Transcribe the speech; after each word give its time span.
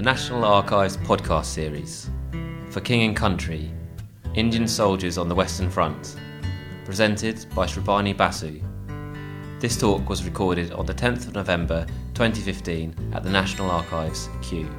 the 0.00 0.06
National 0.06 0.46
Archives 0.46 0.96
podcast 0.96 1.44
series 1.44 2.08
for 2.70 2.80
King 2.80 3.02
and 3.02 3.14
Country 3.14 3.70
Indian 4.34 4.66
Soldiers 4.66 5.18
on 5.18 5.28
the 5.28 5.34
Western 5.34 5.68
Front, 5.68 6.16
presented 6.86 7.44
by 7.54 7.66
Shrabani 7.66 8.16
Basu. 8.16 8.62
This 9.58 9.76
talk 9.78 10.08
was 10.08 10.24
recorded 10.24 10.72
on 10.72 10.86
the 10.86 10.94
10th 10.94 11.26
of 11.26 11.34
November 11.34 11.84
2015 12.14 13.12
at 13.12 13.22
the 13.22 13.28
National 13.28 13.70
Archives, 13.70 14.30
Kew. 14.40 14.70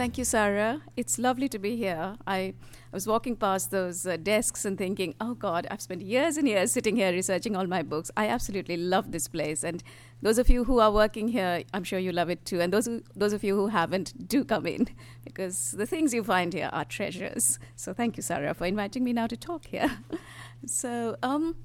Thank 0.00 0.16
you, 0.16 0.24
Sarah. 0.24 0.80
It's 0.96 1.18
lovely 1.18 1.46
to 1.50 1.58
be 1.58 1.76
here. 1.76 2.16
I, 2.26 2.38
I 2.38 2.54
was 2.90 3.06
walking 3.06 3.36
past 3.36 3.70
those 3.70 4.06
uh, 4.06 4.16
desks 4.16 4.64
and 4.64 4.78
thinking, 4.78 5.14
oh 5.20 5.34
God, 5.34 5.66
I've 5.70 5.82
spent 5.82 6.00
years 6.00 6.38
and 6.38 6.48
years 6.48 6.72
sitting 6.72 6.96
here 6.96 7.12
researching 7.12 7.54
all 7.54 7.66
my 7.66 7.82
books. 7.82 8.10
I 8.16 8.26
absolutely 8.26 8.78
love 8.78 9.12
this 9.12 9.28
place. 9.28 9.62
And 9.62 9.82
those 10.22 10.38
of 10.38 10.48
you 10.48 10.64
who 10.64 10.80
are 10.80 10.90
working 10.90 11.28
here, 11.28 11.64
I'm 11.74 11.84
sure 11.84 11.98
you 11.98 12.12
love 12.12 12.30
it 12.30 12.46
too. 12.46 12.62
And 12.62 12.72
those, 12.72 12.88
those 13.14 13.34
of 13.34 13.44
you 13.44 13.54
who 13.54 13.66
haven't, 13.66 14.26
do 14.26 14.42
come 14.42 14.64
in 14.64 14.88
because 15.26 15.72
the 15.72 15.84
things 15.84 16.14
you 16.14 16.24
find 16.24 16.54
here 16.54 16.70
are 16.72 16.86
treasures. 16.86 17.58
So 17.76 17.92
thank 17.92 18.16
you, 18.16 18.22
Sarah, 18.22 18.54
for 18.54 18.64
inviting 18.64 19.04
me 19.04 19.12
now 19.12 19.26
to 19.26 19.36
talk 19.36 19.66
here. 19.66 19.98
so, 20.66 21.16
um, 21.22 21.56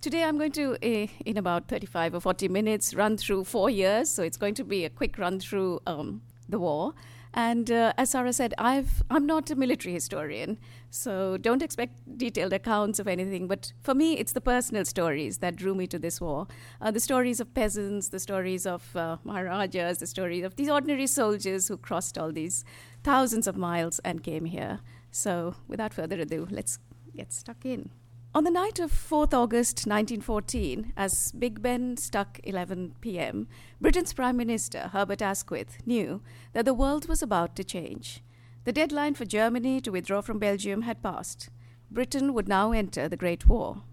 Today, 0.00 0.24
I'm 0.24 0.36
going 0.36 0.52
to, 0.52 0.74
uh, 0.82 1.06
in 1.24 1.38
about 1.38 1.68
35 1.68 2.16
or 2.16 2.20
40 2.20 2.48
minutes, 2.48 2.92
run 2.92 3.16
through 3.16 3.44
four 3.44 3.70
years. 3.70 4.10
So, 4.10 4.22
it's 4.22 4.36
going 4.36 4.52
to 4.56 4.64
be 4.64 4.84
a 4.84 4.90
quick 4.90 5.16
run 5.16 5.40
through 5.40 5.80
um, 5.86 6.20
the 6.46 6.58
war. 6.58 6.92
And 7.36 7.68
uh, 7.68 7.92
as 7.98 8.10
Sarah 8.10 8.32
said, 8.32 8.54
I've, 8.58 9.02
I'm 9.10 9.26
not 9.26 9.50
a 9.50 9.56
military 9.56 9.92
historian, 9.92 10.56
so 10.90 11.36
don't 11.36 11.62
expect 11.62 12.16
detailed 12.16 12.52
accounts 12.52 13.00
of 13.00 13.08
anything. 13.08 13.48
But 13.48 13.72
for 13.82 13.92
me, 13.92 14.16
it's 14.16 14.32
the 14.32 14.40
personal 14.40 14.84
stories 14.84 15.38
that 15.38 15.56
drew 15.56 15.74
me 15.74 15.88
to 15.88 15.98
this 15.98 16.20
war. 16.20 16.46
Uh, 16.80 16.92
the 16.92 17.00
stories 17.00 17.40
of 17.40 17.52
peasants, 17.52 18.08
the 18.08 18.20
stories 18.20 18.66
of 18.66 18.94
uh, 18.94 19.16
Maharajas, 19.24 19.98
the 19.98 20.06
stories 20.06 20.44
of 20.44 20.54
these 20.54 20.68
ordinary 20.68 21.08
soldiers 21.08 21.66
who 21.66 21.76
crossed 21.76 22.16
all 22.16 22.30
these 22.30 22.64
thousands 23.02 23.48
of 23.48 23.56
miles 23.56 23.98
and 24.04 24.22
came 24.22 24.44
here. 24.44 24.78
So 25.10 25.56
without 25.66 25.92
further 25.92 26.20
ado, 26.20 26.46
let's 26.52 26.78
get 27.16 27.32
stuck 27.32 27.64
in. 27.64 27.90
On 28.36 28.42
the 28.42 28.50
night 28.50 28.80
of 28.80 28.90
4th 28.90 29.32
August 29.32 29.86
1914, 29.86 30.92
as 30.96 31.30
Big 31.30 31.62
Ben 31.62 31.96
struck 31.96 32.40
11 32.42 32.96
pm, 33.00 33.46
Britain's 33.80 34.12
Prime 34.12 34.36
Minister, 34.36 34.90
Herbert 34.92 35.22
Asquith, 35.22 35.78
knew 35.86 36.20
that 36.52 36.64
the 36.64 36.74
world 36.74 37.06
was 37.08 37.22
about 37.22 37.54
to 37.54 37.62
change. 37.62 38.24
The 38.64 38.72
deadline 38.72 39.14
for 39.14 39.24
Germany 39.24 39.80
to 39.82 39.92
withdraw 39.92 40.20
from 40.20 40.40
Belgium 40.40 40.82
had 40.82 41.00
passed. 41.00 41.48
Britain 41.92 42.34
would 42.34 42.48
now 42.48 42.72
enter 42.72 43.08
the 43.08 43.16
Great 43.16 43.46
War. 43.46 43.84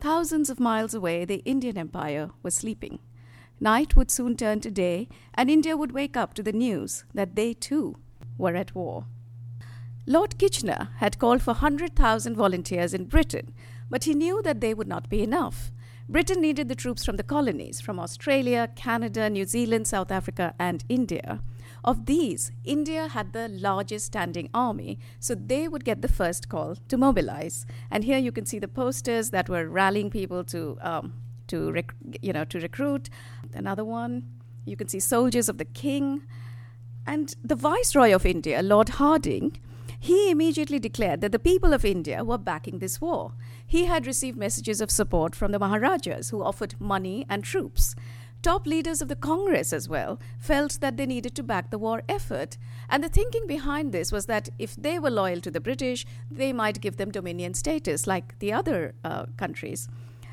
Thousands 0.00 0.50
of 0.50 0.58
miles 0.58 0.92
away, 0.92 1.24
the 1.24 1.44
Indian 1.44 1.78
Empire 1.78 2.30
was 2.42 2.56
sleeping. 2.56 2.98
Night 3.60 3.94
would 3.94 4.10
soon 4.10 4.36
turn 4.36 4.58
to 4.62 4.72
day, 4.72 5.08
and 5.34 5.48
India 5.48 5.76
would 5.76 5.92
wake 5.92 6.16
up 6.16 6.34
to 6.34 6.42
the 6.42 6.52
news 6.52 7.04
that 7.14 7.36
they 7.36 7.54
too 7.54 7.94
were 8.36 8.56
at 8.56 8.74
war. 8.74 9.04
Lord 10.06 10.36
Kitchener 10.36 10.88
had 10.96 11.18
called 11.20 11.42
for 11.42 11.52
100,000 11.52 12.34
volunteers 12.34 12.92
in 12.92 13.04
Britain, 13.04 13.54
but 13.88 14.04
he 14.04 14.14
knew 14.14 14.42
that 14.42 14.60
they 14.60 14.74
would 14.74 14.88
not 14.88 15.08
be 15.08 15.22
enough. 15.22 15.70
Britain 16.08 16.40
needed 16.40 16.68
the 16.68 16.74
troops 16.74 17.04
from 17.04 17.16
the 17.16 17.22
colonies, 17.22 17.80
from 17.80 18.00
Australia, 18.00 18.68
Canada, 18.74 19.30
New 19.30 19.44
Zealand, 19.44 19.86
South 19.86 20.10
Africa, 20.10 20.54
and 20.58 20.84
India. 20.88 21.40
Of 21.84 22.06
these, 22.06 22.50
India 22.64 23.08
had 23.08 23.32
the 23.32 23.48
largest 23.48 24.06
standing 24.06 24.50
army, 24.52 24.98
so 25.20 25.36
they 25.36 25.68
would 25.68 25.84
get 25.84 26.02
the 26.02 26.08
first 26.08 26.48
call 26.48 26.76
to 26.88 26.96
mobilize. 26.96 27.64
And 27.88 28.02
here 28.02 28.18
you 28.18 28.32
can 28.32 28.44
see 28.44 28.58
the 28.58 28.68
posters 28.68 29.30
that 29.30 29.48
were 29.48 29.68
rallying 29.68 30.10
people 30.10 30.42
to, 30.44 30.78
um, 30.80 31.12
to 31.46 31.70
rec- 31.70 31.94
you 32.20 32.32
know, 32.32 32.44
to 32.46 32.58
recruit. 32.58 33.08
Another 33.54 33.84
one, 33.84 34.24
you 34.64 34.76
can 34.76 34.88
see 34.88 35.00
soldiers 35.00 35.48
of 35.48 35.58
the 35.58 35.64
king. 35.64 36.22
And 37.06 37.34
the 37.42 37.56
Viceroy 37.56 38.12
of 38.12 38.26
India, 38.26 38.62
Lord 38.62 38.90
Hardinge, 38.90 39.60
he 40.02 40.32
immediately 40.32 40.80
declared 40.80 41.20
that 41.20 41.30
the 41.30 41.38
people 41.38 41.72
of 41.72 41.84
India 41.84 42.24
were 42.24 42.36
backing 42.36 42.80
this 42.80 43.00
war. 43.00 43.34
He 43.64 43.84
had 43.84 44.04
received 44.04 44.36
messages 44.36 44.80
of 44.80 44.90
support 44.90 45.36
from 45.36 45.52
the 45.52 45.60
Maharajas, 45.60 46.30
who 46.30 46.42
offered 46.42 46.74
money 46.80 47.24
and 47.28 47.44
troops. 47.44 47.94
Top 48.42 48.66
leaders 48.66 49.00
of 49.00 49.06
the 49.06 49.14
Congress 49.14 49.72
as 49.72 49.88
well 49.88 50.18
felt 50.40 50.80
that 50.80 50.96
they 50.96 51.06
needed 51.06 51.36
to 51.36 51.44
back 51.44 51.70
the 51.70 51.78
war 51.78 52.02
effort. 52.08 52.58
And 52.88 53.04
the 53.04 53.08
thinking 53.08 53.46
behind 53.46 53.92
this 53.92 54.10
was 54.10 54.26
that 54.26 54.48
if 54.58 54.74
they 54.74 54.98
were 54.98 55.08
loyal 55.08 55.40
to 55.40 55.52
the 55.52 55.60
British, 55.60 56.04
they 56.28 56.52
might 56.52 56.80
give 56.80 56.96
them 56.96 57.12
dominion 57.12 57.54
status 57.54 58.04
like 58.08 58.36
the 58.40 58.52
other 58.52 58.96
uh, 59.04 59.26
countries. 59.36 59.88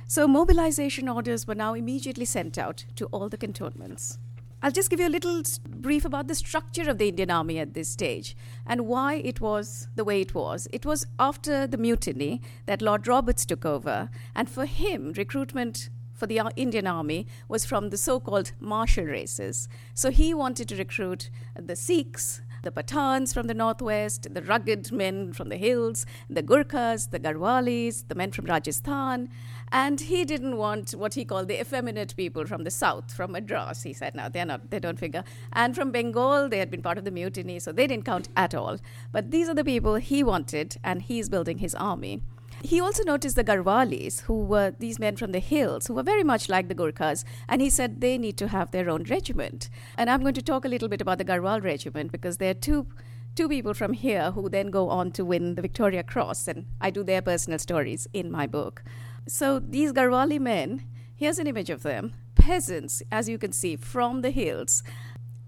So 0.07 0.27
mobilization 0.27 1.07
orders 1.07 1.45
were 1.45 1.53
now 1.53 1.75
immediately 1.75 2.25
sent 2.25 2.57
out 2.57 2.85
to 2.95 3.05
all 3.11 3.29
the 3.29 3.37
cantonments. 3.37 4.17
I'll 4.61 4.71
just 4.71 4.89
give 4.89 4.99
you 4.99 5.07
a 5.07 5.09
little 5.09 5.41
brief 5.69 6.03
about 6.03 6.27
the 6.27 6.35
structure 6.35 6.89
of 6.89 6.97
the 6.97 7.07
Indian 7.07 7.31
Army 7.31 7.59
at 7.59 7.73
this 7.73 7.87
stage 7.87 8.35
and 8.65 8.87
why 8.87 9.15
it 9.15 9.39
was 9.39 9.87
the 9.95 10.03
way 10.03 10.19
it 10.19 10.33
was. 10.33 10.67
It 10.73 10.85
was 10.85 11.07
after 11.17 11.65
the 11.65 11.77
mutiny 11.77 12.41
that 12.65 12.81
Lord 12.81 13.07
Roberts 13.07 13.45
took 13.45 13.65
over, 13.65 14.09
and 14.35 14.49
for 14.49 14.65
him, 14.65 15.13
recruitment 15.15 15.89
for 16.13 16.27
the 16.27 16.41
uh, 16.41 16.49
Indian 16.57 16.85
Army 16.85 17.25
was 17.47 17.63
from 17.63 17.89
the 17.89 17.97
so 17.97 18.19
called 18.19 18.51
martial 18.59 19.05
races. 19.05 19.69
So 19.93 20.11
he 20.11 20.33
wanted 20.33 20.67
to 20.67 20.75
recruit 20.75 21.29
the 21.55 21.77
Sikhs, 21.77 22.41
the 22.61 22.71
Pathans 22.71 23.33
from 23.33 23.47
the 23.47 23.53
northwest, 23.53 24.27
the 24.33 24.41
rugged 24.41 24.91
men 24.91 25.31
from 25.31 25.47
the 25.47 25.55
hills, 25.55 26.05
the 26.29 26.43
Gurkhas, 26.43 27.07
the 27.07 27.19
Garhwalis, 27.19 28.05
the 28.09 28.15
men 28.15 28.31
from 28.31 28.45
Rajasthan. 28.45 29.29
And 29.71 30.01
he 30.01 30.25
didn't 30.25 30.57
want 30.57 30.91
what 30.91 31.13
he 31.13 31.25
called 31.25 31.47
the 31.47 31.59
effeminate 31.59 32.15
people 32.15 32.45
from 32.45 32.63
the 32.63 32.71
south, 32.71 33.13
from 33.13 33.33
Madras. 33.33 33.83
He 33.83 33.93
said, 33.93 34.15
no, 34.15 34.29
they're 34.29 34.45
not, 34.45 34.71
they 34.71 34.79
don't 34.79 34.99
figure. 34.99 35.23
And 35.53 35.75
from 35.75 35.91
Bengal, 35.91 36.49
they 36.49 36.57
had 36.57 36.71
been 36.71 36.81
part 36.81 36.97
of 36.97 37.05
the 37.05 37.11
mutiny, 37.11 37.59
so 37.59 37.71
they 37.71 37.87
didn't 37.87 38.05
count 38.05 38.29
at 38.35 38.55
all. 38.55 38.79
But 39.11 39.31
these 39.31 39.47
are 39.49 39.53
the 39.53 39.63
people 39.63 39.95
he 39.95 40.23
wanted, 40.23 40.77
and 40.83 41.01
he's 41.01 41.29
building 41.29 41.59
his 41.59 41.75
army. 41.75 42.21
He 42.61 42.81
also 42.81 43.03
noticed 43.03 43.37
the 43.37 43.43
Garhwalis, 43.43 44.21
who 44.21 44.43
were 44.43 44.73
these 44.77 44.99
men 44.99 45.15
from 45.15 45.31
the 45.31 45.39
hills, 45.39 45.87
who 45.87 45.93
were 45.93 46.03
very 46.03 46.23
much 46.23 46.49
like 46.49 46.67
the 46.67 46.75
Gurkhas, 46.75 47.23
and 47.47 47.61
he 47.61 47.69
said 47.69 48.01
they 48.01 48.17
need 48.17 48.37
to 48.37 48.49
have 48.49 48.71
their 48.71 48.89
own 48.89 49.03
regiment. 49.03 49.69
And 49.97 50.09
I'm 50.09 50.21
going 50.21 50.33
to 50.33 50.41
talk 50.41 50.65
a 50.65 50.67
little 50.67 50.89
bit 50.89 50.99
about 50.99 51.19
the 51.19 51.25
Garhwal 51.25 51.63
regiment 51.63 52.11
because 52.11 52.37
there 52.37 52.51
are 52.51 52.55
two 52.55 52.87
two 53.35 53.47
people 53.47 53.73
from 53.73 53.93
here 53.93 54.31
who 54.31 54.49
then 54.49 54.69
go 54.69 54.89
on 54.89 55.11
to 55.11 55.23
win 55.23 55.55
the 55.55 55.61
Victoria 55.61 56.03
Cross, 56.03 56.49
and 56.49 56.65
I 56.81 56.89
do 56.89 57.03
their 57.03 57.21
personal 57.21 57.59
stories 57.59 58.07
in 58.11 58.29
my 58.29 58.45
book. 58.45 58.83
So 59.27 59.59
these 59.59 59.93
Garhwali 59.93 60.39
men, 60.39 60.83
here's 61.15 61.39
an 61.39 61.47
image 61.47 61.69
of 61.69 61.83
them, 61.83 62.13
peasants, 62.35 63.03
as 63.11 63.29
you 63.29 63.37
can 63.37 63.51
see, 63.51 63.75
from 63.75 64.21
the 64.21 64.31
hills, 64.31 64.83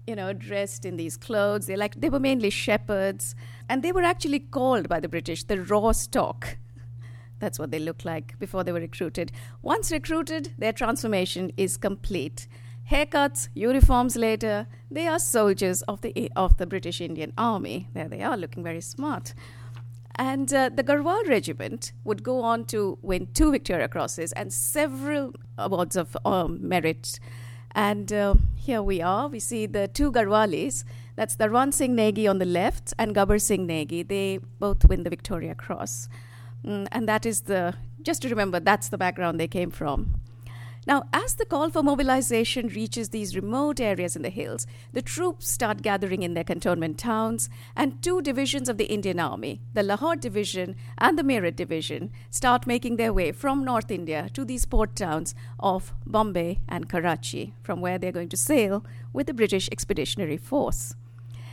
you 0.06 0.14
know, 0.16 0.32
dressed 0.32 0.84
in 0.84 0.96
these 0.96 1.16
clothes. 1.16 1.66
They 1.66 1.76
like 1.76 2.00
they 2.00 2.10
were 2.10 2.20
mainly 2.20 2.50
shepherds, 2.50 3.34
and 3.68 3.82
they 3.82 3.92
were 3.92 4.02
actually 4.02 4.40
called 4.40 4.88
by 4.88 5.00
the 5.00 5.08
British 5.08 5.44
the 5.44 5.62
raw 5.62 5.92
stock. 5.92 6.58
That's 7.38 7.58
what 7.58 7.72
they 7.72 7.80
looked 7.80 8.04
like 8.04 8.38
before 8.38 8.62
they 8.62 8.72
were 8.72 8.80
recruited. 8.80 9.32
Once 9.62 9.90
recruited, 9.90 10.52
their 10.58 10.72
transformation 10.72 11.50
is 11.56 11.76
complete. 11.76 12.46
Haircuts, 12.90 13.48
uniforms 13.54 14.16
later, 14.16 14.66
they 14.90 15.08
are 15.08 15.18
soldiers 15.18 15.82
of 15.82 16.00
the 16.02 16.30
of 16.36 16.56
the 16.58 16.66
British 16.66 17.00
Indian 17.00 17.32
Army. 17.38 17.88
There 17.94 18.08
they 18.08 18.22
are, 18.22 18.36
looking 18.36 18.62
very 18.62 18.80
smart. 18.80 19.34
And 20.16 20.52
uh, 20.52 20.68
the 20.68 20.84
Garhwal 20.84 21.26
Regiment 21.26 21.92
would 22.04 22.22
go 22.22 22.40
on 22.42 22.64
to 22.66 22.98
win 23.02 23.28
two 23.32 23.50
Victoria 23.50 23.88
Crosses 23.88 24.32
and 24.32 24.52
several 24.52 25.34
awards 25.56 25.96
of 25.96 26.16
um, 26.24 26.58
merit. 26.66 27.18
And 27.74 28.12
uh, 28.12 28.34
here 28.56 28.82
we 28.82 29.00
are. 29.00 29.28
We 29.28 29.40
see 29.40 29.66
the 29.66 29.88
two 29.88 30.12
Garhwalis. 30.12 30.84
That's 31.16 31.36
Ran 31.38 31.72
Singh 31.72 31.96
Negi 31.96 32.28
on 32.28 32.38
the 32.38 32.44
left 32.44 32.92
and 32.98 33.14
Gabbar 33.14 33.40
Singh 33.40 33.66
Negi. 33.66 34.06
They 34.06 34.38
both 34.58 34.84
win 34.86 35.02
the 35.02 35.10
Victoria 35.10 35.54
Cross. 35.54 36.08
Mm, 36.64 36.88
and 36.92 37.08
that 37.08 37.26
is 37.26 37.42
the, 37.42 37.74
just 38.02 38.22
to 38.22 38.28
remember, 38.28 38.60
that's 38.60 38.88
the 38.88 38.98
background 38.98 39.40
they 39.40 39.48
came 39.48 39.70
from. 39.70 40.20
Now, 40.84 41.04
as 41.12 41.34
the 41.34 41.44
call 41.44 41.70
for 41.70 41.80
mobilization 41.84 42.66
reaches 42.66 43.10
these 43.10 43.36
remote 43.36 43.80
areas 43.80 44.16
in 44.16 44.22
the 44.22 44.30
hills, 44.30 44.66
the 44.92 45.00
troops 45.00 45.48
start 45.48 45.80
gathering 45.80 46.24
in 46.24 46.34
their 46.34 46.42
cantonment 46.42 46.98
towns, 46.98 47.48
and 47.76 48.02
two 48.02 48.20
divisions 48.20 48.68
of 48.68 48.78
the 48.78 48.86
Indian 48.86 49.20
Army, 49.20 49.60
the 49.74 49.84
Lahore 49.84 50.16
Division 50.16 50.74
and 50.98 51.16
the 51.16 51.22
Meerut 51.22 51.54
Division, 51.54 52.10
start 52.30 52.66
making 52.66 52.96
their 52.96 53.12
way 53.12 53.30
from 53.30 53.64
North 53.64 53.92
India 53.92 54.28
to 54.34 54.44
these 54.44 54.64
port 54.64 54.96
towns 54.96 55.36
of 55.60 55.92
Bombay 56.04 56.58
and 56.68 56.88
Karachi, 56.88 57.54
from 57.62 57.80
where 57.80 57.96
they're 57.96 58.10
going 58.10 58.30
to 58.30 58.36
sail 58.36 58.84
with 59.12 59.28
the 59.28 59.34
British 59.34 59.68
Expeditionary 59.70 60.36
Force. 60.36 60.96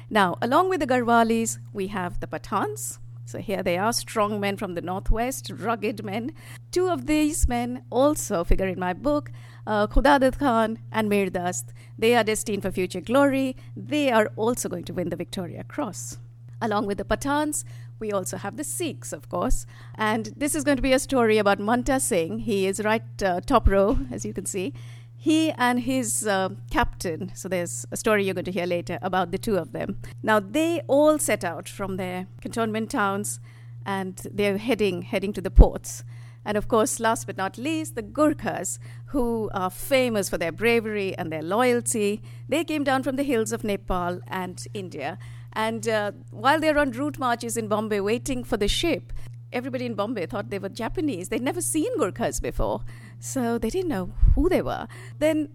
Now, 0.09 0.37
along 0.41 0.69
with 0.69 0.79
the 0.79 0.87
Garhwalis, 0.87 1.59
we 1.71 1.87
have 1.87 2.19
the 2.19 2.25
Pathans, 2.25 2.97
so 3.29 3.37
here 3.37 3.61
they 3.61 3.77
are, 3.77 3.93
strong 3.93 4.39
men 4.39 4.57
from 4.57 4.73
the 4.73 4.81
northwest, 4.81 5.51
rugged 5.55 6.03
men. 6.03 6.33
Two 6.71 6.89
of 6.89 7.05
these 7.05 7.47
men 7.47 7.83
also 7.91 8.43
figure 8.43 8.67
in 8.67 8.79
my 8.79 8.91
book, 8.91 9.31
uh, 9.67 9.85
Khudadat 9.85 10.39
Khan 10.39 10.79
and 10.91 11.07
Mir 11.07 11.29
Dast. 11.29 11.71
They 11.95 12.15
are 12.15 12.23
destined 12.23 12.63
for 12.63 12.71
future 12.71 13.01
glory. 13.01 13.55
They 13.77 14.09
are 14.11 14.31
also 14.35 14.67
going 14.67 14.85
to 14.85 14.93
win 14.93 15.09
the 15.09 15.15
Victoria 15.15 15.63
Cross. 15.63 16.17
Along 16.59 16.87
with 16.87 16.97
the 16.97 17.05
Pathans, 17.05 17.63
we 17.99 18.11
also 18.11 18.37
have 18.37 18.57
the 18.57 18.63
Sikhs, 18.63 19.13
of 19.13 19.29
course. 19.29 19.67
And 19.93 20.33
this 20.35 20.55
is 20.55 20.63
going 20.63 20.77
to 20.77 20.81
be 20.81 20.93
a 20.93 20.99
story 20.99 21.37
about 21.37 21.59
Manta 21.59 21.99
Singh. 21.99 22.39
He 22.39 22.65
is 22.65 22.83
right 22.83 23.03
uh, 23.23 23.41
top 23.41 23.67
row, 23.67 23.99
as 24.11 24.25
you 24.25 24.33
can 24.33 24.45
see. 24.47 24.73
He 25.21 25.51
and 25.51 25.81
his 25.81 26.25
uh, 26.25 26.47
captain, 26.71 27.35
so 27.35 27.49
there's 27.49 27.85
a 27.91 27.97
story 27.97 28.23
you're 28.23 28.33
going 28.33 28.45
to 28.45 28.53
hear 28.53 28.65
later 28.65 28.97
about 29.01 29.31
the 29.31 29.37
two 29.37 29.57
of 29.57 29.73
them. 29.73 29.99
Now, 30.23 30.39
they 30.39 30.79
all 30.87 31.19
set 31.19 31.43
out 31.43 31.67
from 31.67 31.97
their 31.97 32.27
cantonment 32.39 32.89
towns 32.89 33.41
and 33.85 34.15
they're 34.31 34.57
heading, 34.57 35.01
heading 35.01 35.33
to 35.33 35.41
the 35.41 35.51
ports. 35.51 36.05
And 36.45 36.57
of 36.57 36.69
course, 36.69 37.01
last 37.01 37.27
but 37.27 37.35
not 37.35 37.57
least, 37.57 37.95
the 37.95 38.01
Gurkhas, 38.01 38.79
who 39.07 39.49
are 39.53 39.69
famous 39.69 40.29
for 40.29 40.37
their 40.37 40.53
bravery 40.53 41.17
and 41.17 41.29
their 41.33 41.43
loyalty. 41.43 42.21
They 42.47 42.63
came 42.63 42.85
down 42.85 43.03
from 43.03 43.17
the 43.17 43.23
hills 43.23 43.51
of 43.51 43.65
Nepal 43.65 44.21
and 44.25 44.65
India. 44.73 45.17
And 45.51 45.85
uh, 45.89 46.13
while 46.31 46.61
they're 46.61 46.79
on 46.79 46.91
route 46.91 47.19
marches 47.19 47.57
in 47.57 47.67
Bombay 47.67 47.99
waiting 47.99 48.45
for 48.45 48.55
the 48.55 48.69
ship, 48.69 49.11
everybody 49.51 49.85
in 49.85 49.95
Bombay 49.95 50.27
thought 50.27 50.49
they 50.49 50.59
were 50.59 50.69
Japanese. 50.69 51.27
They'd 51.27 51.41
never 51.41 51.61
seen 51.61 51.91
Gurkhas 51.97 52.39
before. 52.39 52.85
So 53.19 53.57
they 53.57 53.69
didn't 53.69 53.89
know 53.89 54.13
who 54.35 54.49
they 54.49 54.61
were. 54.61 54.87
Then 55.19 55.49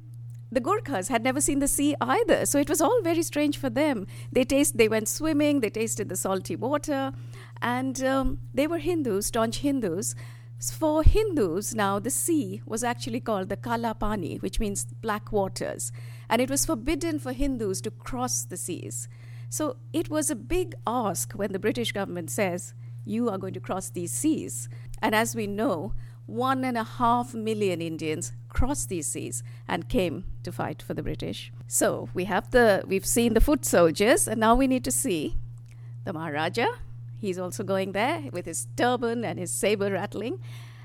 the 0.52 0.60
Gurkhas 0.60 1.08
had 1.08 1.24
never 1.24 1.40
seen 1.40 1.58
the 1.58 1.66
sea 1.66 1.96
either, 2.00 2.46
so 2.46 2.60
it 2.60 2.68
was 2.68 2.80
all 2.80 3.02
very 3.02 3.22
strange 3.22 3.58
for 3.58 3.70
them. 3.70 4.06
They 4.30 4.44
taste, 4.44 4.76
they 4.76 4.88
went 4.88 5.08
swimming, 5.08 5.60
they 5.60 5.70
tasted 5.70 6.08
the 6.08 6.16
salty 6.16 6.54
water, 6.54 7.12
and 7.60 8.02
um, 8.04 8.38
they 8.52 8.66
were 8.66 8.78
Hindus, 8.78 9.26
staunch 9.26 9.58
Hindus. 9.58 10.14
For 10.60 11.02
Hindus, 11.02 11.74
now 11.74 11.98
the 11.98 12.10
sea 12.10 12.62
was 12.64 12.84
actually 12.84 13.20
called 13.20 13.48
the 13.48 13.56
Kala 13.56 13.94
Pani, 13.94 14.36
which 14.36 14.60
means 14.60 14.84
black 14.84 15.32
waters, 15.32 15.90
and 16.28 16.40
it 16.40 16.48
was 16.48 16.64
forbidden 16.64 17.18
for 17.18 17.32
Hindus 17.32 17.80
to 17.80 17.90
cross 17.90 18.44
the 18.44 18.56
seas. 18.56 19.08
So 19.50 19.76
it 19.92 20.08
was 20.08 20.30
a 20.30 20.36
big 20.36 20.74
ask 20.86 21.32
when 21.32 21.52
the 21.52 21.58
British 21.58 21.92
government 21.92 22.30
says, 22.30 22.74
You 23.04 23.28
are 23.28 23.38
going 23.38 23.54
to 23.54 23.60
cross 23.60 23.90
these 23.90 24.12
seas. 24.12 24.68
And 25.02 25.14
as 25.14 25.36
we 25.36 25.46
know, 25.46 25.94
one 26.26 26.64
and 26.64 26.76
a 26.76 26.84
half 26.84 27.34
million 27.34 27.80
Indians 27.82 28.32
crossed 28.48 28.88
these 28.88 29.06
seas 29.06 29.42
and 29.68 29.88
came 29.88 30.24
to 30.42 30.52
fight 30.52 30.82
for 30.82 30.94
the 30.94 31.02
British. 31.02 31.52
So 31.66 32.08
we 32.14 32.24
have 32.24 32.50
the 32.50 32.82
we've 32.86 33.06
seen 33.06 33.34
the 33.34 33.40
foot 33.40 33.64
soldiers, 33.64 34.28
and 34.28 34.40
now 34.40 34.54
we 34.54 34.66
need 34.66 34.84
to 34.84 34.92
see 34.92 35.36
the 36.04 36.12
Maharaja. 36.12 36.66
He's 37.18 37.38
also 37.38 37.64
going 37.64 37.92
there 37.92 38.24
with 38.32 38.46
his 38.46 38.66
turban 38.76 39.24
and 39.24 39.38
his 39.38 39.50
saber 39.50 39.90
rattling, 39.90 40.40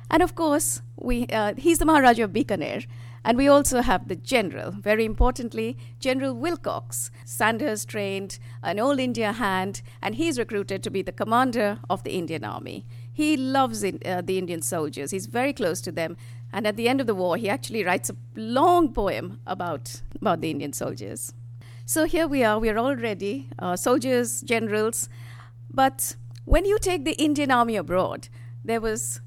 and 0.10 0.24
of 0.24 0.36
course 0.36 0.82
we 0.96 1.28
uh, 1.28 1.54
he's 1.58 1.80
the 1.80 1.86
Maharaja 1.86 2.24
of 2.24 2.32
Bikaner. 2.32 2.86
And 3.22 3.38
we 3.38 3.50
also 3.50 3.82
have 3.82 4.08
the 4.08 4.16
general, 4.16 4.72
very 4.72 5.04
importantly, 5.04 5.78
General 6.00 6.34
Willcocks. 6.34 7.10
Sandhurst 7.26 7.90
trained 7.90 8.40
an 8.64 8.80
All 8.80 8.98
India 8.98 9.34
hand, 9.34 9.82
and 10.02 10.16
he's 10.16 10.40
recruited 10.40 10.82
to 10.84 10.90
be 10.90 11.02
the 11.02 11.12
commander 11.12 11.80
of 11.90 12.04
the 12.06 12.12
Indian 12.12 12.46
Army. 12.46 12.86
He 13.20 13.36
loves 13.36 13.84
in, 13.84 14.00
uh, 14.06 14.22
the 14.22 14.38
Indian 14.38 14.62
soldiers, 14.62 15.12
he's 15.12 15.26
very 15.26 15.52
close 15.52 15.82
to 15.82 15.92
them. 15.92 16.16
And 16.54 16.66
at 16.66 16.78
the 16.78 16.88
end 16.88 17.02
of 17.02 17.08
the 17.08 17.14
war, 17.14 17.36
he 17.36 17.50
actually 17.50 17.84
writes 17.84 18.10
a 18.10 18.16
long 18.38 18.94
poem 18.94 19.42
about, 19.46 20.02
about 20.22 20.40
the 20.40 20.50
Indian 20.50 20.72
soldiers. 20.72 21.34
So 21.86 22.06
here 22.06 22.30
we 22.30 22.46
are, 22.46 22.58
we 22.58 22.70
are 22.70 22.78
all 22.78 22.96
ready, 22.96 23.50
uh, 23.60 23.76
soldiers, 23.76 24.40
generals. 24.40 25.10
But 25.70 26.16
when 26.46 26.64
you 26.64 26.80
take 26.80 27.04
the 27.04 27.22
Indian 27.22 27.52
army 27.52 27.76
abroad, 27.76 28.30
there 28.64 28.80
was, 28.80 29.20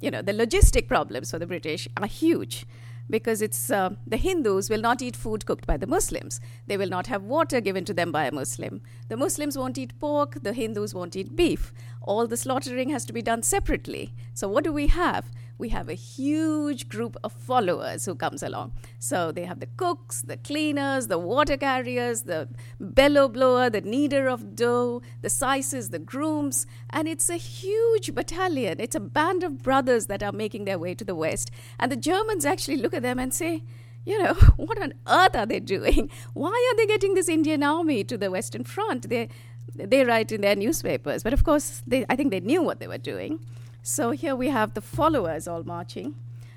you 0.00 0.10
know, 0.10 0.22
the 0.22 0.32
logistic 0.32 0.88
problems 0.88 1.30
for 1.30 1.38
the 1.38 1.46
British 1.46 1.86
are 1.98 2.06
huge 2.06 2.64
because 3.10 3.42
it's 3.42 3.70
uh, 3.70 3.90
the 4.06 4.16
Hindus 4.16 4.70
will 4.70 4.80
not 4.80 5.02
eat 5.02 5.16
food 5.16 5.44
cooked 5.44 5.66
by 5.66 5.76
the 5.76 5.86
Muslims. 5.86 6.40
They 6.66 6.76
will 6.76 6.88
not 6.88 7.08
have 7.08 7.22
water 7.22 7.60
given 7.60 7.84
to 7.84 7.92
them 7.92 8.12
by 8.12 8.26
a 8.26 8.32
Muslim. 8.32 8.80
The 9.08 9.16
Muslims 9.16 9.58
won't 9.58 9.76
eat 9.76 9.98
pork, 9.98 10.42
the 10.42 10.52
Hindus 10.52 10.94
won't 10.94 11.16
eat 11.16 11.36
beef. 11.36 11.72
All 12.00 12.26
the 12.26 12.36
slaughtering 12.36 12.88
has 12.90 13.04
to 13.06 13.12
be 13.12 13.22
done 13.22 13.42
separately. 13.42 14.14
So 14.34 14.48
what 14.48 14.64
do 14.64 14.72
we 14.72 14.86
have? 14.88 15.30
we 15.60 15.68
have 15.68 15.88
a 15.88 15.94
huge 15.94 16.88
group 16.88 17.16
of 17.22 17.32
followers 17.32 18.06
who 18.06 18.14
comes 18.14 18.42
along. 18.42 18.72
So 18.98 19.30
they 19.30 19.44
have 19.44 19.60
the 19.60 19.68
cooks, 19.76 20.22
the 20.22 20.38
cleaners, 20.38 21.06
the 21.06 21.18
water 21.18 21.56
carriers, 21.56 22.22
the 22.22 22.48
bellow 22.80 23.28
blower, 23.28 23.68
the 23.68 23.82
kneader 23.82 24.26
of 24.26 24.56
dough, 24.56 25.02
the 25.20 25.28
saises, 25.28 25.90
the 25.90 25.98
grooms, 25.98 26.66
and 26.88 27.06
it's 27.06 27.28
a 27.28 27.36
huge 27.36 28.14
battalion. 28.14 28.80
It's 28.80 28.96
a 28.96 29.00
band 29.00 29.44
of 29.44 29.62
brothers 29.62 30.06
that 30.06 30.22
are 30.22 30.32
making 30.32 30.64
their 30.64 30.78
way 30.78 30.94
to 30.94 31.04
the 31.04 31.14
west. 31.14 31.50
And 31.78 31.92
the 31.92 31.96
Germans 31.96 32.46
actually 32.46 32.78
look 32.78 32.94
at 32.94 33.02
them 33.02 33.18
and 33.18 33.32
say, 33.32 33.62
you 34.06 34.22
know, 34.22 34.34
what 34.56 34.80
on 34.80 34.94
earth 35.06 35.36
are 35.36 35.46
they 35.46 35.60
doing? 35.60 36.10
Why 36.32 36.72
are 36.72 36.76
they 36.76 36.86
getting 36.86 37.14
this 37.14 37.28
Indian 37.28 37.62
army 37.62 38.02
to 38.04 38.16
the 38.16 38.30
Western 38.30 38.64
Front? 38.64 39.10
They 39.10 39.28
they 39.74 40.04
write 40.04 40.32
in 40.32 40.40
their 40.40 40.56
newspapers, 40.56 41.22
but 41.22 41.32
of 41.32 41.44
course, 41.44 41.82
they, 41.86 42.04
I 42.08 42.16
think 42.16 42.30
they 42.30 42.40
knew 42.40 42.62
what 42.62 42.80
they 42.80 42.88
were 42.88 42.98
doing. 42.98 43.40
So 43.82 44.10
here 44.10 44.36
we 44.36 44.48
have 44.48 44.74
the 44.74 44.80
followers 44.80 45.48
all 45.48 45.62
marching. 45.64 46.14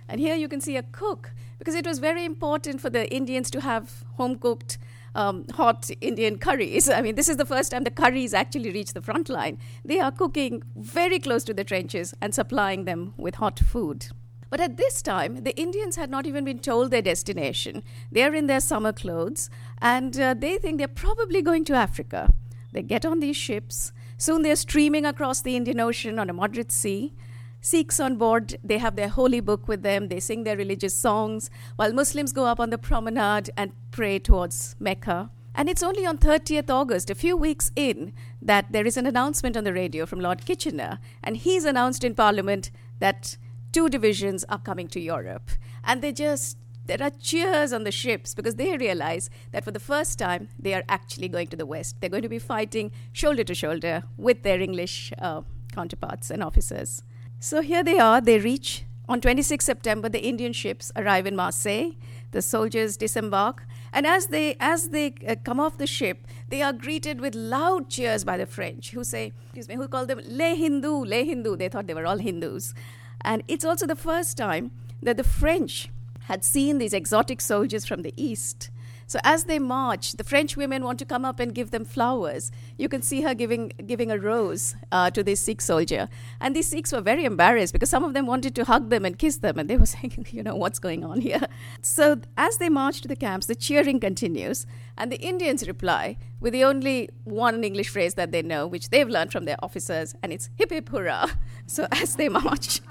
And 0.09 0.19
here 0.19 0.35
you 0.35 0.49
can 0.49 0.59
see 0.59 0.75
a 0.75 0.83
cook, 0.83 1.31
because 1.57 1.75
it 1.75 1.87
was 1.87 1.99
very 1.99 2.25
important 2.25 2.81
for 2.81 2.89
the 2.89 3.11
Indians 3.13 3.49
to 3.51 3.61
have 3.61 4.03
home 4.17 4.37
cooked 4.37 4.77
um, 5.15 5.45
hot 5.53 5.89
Indian 6.01 6.37
curries. 6.37 6.89
I 6.89 7.01
mean, 7.01 7.15
this 7.15 7.29
is 7.29 7.37
the 7.37 7.45
first 7.45 7.71
time 7.71 7.83
the 7.83 7.91
curries 7.91 8.33
actually 8.33 8.71
reach 8.71 8.93
the 8.93 9.01
front 9.01 9.29
line. 9.29 9.57
They 9.85 9.99
are 9.99 10.11
cooking 10.11 10.63
very 10.75 11.19
close 11.19 11.43
to 11.45 11.53
the 11.53 11.63
trenches 11.63 12.13
and 12.21 12.33
supplying 12.33 12.85
them 12.85 13.13
with 13.17 13.35
hot 13.35 13.59
food. 13.59 14.07
But 14.49 14.59
at 14.59 14.77
this 14.77 15.01
time, 15.01 15.43
the 15.43 15.55
Indians 15.59 15.95
had 15.95 16.11
not 16.11 16.27
even 16.27 16.45
been 16.45 16.59
told 16.59 16.91
their 16.91 17.01
destination. 17.01 17.83
They're 18.11 18.35
in 18.35 18.47
their 18.47 18.59
summer 18.59 18.93
clothes 18.93 19.49
and 19.81 20.19
uh, 20.19 20.35
they 20.35 20.57
think 20.57 20.77
they're 20.77 20.87
probably 20.87 21.41
going 21.41 21.65
to 21.65 21.73
Africa. 21.73 22.33
They 22.73 22.81
get 22.81 23.05
on 23.05 23.19
these 23.19 23.37
ships 23.37 23.93
Soon 24.23 24.41
they're 24.41 24.55
streaming 24.55 25.05
across 25.05 25.41
the 25.41 25.57
Indian 25.57 25.81
Ocean 25.81 26.17
on 26.17 26.29
a 26.29 26.33
moderate 26.33 26.71
sea. 26.71 27.13
Sikhs 27.59 27.99
on 27.99 28.15
board, 28.15 28.57
they 28.63 28.77
have 28.77 28.95
their 28.95 29.09
holy 29.09 29.41
book 29.41 29.67
with 29.67 29.83
them, 29.83 30.07
they 30.07 30.21
sing 30.21 30.43
their 30.45 30.55
religious 30.55 30.93
songs, 30.93 31.49
while 31.75 31.91
Muslims 31.91 32.31
go 32.31 32.45
up 32.45 32.57
on 32.57 32.69
the 32.69 32.77
promenade 32.77 33.49
and 33.57 33.73
pray 33.91 34.19
towards 34.19 34.77
Mecca. 34.79 35.29
And 35.53 35.67
it's 35.69 35.83
only 35.83 36.05
on 36.05 36.17
30th 36.17 36.69
August, 36.69 37.09
a 37.09 37.15
few 37.15 37.35
weeks 37.35 37.69
in, 37.75 38.13
that 38.41 38.71
there 38.71 38.85
is 38.85 38.95
an 38.95 39.05
announcement 39.05 39.57
on 39.57 39.65
the 39.65 39.73
radio 39.73 40.05
from 40.05 40.21
Lord 40.21 40.45
Kitchener, 40.45 40.99
and 41.21 41.35
he's 41.35 41.65
announced 41.65 42.05
in 42.05 42.15
Parliament 42.15 42.71
that 42.99 43.35
two 43.73 43.89
divisions 43.89 44.45
are 44.49 44.59
coming 44.59 44.87
to 44.87 45.01
Europe. 45.01 45.51
And 45.83 46.01
they 46.01 46.13
just 46.13 46.57
there 46.85 47.01
are 47.01 47.11
cheers 47.11 47.71
on 47.71 47.83
the 47.83 47.91
ships 47.91 48.33
because 48.33 48.55
they 48.55 48.77
realize 48.77 49.29
that 49.51 49.63
for 49.63 49.71
the 49.71 49.79
first 49.79 50.19
time 50.19 50.49
they 50.59 50.73
are 50.73 50.83
actually 50.89 51.29
going 51.29 51.47
to 51.47 51.55
the 51.55 51.65
west. 51.65 51.95
They're 51.99 52.09
going 52.09 52.23
to 52.23 52.29
be 52.29 52.39
fighting 52.39 52.91
shoulder 53.13 53.43
to 53.45 53.55
shoulder 53.55 54.03
with 54.17 54.43
their 54.43 54.59
English 54.59 55.13
uh, 55.19 55.41
counterparts 55.71 56.29
and 56.29 56.43
officers. 56.43 57.03
So 57.39 57.61
here 57.61 57.83
they 57.83 57.99
are. 57.99 58.19
They 58.21 58.39
reach 58.39 58.85
on 59.07 59.21
26 59.21 59.63
September. 59.65 60.09
The 60.09 60.25
Indian 60.25 60.53
ships 60.53 60.91
arrive 60.95 61.25
in 61.25 61.35
Marseille. 61.35 61.91
The 62.31 62.41
soldiers 62.41 62.97
disembark, 62.97 63.67
and 63.91 64.07
as 64.07 64.27
they 64.27 64.55
as 64.59 64.89
they 64.89 65.13
uh, 65.27 65.35
come 65.43 65.59
off 65.59 65.77
the 65.77 65.85
ship, 65.85 66.25
they 66.49 66.63
are 66.63 66.73
greeted 66.73 67.21
with 67.21 67.35
loud 67.35 67.91
cheers 67.91 68.23
by 68.23 68.37
the 68.37 68.47
French, 68.47 68.89
who 68.89 69.03
say, 69.03 69.33
excuse 69.43 69.67
me, 69.67 69.75
who 69.75 69.87
call 69.87 70.07
them 70.07 70.19
les 70.25 70.55
Hindu, 70.55 71.05
les 71.05 71.25
Hindu. 71.25 71.55
They 71.55 71.69
thought 71.69 71.85
they 71.85 71.93
were 71.93 72.07
all 72.07 72.17
Hindus, 72.17 72.73
and 73.21 73.43
it's 73.47 73.63
also 73.63 73.85
the 73.85 73.95
first 73.95 74.35
time 74.35 74.71
that 75.03 75.17
the 75.17 75.23
French 75.23 75.91
had 76.23 76.43
seen 76.43 76.77
these 76.77 76.93
exotic 76.93 77.41
soldiers 77.41 77.85
from 77.85 78.01
the 78.01 78.13
east. 78.15 78.69
So 79.13 79.19
as 79.23 79.43
they 79.43 79.59
march, 79.59 80.13
the 80.13 80.23
French 80.23 80.55
women 80.57 80.83
want 80.83 80.99
to 80.99 81.05
come 81.05 81.25
up 81.25 81.39
and 81.39 81.53
give 81.53 81.71
them 81.71 81.85
flowers. 81.85 82.51
You 82.77 82.89
can 82.89 83.01
see 83.01 83.21
her 83.21 83.33
giving 83.33 83.71
giving 83.85 84.11
a 84.11 84.17
rose 84.17 84.75
uh, 84.91 85.11
to 85.11 85.23
this 85.23 85.41
Sikh 85.41 85.61
soldier, 85.61 86.09
and 86.39 86.55
these 86.55 86.67
Sikhs 86.67 86.91
were 86.91 87.01
very 87.01 87.25
embarrassed 87.25 87.73
because 87.73 87.89
some 87.89 88.03
of 88.03 88.13
them 88.13 88.25
wanted 88.25 88.55
to 88.55 88.65
hug 88.65 88.89
them 88.89 89.05
and 89.05 89.19
kiss 89.19 89.37
them, 89.37 89.59
and 89.59 89.69
they 89.69 89.77
were 89.77 89.85
saying, 89.97 90.25
you 90.31 90.41
know, 90.41 90.55
what's 90.55 90.79
going 90.79 91.03
on 91.03 91.21
here? 91.21 91.45
So 91.81 92.21
as 92.37 92.57
they 92.57 92.69
march 92.69 93.01
to 93.01 93.07
the 93.07 93.15
camps, 93.15 93.47
the 93.47 93.55
cheering 93.55 93.99
continues, 93.99 94.65
and 94.97 95.11
the 95.11 95.21
Indians 95.21 95.67
reply 95.67 96.17
with 96.39 96.53
the 96.53 96.63
only 96.63 97.09
one 97.23 97.63
English 97.63 97.89
phrase 97.89 98.15
that 98.15 98.31
they 98.31 98.41
know, 98.41 98.67
which 98.67 98.89
they've 98.89 99.07
learned 99.07 99.31
from 99.31 99.45
their 99.45 99.57
officers, 99.61 100.15
and 100.23 100.33
it's 100.33 100.49
hip 100.55 100.71
hip 100.71 100.89
hurrah. 100.89 101.29
So 101.65 101.87
as 101.91 102.17
they 102.17 102.27
march, 102.27 102.81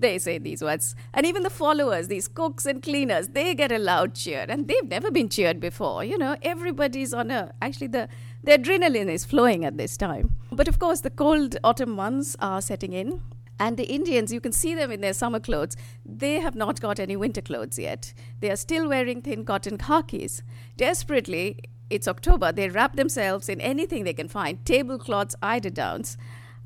they 0.00 0.18
say 0.18 0.38
these 0.38 0.62
words. 0.62 0.94
And 1.14 1.26
even 1.26 1.42
the 1.42 1.50
followers, 1.50 2.08
these 2.08 2.28
cooks 2.28 2.66
and 2.66 2.82
cleaners, 2.82 3.28
they 3.28 3.54
get 3.54 3.72
a 3.72 3.78
loud 3.78 4.14
cheer, 4.14 4.46
and 4.48 4.66
they've 4.66 4.88
never 4.88 5.10
been 5.10 5.28
cheered 5.28 5.60
before. 5.60 6.04
You 6.04 6.18
know, 6.18 6.36
everybody's 6.42 7.14
on 7.14 7.30
a, 7.30 7.52
actually, 7.62 7.88
the, 7.88 8.08
the 8.42 8.52
adrenaline 8.52 9.10
is 9.10 9.24
flowing 9.24 9.64
at 9.64 9.76
this 9.76 9.96
time. 9.96 10.34
But 10.50 10.68
of 10.68 10.78
course, 10.78 11.00
the 11.00 11.10
cold 11.10 11.56
autumn 11.62 11.90
months 11.90 12.36
are 12.40 12.60
setting 12.60 12.92
in. 12.92 13.22
And 13.58 13.76
the 13.76 13.84
Indians, 13.84 14.32
you 14.32 14.40
can 14.40 14.52
see 14.52 14.74
them 14.74 14.90
in 14.90 15.02
their 15.02 15.12
summer 15.12 15.38
clothes. 15.38 15.76
They 16.06 16.40
have 16.40 16.54
not 16.54 16.80
got 16.80 16.98
any 16.98 17.14
winter 17.14 17.42
clothes 17.42 17.78
yet. 17.78 18.14
They 18.40 18.50
are 18.50 18.56
still 18.56 18.88
wearing 18.88 19.20
thin 19.20 19.44
cotton 19.44 19.76
khakis. 19.76 20.42
Desperately, 20.78 21.58
it's 21.90 22.08
October, 22.08 22.52
they 22.52 22.68
wrap 22.68 22.96
themselves 22.96 23.48
in 23.48 23.60
anything 23.60 24.04
they 24.04 24.14
can 24.14 24.28
find 24.28 24.64
tablecloths, 24.64 25.34
eiderdowns, 25.42 26.16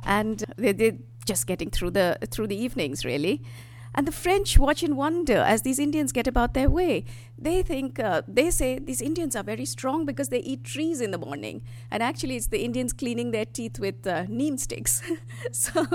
and 0.05 0.45
they, 0.57 0.73
they're 0.73 0.99
just 1.25 1.47
getting 1.47 1.71
through 1.71 1.91
the, 1.91 2.19
through 2.31 2.49
the 2.49 2.57
evenings, 2.57 3.05
really. 3.05 3.43
And 3.97 4.09
the 4.09 4.13
French 4.13 4.59
watch 4.59 4.83
in 4.83 4.97
wonder 4.97 5.37
as 5.37 5.63
these 5.63 5.79
Indians 5.79 6.11
get 6.11 6.27
about 6.27 6.53
their 6.53 6.69
way. 6.69 7.05
They 7.39 7.63
think, 7.63 8.01
uh, 8.01 8.23
they 8.27 8.51
say 8.51 8.81
these 8.81 9.01
Indians 9.01 9.37
are 9.37 9.45
very 9.45 9.65
strong 9.65 10.05
because 10.05 10.31
they 10.31 10.41
eat 10.41 10.65
trees 10.65 11.01
in 11.01 11.13
the 11.13 11.19
morning. 11.19 11.63
And 11.93 12.03
actually, 12.03 12.35
it's 12.35 12.49
the 12.49 12.65
Indians 12.65 12.93
cleaning 12.93 13.31
their 13.31 13.45
teeth 13.45 13.79
with 13.79 14.05
uh, 14.05 14.25
neem 14.29 14.59
sticks. 14.59 15.01
so 15.53 15.87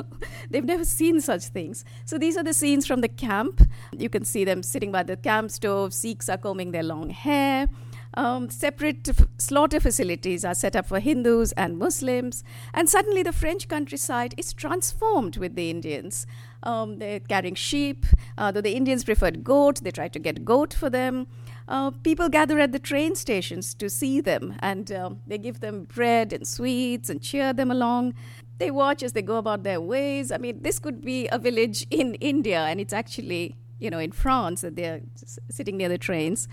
they've 0.49 0.63
never 0.63 0.85
seen 0.85 1.19
such 1.19 1.45
things. 1.47 1.83
So 2.05 2.17
these 2.17 2.37
are 2.37 2.43
the 2.43 2.53
scenes 2.53 2.87
from 2.87 3.01
the 3.01 3.09
camp. 3.09 3.61
You 3.91 4.07
can 4.07 4.23
see 4.23 4.45
them 4.45 4.63
sitting 4.63 4.93
by 4.93 5.03
the 5.03 5.17
camp 5.17 5.51
stove. 5.51 5.93
Sikhs 5.93 6.29
are 6.29 6.37
combing 6.37 6.71
their 6.71 6.83
long 6.83 7.09
hair. 7.09 7.67
Um, 8.15 8.49
separate 8.49 9.07
f- 9.07 9.27
slaughter 9.37 9.79
facilities 9.79 10.43
are 10.43 10.55
set 10.55 10.75
up 10.75 10.87
for 10.87 10.99
Hindus 10.99 11.51
and 11.51 11.77
Muslims, 11.77 12.43
and 12.73 12.89
suddenly 12.89 13.21
the 13.21 13.31
French 13.31 13.67
countryside 13.67 14.33
is 14.35 14.51
transformed 14.51 15.37
with 15.37 15.55
the 15.55 15.69
Indians. 15.69 16.25
Um, 16.63 16.97
they're 16.97 17.19
carrying 17.19 17.55
sheep. 17.55 18.05
Uh, 18.37 18.51
though 18.51 18.61
the 18.61 18.75
Indians 18.75 19.03
preferred 19.03 19.43
goat, 19.43 19.81
they 19.83 19.91
tried 19.91 20.13
to 20.13 20.19
get 20.19 20.43
goat 20.43 20.73
for 20.73 20.89
them. 20.89 21.27
Uh, 21.67 21.91
people 21.91 22.29
gather 22.29 22.57
at 22.59 22.71
the 22.71 22.79
train 22.79 23.13
stations 23.13 23.75
to 23.75 23.89
see 23.89 24.19
them, 24.19 24.55
and 24.59 24.91
uh, 24.91 25.11
they 25.27 25.37
give 25.37 25.59
them 25.59 25.83
bread 25.83 26.33
and 26.33 26.47
sweets 26.47 27.09
and 27.09 27.21
cheer 27.21 27.53
them 27.53 27.69
along. 27.69 28.15
They 28.57 28.71
watch 28.71 29.03
as 29.03 29.13
they 29.13 29.21
go 29.21 29.37
about 29.37 29.63
their 29.63 29.79
ways. 29.79 30.31
I 30.31 30.37
mean, 30.37 30.63
this 30.63 30.79
could 30.79 31.01
be 31.01 31.29
a 31.31 31.37
village 31.37 31.85
in 31.91 32.15
India, 32.15 32.61
and 32.65 32.81
it's 32.81 32.91
actually, 32.91 33.55
you 33.77 33.91
know, 33.91 33.99
in 33.99 34.11
France 34.11 34.61
that 34.61 34.75
they're 34.75 35.01
sitting 35.49 35.77
near 35.77 35.89
the 35.89 35.99
trains. 35.99 36.47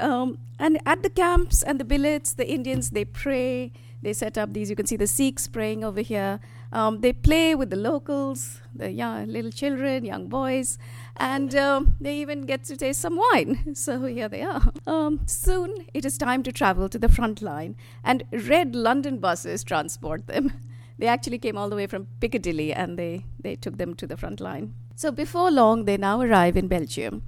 Um, 0.00 0.38
and 0.58 0.78
at 0.86 1.02
the 1.02 1.10
camps 1.10 1.62
and 1.62 1.78
the 1.78 1.84
billets, 1.84 2.32
the 2.32 2.48
Indians 2.50 2.90
they 2.90 3.04
pray. 3.04 3.72
They 4.02 4.12
set 4.12 4.36
up 4.36 4.52
these. 4.52 4.68
You 4.68 4.76
can 4.76 4.86
see 4.86 4.96
the 4.96 5.06
Sikhs 5.06 5.48
praying 5.48 5.82
over 5.82 6.02
here. 6.02 6.38
Um, 6.72 7.00
they 7.00 7.12
play 7.12 7.54
with 7.54 7.70
the 7.70 7.76
locals, 7.76 8.60
the 8.74 8.90
young 8.90 9.28
little 9.28 9.50
children, 9.50 10.04
young 10.04 10.26
boys, 10.28 10.76
and 11.16 11.54
um, 11.54 11.96
they 12.00 12.18
even 12.18 12.42
get 12.42 12.64
to 12.64 12.76
taste 12.76 13.00
some 13.00 13.16
wine. 13.16 13.72
So 13.74 14.04
here 14.04 14.28
they 14.28 14.42
are. 14.42 14.72
Um, 14.86 15.20
soon 15.26 15.86
it 15.94 16.04
is 16.04 16.18
time 16.18 16.42
to 16.42 16.52
travel 16.52 16.88
to 16.88 16.98
the 16.98 17.08
front 17.08 17.40
line, 17.40 17.76
and 18.02 18.24
red 18.30 18.74
London 18.74 19.18
buses 19.18 19.64
transport 19.64 20.26
them. 20.26 20.52
They 20.96 21.08
actually 21.08 21.38
came 21.38 21.58
all 21.58 21.68
the 21.68 21.74
way 21.74 21.88
from 21.88 22.06
Piccadilly, 22.20 22.72
and 22.72 22.96
they 22.96 23.24
they 23.40 23.56
took 23.56 23.78
them 23.78 23.94
to 23.94 24.06
the 24.06 24.16
front 24.16 24.40
line. 24.40 24.74
So 24.94 25.10
before 25.10 25.50
long, 25.50 25.86
they 25.86 25.96
now 25.96 26.20
arrive 26.20 26.56
in 26.56 26.68
Belgium. 26.68 27.22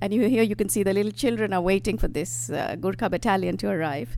And 0.00 0.12
you, 0.12 0.28
here 0.28 0.42
you 0.42 0.56
can 0.56 0.68
see 0.68 0.82
the 0.82 0.92
little 0.92 1.12
children 1.12 1.52
are 1.52 1.60
waiting 1.60 1.98
for 1.98 2.08
this 2.08 2.50
uh, 2.50 2.76
Gurkha 2.80 3.10
battalion 3.10 3.56
to 3.58 3.68
arrive. 3.68 4.16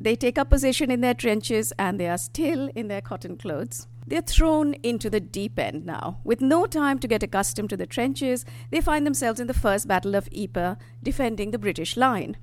They 0.00 0.14
take 0.14 0.38
up 0.38 0.50
position 0.50 0.90
in 0.90 1.00
their 1.00 1.14
trenches 1.14 1.72
and 1.78 1.98
they 1.98 2.08
are 2.08 2.18
still 2.18 2.70
in 2.74 2.88
their 2.88 3.00
cotton 3.00 3.36
clothes. 3.36 3.86
They're 4.06 4.20
thrown 4.20 4.74
into 4.82 5.10
the 5.10 5.20
deep 5.20 5.58
end 5.58 5.84
now. 5.84 6.20
With 6.22 6.40
no 6.40 6.66
time 6.66 6.98
to 7.00 7.08
get 7.08 7.22
accustomed 7.22 7.70
to 7.70 7.76
the 7.76 7.86
trenches, 7.86 8.44
they 8.70 8.80
find 8.80 9.06
themselves 9.06 9.40
in 9.40 9.48
the 9.48 9.54
First 9.54 9.88
Battle 9.88 10.14
of 10.14 10.28
Ypres, 10.32 10.76
defending 11.02 11.50
the 11.50 11.58
British 11.58 11.96
line. 11.96 12.36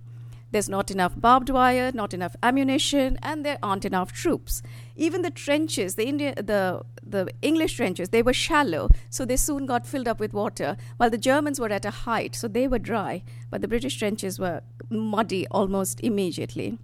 There's 0.54 0.70
not 0.70 0.92
enough 0.92 1.20
barbed 1.20 1.50
wire, 1.50 1.92
not 1.96 2.14
enough 2.14 2.36
ammunition, 2.44 3.18
and 3.24 3.44
there 3.44 3.58
aren't 3.64 3.86
enough 3.86 4.14
troops. 4.14 4.62
Even 4.96 5.24
the 5.24 5.32
trenches, 5.32 5.96
the, 5.96 6.08
India, 6.08 6.36
the, 6.36 6.84
the 7.02 7.28
English 7.42 7.76
trenches, 7.76 8.10
they 8.10 8.22
were 8.22 8.34
shallow, 8.34 8.90
so 9.10 9.26
they 9.26 9.36
soon 9.36 9.66
got 9.66 9.88
filled 9.88 10.08
up 10.08 10.20
with 10.20 10.32
water, 10.32 10.78
while 10.98 11.10
the 11.10 11.18
Germans 11.18 11.60
were 11.60 11.72
at 11.72 11.86
a 11.86 11.90
height, 11.90 12.36
so 12.36 12.48
they 12.48 12.68
were 12.68 12.78
dry, 12.78 13.24
but 13.50 13.62
the 13.62 13.68
British 13.68 13.98
trenches 13.98 14.38
were 14.38 14.62
muddy 14.92 15.48
almost 15.48 16.00
immediately. 16.02 16.78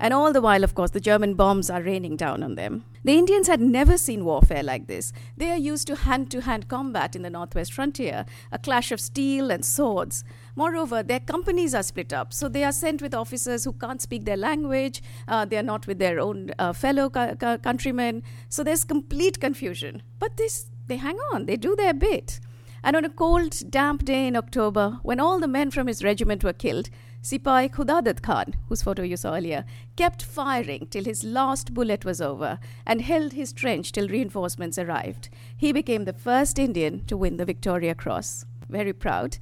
And 0.00 0.12
all 0.12 0.32
the 0.32 0.40
while, 0.40 0.64
of 0.64 0.74
course, 0.74 0.90
the 0.90 1.00
German 1.00 1.34
bombs 1.34 1.70
are 1.70 1.80
raining 1.80 2.16
down 2.16 2.42
on 2.42 2.56
them. 2.56 2.84
The 3.04 3.16
Indians 3.16 3.46
had 3.46 3.60
never 3.60 3.96
seen 3.96 4.24
warfare 4.24 4.62
like 4.62 4.88
this. 4.88 5.12
They 5.36 5.50
are 5.50 5.56
used 5.56 5.86
to 5.86 5.94
hand 5.94 6.30
to 6.32 6.40
hand 6.40 6.68
combat 6.68 7.14
in 7.14 7.22
the 7.22 7.30
northwest 7.30 7.72
frontier, 7.72 8.26
a 8.50 8.58
clash 8.58 8.90
of 8.90 9.00
steel 9.00 9.52
and 9.52 9.64
swords. 9.64 10.24
Moreover, 10.56 11.02
their 11.02 11.20
companies 11.20 11.74
are 11.74 11.82
split 11.82 12.12
up, 12.12 12.32
so 12.32 12.48
they 12.48 12.62
are 12.62 12.72
sent 12.72 13.02
with 13.02 13.14
officers 13.14 13.64
who 13.64 13.72
can't 13.72 14.00
speak 14.00 14.24
their 14.24 14.36
language, 14.36 15.02
uh, 15.26 15.44
they 15.44 15.56
are 15.56 15.64
not 15.64 15.86
with 15.86 15.98
their 15.98 16.20
own 16.20 16.52
uh, 16.58 16.72
fellow 16.72 17.10
co- 17.10 17.34
co- 17.34 17.58
countrymen, 17.58 18.22
so 18.48 18.62
there's 18.62 18.84
complete 18.84 19.40
confusion. 19.40 20.02
But 20.18 20.36
this, 20.36 20.66
they 20.86 20.96
hang 20.96 21.18
on, 21.32 21.46
they 21.46 21.56
do 21.56 21.74
their 21.74 21.94
bit. 21.94 22.40
And 22.84 22.96
on 22.96 23.04
a 23.04 23.10
cold, 23.10 23.70
damp 23.70 24.04
day 24.04 24.26
in 24.26 24.36
October, 24.36 24.98
when 25.02 25.18
all 25.18 25.40
the 25.40 25.48
men 25.48 25.70
from 25.70 25.86
his 25.86 26.04
regiment 26.04 26.44
were 26.44 26.52
killed, 26.52 26.90
Sipai 27.22 27.70
Khudadat 27.70 28.20
Khan, 28.20 28.56
whose 28.68 28.82
photo 28.82 29.02
you 29.02 29.16
saw 29.16 29.34
earlier, 29.34 29.64
kept 29.96 30.22
firing 30.22 30.86
till 30.90 31.04
his 31.04 31.24
last 31.24 31.72
bullet 31.72 32.04
was 32.04 32.20
over 32.20 32.58
and 32.86 33.00
held 33.00 33.32
his 33.32 33.54
trench 33.54 33.92
till 33.92 34.08
reinforcements 34.08 34.78
arrived. 34.78 35.30
He 35.56 35.72
became 35.72 36.04
the 36.04 36.12
first 36.12 36.58
Indian 36.58 37.02
to 37.06 37.16
win 37.16 37.38
the 37.38 37.46
Victoria 37.46 37.94
Cross. 37.94 38.44
Very 38.68 38.92
proud. 38.92 39.38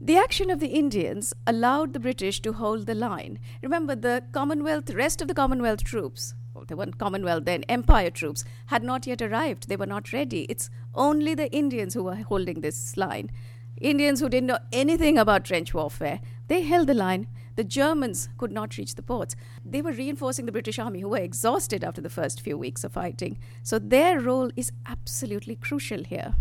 The 0.00 0.16
action 0.16 0.48
of 0.48 0.60
the 0.60 0.68
Indians 0.68 1.34
allowed 1.44 1.92
the 1.92 1.98
British 1.98 2.40
to 2.42 2.52
hold 2.52 2.86
the 2.86 2.94
line. 2.94 3.40
Remember, 3.62 3.96
the 3.96 4.22
Commonwealth, 4.30 4.90
rest 4.90 5.20
of 5.20 5.26
the 5.26 5.34
Commonwealth 5.34 5.82
troops, 5.82 6.34
well, 6.54 6.64
they 6.64 6.76
weren't 6.76 6.98
Commonwealth 6.98 7.46
then, 7.46 7.64
Empire 7.64 8.10
troops, 8.10 8.44
had 8.66 8.84
not 8.84 9.08
yet 9.08 9.20
arrived. 9.20 9.68
They 9.68 9.74
were 9.74 9.86
not 9.86 10.12
ready. 10.12 10.42
It's 10.42 10.70
only 10.94 11.34
the 11.34 11.50
Indians 11.50 11.94
who 11.94 12.04
were 12.04 12.14
holding 12.14 12.60
this 12.60 12.96
line. 12.96 13.32
Indians 13.80 14.20
who 14.20 14.28
didn't 14.28 14.46
know 14.46 14.60
anything 14.72 15.18
about 15.18 15.44
trench 15.44 15.74
warfare. 15.74 16.20
They 16.46 16.62
held 16.62 16.86
the 16.86 16.94
line. 16.94 17.26
The 17.56 17.64
Germans 17.64 18.28
could 18.38 18.52
not 18.52 18.76
reach 18.76 18.94
the 18.94 19.02
ports. 19.02 19.34
They 19.64 19.82
were 19.82 19.90
reinforcing 19.90 20.46
the 20.46 20.52
British 20.52 20.78
army, 20.78 21.00
who 21.00 21.08
were 21.08 21.18
exhausted 21.18 21.82
after 21.82 22.00
the 22.00 22.08
first 22.08 22.40
few 22.40 22.56
weeks 22.56 22.84
of 22.84 22.92
fighting. 22.92 23.36
So 23.64 23.80
their 23.80 24.20
role 24.20 24.52
is 24.54 24.70
absolutely 24.86 25.56
crucial 25.56 26.04
here. 26.04 26.36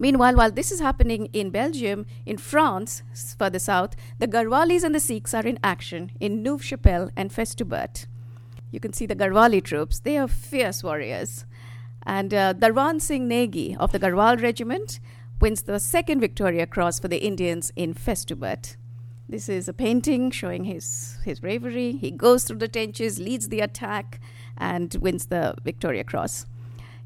Meanwhile, 0.00 0.34
while 0.34 0.50
this 0.50 0.72
is 0.72 0.80
happening 0.80 1.26
in 1.26 1.50
Belgium, 1.50 2.06
in 2.24 2.38
France, 2.38 3.02
further 3.38 3.58
south, 3.58 3.94
the 4.18 4.26
Garhwalis 4.26 4.82
and 4.82 4.94
the 4.94 4.98
Sikhs 4.98 5.34
are 5.34 5.46
in 5.46 5.58
action 5.62 6.12
in 6.18 6.42
Neuve 6.42 6.64
Chapelle 6.64 7.10
and 7.18 7.30
Festubert. 7.30 8.06
You 8.70 8.80
can 8.80 8.94
see 8.94 9.04
the 9.04 9.14
Garhwali 9.14 9.62
troops. 9.62 10.00
They 10.00 10.16
are 10.16 10.26
fierce 10.26 10.82
warriors. 10.82 11.44
And 12.06 12.32
uh, 12.32 12.54
Darwan 12.54 13.02
Singh 13.02 13.28
Negi 13.28 13.76
of 13.76 13.92
the 13.92 14.00
Garhwal 14.00 14.40
regiment 14.40 15.00
wins 15.38 15.62
the 15.62 15.78
second 15.78 16.20
Victoria 16.20 16.66
Cross 16.66 17.00
for 17.00 17.08
the 17.08 17.22
Indians 17.22 17.70
in 17.76 17.92
Festubert. 17.92 18.76
This 19.28 19.50
is 19.50 19.68
a 19.68 19.74
painting 19.74 20.30
showing 20.30 20.64
his, 20.64 21.18
his 21.26 21.40
bravery. 21.40 21.92
He 21.92 22.10
goes 22.10 22.44
through 22.44 22.58
the 22.58 22.68
trenches, 22.68 23.18
leads 23.18 23.50
the 23.50 23.60
attack, 23.60 24.18
and 24.56 24.94
wins 24.94 25.26
the 25.26 25.54
Victoria 25.62 26.04
Cross. 26.04 26.46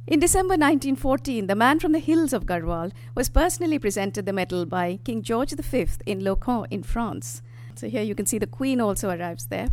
In 0.07 0.21
December 0.21 0.53
1914, 0.53 1.47
the 1.47 1.55
man 1.55 1.81
from 1.81 1.93
the 1.93 1.99
hills 1.99 2.35
of 2.35 2.45
Garhwal 2.45 2.93
was 3.15 3.31
personally 3.31 3.79
presented 3.79 4.27
the 4.27 4.35
medal 4.35 4.67
by 4.67 4.99
King 5.03 5.23
George 5.23 5.53
V 5.53 5.87
in 6.05 6.21
Locon 6.21 6.67
in 6.71 6.83
France. 6.83 7.41
So 7.75 7.89
here 7.89 8.03
you 8.03 8.15
can 8.15 8.27
see 8.27 8.37
the 8.37 8.47
Queen 8.47 8.83
also 8.83 9.09
arrives 9.09 9.47
there. 9.47 9.69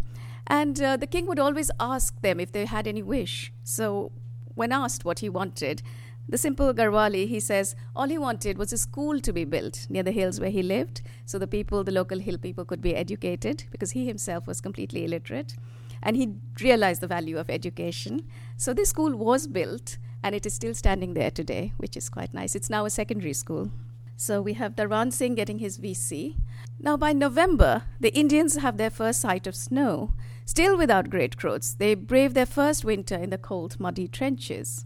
And 0.47 0.81
uh, 0.81 0.95
the 0.95 1.05
king 1.05 1.27
would 1.27 1.37
always 1.37 1.69
ask 1.81 2.21
them 2.21 2.39
if 2.39 2.53
they 2.53 2.63
had 2.63 2.87
any 2.87 3.03
wish. 3.03 3.51
So 3.65 4.13
when 4.55 4.71
asked 4.71 5.03
what 5.03 5.19
he 5.19 5.27
wanted, 5.27 5.81
the 6.29 6.37
simple 6.37 6.73
Garhwali, 6.73 7.27
he 7.27 7.41
says, 7.41 7.75
all 7.93 8.07
he 8.07 8.17
wanted 8.17 8.57
was 8.57 8.71
a 8.71 8.77
school 8.77 9.19
to 9.19 9.33
be 9.33 9.43
built 9.43 9.85
near 9.89 10.03
the 10.03 10.11
hills 10.11 10.39
where 10.39 10.49
he 10.49 10.63
lived, 10.63 11.01
so 11.25 11.39
the 11.39 11.47
people, 11.47 11.83
the 11.83 11.91
local 11.91 12.19
hill 12.19 12.37
people, 12.37 12.63
could 12.63 12.81
be 12.81 12.95
educated 12.95 13.65
because 13.69 13.91
he 13.91 14.07
himself 14.07 14.47
was 14.47 14.61
completely 14.61 15.03
illiterate. 15.03 15.57
And 16.01 16.15
he 16.15 16.35
realized 16.61 17.01
the 17.01 17.07
value 17.07 17.37
of 17.37 17.49
education. 17.49 18.25
So 18.55 18.73
this 18.73 18.89
school 18.89 19.15
was 19.17 19.45
built, 19.45 19.97
and 20.23 20.35
it 20.35 20.45
is 20.45 20.53
still 20.53 20.73
standing 20.73 21.13
there 21.13 21.31
today, 21.31 21.73
which 21.77 21.97
is 21.97 22.09
quite 22.09 22.33
nice. 22.33 22.55
It's 22.55 22.69
now 22.69 22.85
a 22.85 22.89
secondary 22.89 23.33
school. 23.33 23.71
So 24.17 24.41
we 24.41 24.53
have 24.53 24.75
Darwan 24.75 25.11
Singh 25.11 25.35
getting 25.35 25.59
his 25.59 25.79
VC. 25.79 26.35
Now, 26.79 26.95
by 26.95 27.11
November, 27.11 27.83
the 27.99 28.13
Indians 28.13 28.55
have 28.57 28.77
their 28.77 28.91
first 28.91 29.19
sight 29.19 29.47
of 29.47 29.55
snow. 29.55 30.13
Still 30.45 30.77
without 30.77 31.09
great 31.09 31.37
clothes, 31.37 31.75
they 31.79 31.95
brave 31.95 32.35
their 32.35 32.45
first 32.45 32.85
winter 32.85 33.15
in 33.15 33.31
the 33.31 33.37
cold, 33.39 33.79
muddy 33.79 34.07
trenches. 34.07 34.85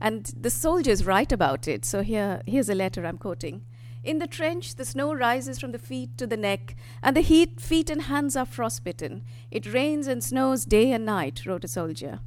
And 0.00 0.32
the 0.40 0.50
soldiers 0.50 1.04
write 1.04 1.32
about 1.32 1.66
it. 1.66 1.84
So 1.84 2.02
here, 2.02 2.42
here's 2.46 2.68
a 2.68 2.74
letter 2.76 3.04
I'm 3.04 3.18
quoting. 3.18 3.64
In 4.04 4.20
the 4.20 4.28
trench, 4.28 4.76
the 4.76 4.84
snow 4.84 5.12
rises 5.12 5.58
from 5.58 5.72
the 5.72 5.80
feet 5.80 6.16
to 6.18 6.28
the 6.28 6.36
neck, 6.36 6.76
and 7.02 7.16
the 7.16 7.22
heat, 7.22 7.60
feet 7.60 7.90
and 7.90 8.02
hands 8.02 8.36
are 8.36 8.46
frostbitten. 8.46 9.24
It 9.50 9.72
rains 9.72 10.06
and 10.06 10.22
snows 10.22 10.64
day 10.64 10.92
and 10.92 11.04
night, 11.04 11.44
wrote 11.44 11.64
a 11.64 11.68
soldier. 11.68 12.20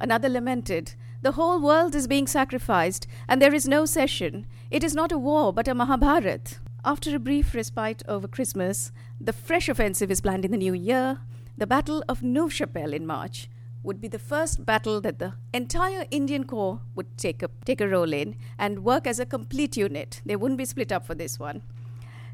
Another 0.00 0.30
lamented, 0.30 0.94
The 1.26 1.32
whole 1.32 1.60
world 1.60 1.96
is 1.96 2.06
being 2.06 2.28
sacrificed, 2.28 3.08
and 3.26 3.42
there 3.42 3.52
is 3.52 3.66
no 3.66 3.84
session. 3.84 4.46
It 4.70 4.84
is 4.84 4.94
not 4.94 5.10
a 5.10 5.18
war, 5.18 5.52
but 5.52 5.66
a 5.66 5.74
Mahabharat. 5.74 6.60
After 6.84 7.16
a 7.16 7.18
brief 7.18 7.52
respite 7.52 8.04
over 8.06 8.28
Christmas, 8.28 8.92
the 9.20 9.32
fresh 9.32 9.68
offensive 9.68 10.08
is 10.08 10.20
planned 10.20 10.44
in 10.44 10.52
the 10.52 10.56
new 10.56 10.72
year. 10.72 11.18
The 11.58 11.66
Battle 11.66 12.04
of 12.08 12.22
Neuve 12.22 12.52
Chapelle 12.52 12.92
in 12.92 13.08
March 13.08 13.50
would 13.82 14.00
be 14.00 14.06
the 14.06 14.20
first 14.20 14.64
battle 14.64 15.00
that 15.00 15.18
the 15.18 15.32
entire 15.52 16.04
Indian 16.12 16.44
Corps 16.44 16.78
would 16.94 17.18
take 17.18 17.42
a, 17.42 17.50
take 17.64 17.80
a 17.80 17.88
role 17.88 18.12
in 18.12 18.36
and 18.56 18.84
work 18.84 19.04
as 19.04 19.18
a 19.18 19.26
complete 19.26 19.76
unit. 19.76 20.22
They 20.24 20.36
wouldn't 20.36 20.58
be 20.58 20.64
split 20.64 20.92
up 20.92 21.04
for 21.04 21.16
this 21.16 21.40
one. 21.40 21.62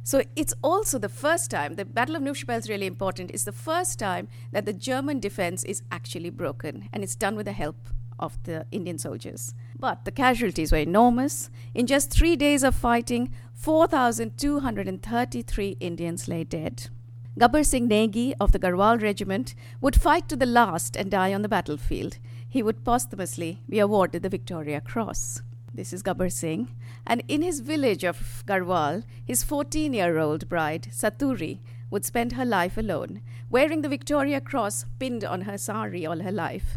So 0.02 0.22
it's 0.36 0.52
also 0.62 0.98
the 0.98 1.08
first 1.08 1.50
time, 1.50 1.76
the 1.76 1.86
Battle 1.86 2.16
of 2.16 2.20
Neuve 2.20 2.36
Chapelle 2.36 2.58
is 2.58 2.68
really 2.68 2.86
important, 2.86 3.30
it's 3.30 3.44
the 3.44 3.52
first 3.52 3.98
time 3.98 4.28
that 4.50 4.66
the 4.66 4.74
German 4.74 5.18
defense 5.18 5.64
is 5.64 5.82
actually 5.90 6.28
broken, 6.28 6.90
and 6.92 7.02
it's 7.02 7.16
done 7.16 7.36
with 7.36 7.46
the 7.46 7.52
help 7.52 7.88
of 8.18 8.38
the 8.44 8.66
Indian 8.70 8.98
soldiers. 8.98 9.54
But 9.78 10.04
the 10.04 10.10
casualties 10.10 10.72
were 10.72 10.78
enormous. 10.78 11.48
In 11.74 11.86
just 11.86 12.10
three 12.10 12.36
days 12.36 12.62
of 12.62 12.74
fighting, 12.74 13.32
4,233 13.54 15.76
Indians 15.80 16.28
lay 16.28 16.44
dead. 16.44 16.90
Gabbar 17.38 17.64
Singh 17.64 17.88
Negi 17.88 18.34
of 18.38 18.52
the 18.52 18.58
Garhwal 18.58 19.00
regiment 19.00 19.54
would 19.80 19.98
fight 20.00 20.28
to 20.28 20.36
the 20.36 20.44
last 20.44 20.96
and 20.96 21.10
die 21.10 21.32
on 21.32 21.40
the 21.42 21.48
battlefield. 21.48 22.18
He 22.46 22.62
would 22.62 22.84
posthumously 22.84 23.62
be 23.68 23.78
awarded 23.78 24.22
the 24.22 24.28
Victoria 24.28 24.82
Cross. 24.82 25.40
This 25.72 25.94
is 25.94 26.02
Gabbar 26.02 26.30
Singh. 26.30 26.68
And 27.06 27.22
in 27.28 27.40
his 27.40 27.60
village 27.60 28.04
of 28.04 28.44
Garhwal, 28.46 29.04
his 29.24 29.42
14 29.42 29.94
year 29.94 30.18
old 30.18 30.50
bride, 30.50 30.88
Saturi, 30.90 31.60
would 31.88 32.04
spend 32.04 32.32
her 32.32 32.44
life 32.44 32.76
alone, 32.76 33.22
wearing 33.48 33.80
the 33.80 33.88
Victoria 33.88 34.40
Cross 34.40 34.84
pinned 34.98 35.24
on 35.24 35.42
her 35.42 35.56
sari 35.56 36.04
all 36.04 36.20
her 36.20 36.32
life. 36.32 36.76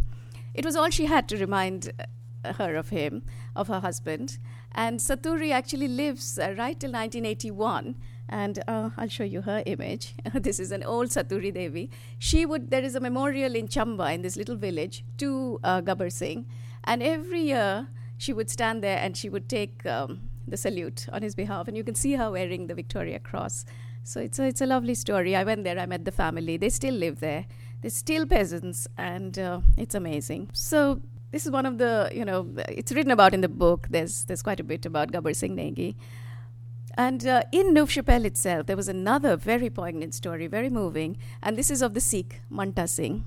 It 0.56 0.66
was 0.66 0.76
all 0.76 0.90
she 0.90 1.06
had 1.06 1.28
to 1.30 1.38
remind 1.38 1.92
uh, 2.00 2.54
her 2.54 2.76
of 2.76 2.90
him, 2.90 3.24
of 3.56 3.68
her 3.68 3.82
husband. 3.82 4.40
And 4.72 5.00
Saturi 5.00 5.52
actually 5.52 5.88
lives 5.88 6.40
uh, 6.40 6.56
right 6.58 6.80
till 6.80 6.92
1981. 6.92 7.96
And 8.30 8.64
uh, 8.68 8.90
I'll 8.98 9.10
show 9.10 9.24
you 9.24 9.42
her 9.42 9.62
image. 9.66 10.16
this 10.34 10.60
is 10.60 10.72
an 10.72 10.84
old 10.84 11.10
Saturi 11.10 11.54
Devi. 11.54 11.92
She 12.20 12.46
would, 12.46 12.72
there 12.72 12.84
is 12.84 12.96
a 12.96 13.00
memorial 13.00 13.56
in 13.56 13.68
Chamba, 13.68 14.14
in 14.14 14.22
this 14.22 14.38
little 14.38 14.56
village, 14.56 15.04
to 15.18 15.60
uh, 15.64 15.82
Singh. 16.10 16.46
And 16.86 17.04
every 17.04 17.42
year, 17.42 17.88
she 18.18 18.32
would 18.32 18.50
stand 18.50 18.82
there 18.82 18.98
and 18.98 19.18
she 19.18 19.30
would 19.30 19.50
take 19.50 19.86
um, 19.86 20.30
the 20.48 20.58
salute 20.58 21.08
on 21.12 21.22
his 21.22 21.36
behalf. 21.36 21.68
And 21.68 21.76
you 21.76 21.84
can 21.84 21.96
see 21.96 22.14
her 22.14 22.32
wearing 22.32 22.68
the 22.68 22.76
Victoria 22.76 23.20
Cross. 23.20 23.66
So 24.04 24.22
it's 24.22 24.40
a, 24.40 24.46
it's 24.46 24.62
a 24.62 24.66
lovely 24.66 24.96
story. 24.96 25.36
I 25.36 25.44
went 25.44 25.64
there, 25.64 25.78
I 25.78 25.86
met 25.86 26.06
the 26.06 26.12
family. 26.12 26.58
They 26.58 26.70
still 26.70 26.94
live 26.94 27.20
there. 27.20 27.46
They're 27.86 27.92
still 27.92 28.26
peasants, 28.26 28.88
and 28.98 29.38
uh, 29.38 29.60
it's 29.78 29.94
amazing. 29.94 30.50
So 30.54 31.02
this 31.30 31.46
is 31.46 31.52
one 31.52 31.68
of 31.68 31.78
the, 31.78 32.10
you 32.12 32.26
know, 32.26 32.50
it's 32.68 32.92
written 32.92 33.12
about 33.12 33.36
in 33.36 33.42
the 33.42 33.48
book. 33.48 33.86
There's, 33.92 34.24
there's 34.24 34.42
quite 34.42 34.60
a 34.60 34.64
bit 34.64 34.88
about 34.88 35.12
Gabbar 35.12 35.36
Singh 35.36 35.56
Negi. 35.56 35.94
And 36.98 37.28
uh, 37.28 37.44
in 37.52 37.76
Neuve 37.76 37.92
Chapelle 37.92 38.26
itself, 38.26 38.66
there 38.66 38.76
was 38.76 38.88
another 38.88 39.36
very 39.36 39.70
poignant 39.70 40.16
story, 40.16 40.48
very 40.48 40.72
moving, 40.72 41.18
and 41.44 41.56
this 41.56 41.70
is 41.70 41.84
of 41.84 41.94
the 41.94 42.02
Sikh 42.02 42.42
Manta 42.50 42.88
Singh. 42.88 43.24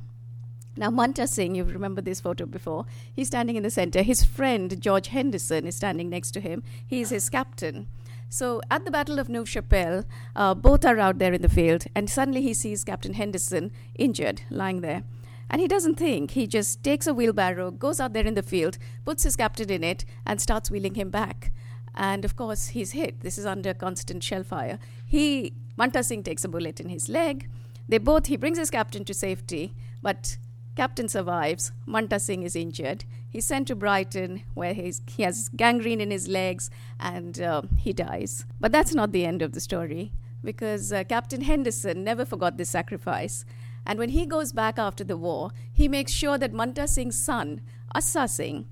Now, 0.76 0.90
Manta 0.90 1.28
Singh, 1.28 1.54
you 1.54 1.62
remember 1.62 2.00
this 2.00 2.20
photo 2.20 2.44
before, 2.44 2.84
he's 3.14 3.28
standing 3.28 3.54
in 3.54 3.62
the 3.62 3.70
center. 3.70 4.02
His 4.02 4.24
friend, 4.24 4.82
George 4.82 5.06
Henderson, 5.06 5.68
is 5.68 5.76
standing 5.76 6.10
next 6.10 6.32
to 6.32 6.40
him. 6.40 6.64
He's 6.84 7.10
his 7.10 7.30
captain. 7.30 7.86
So 8.28 8.60
at 8.70 8.84
the 8.84 8.90
Battle 8.90 9.18
of 9.18 9.28
Neuve 9.28 9.48
Chapelle, 9.48 10.04
uh, 10.36 10.54
both 10.54 10.84
are 10.84 10.98
out 10.98 11.18
there 11.18 11.32
in 11.32 11.42
the 11.42 11.48
field, 11.48 11.86
and 11.94 12.10
suddenly 12.10 12.42
he 12.42 12.52
sees 12.52 12.84
Captain 12.84 13.14
Henderson 13.14 13.72
injured, 13.94 14.42
lying 14.50 14.82
there. 14.82 15.02
And 15.50 15.62
he 15.62 15.68
doesn't 15.68 15.94
think. 15.94 16.32
He 16.32 16.46
just 16.46 16.82
takes 16.82 17.06
a 17.06 17.14
wheelbarrow, 17.14 17.70
goes 17.70 18.00
out 18.00 18.12
there 18.12 18.26
in 18.26 18.34
the 18.34 18.42
field, 18.42 18.76
puts 19.06 19.22
his 19.22 19.34
captain 19.34 19.70
in 19.70 19.82
it, 19.82 20.04
and 20.26 20.40
starts 20.40 20.70
wheeling 20.70 20.94
him 20.94 21.08
back. 21.08 21.52
And 21.94 22.24
of 22.24 22.36
course, 22.36 22.68
he's 22.68 22.92
hit. 22.92 23.20
This 23.22 23.38
is 23.38 23.46
under 23.46 23.72
constant 23.72 24.22
shell 24.22 24.44
fire. 24.44 24.78
He, 25.06 25.54
Manta 25.78 26.04
Singh, 26.04 26.22
takes 26.22 26.44
a 26.44 26.48
bullet 26.48 26.80
in 26.80 26.90
his 26.90 27.08
leg. 27.08 27.48
They 27.88 27.96
both, 27.96 28.26
he 28.26 28.36
brings 28.36 28.58
his 28.58 28.70
captain 28.70 29.06
to 29.06 29.14
safety, 29.14 29.74
but 30.02 30.36
Captain 30.78 31.08
survives. 31.08 31.72
Manta 31.86 32.20
Singh 32.20 32.44
is 32.44 32.54
injured. 32.54 33.04
He's 33.28 33.44
sent 33.44 33.66
to 33.66 33.74
Brighton, 33.74 34.44
where 34.54 34.74
he's, 34.74 35.02
he 35.08 35.24
has 35.24 35.48
gangrene 35.48 36.00
in 36.00 36.12
his 36.12 36.28
legs 36.28 36.70
and 37.00 37.40
uh, 37.40 37.62
he 37.76 37.92
dies. 37.92 38.46
But 38.60 38.70
that's 38.70 38.94
not 38.94 39.10
the 39.10 39.24
end 39.24 39.42
of 39.42 39.54
the 39.54 39.60
story, 39.60 40.12
because 40.44 40.92
uh, 40.92 41.02
Captain 41.02 41.40
Henderson 41.40 42.04
never 42.04 42.24
forgot 42.24 42.58
this 42.58 42.70
sacrifice. 42.70 43.44
And 43.84 43.98
when 43.98 44.10
he 44.10 44.24
goes 44.24 44.52
back 44.52 44.78
after 44.78 45.02
the 45.02 45.16
war, 45.16 45.50
he 45.72 45.88
makes 45.88 46.12
sure 46.12 46.38
that 46.38 46.52
Manta 46.52 46.86
Singh's 46.86 47.18
son, 47.18 47.60
Asa 47.92 48.28
Singh, 48.28 48.68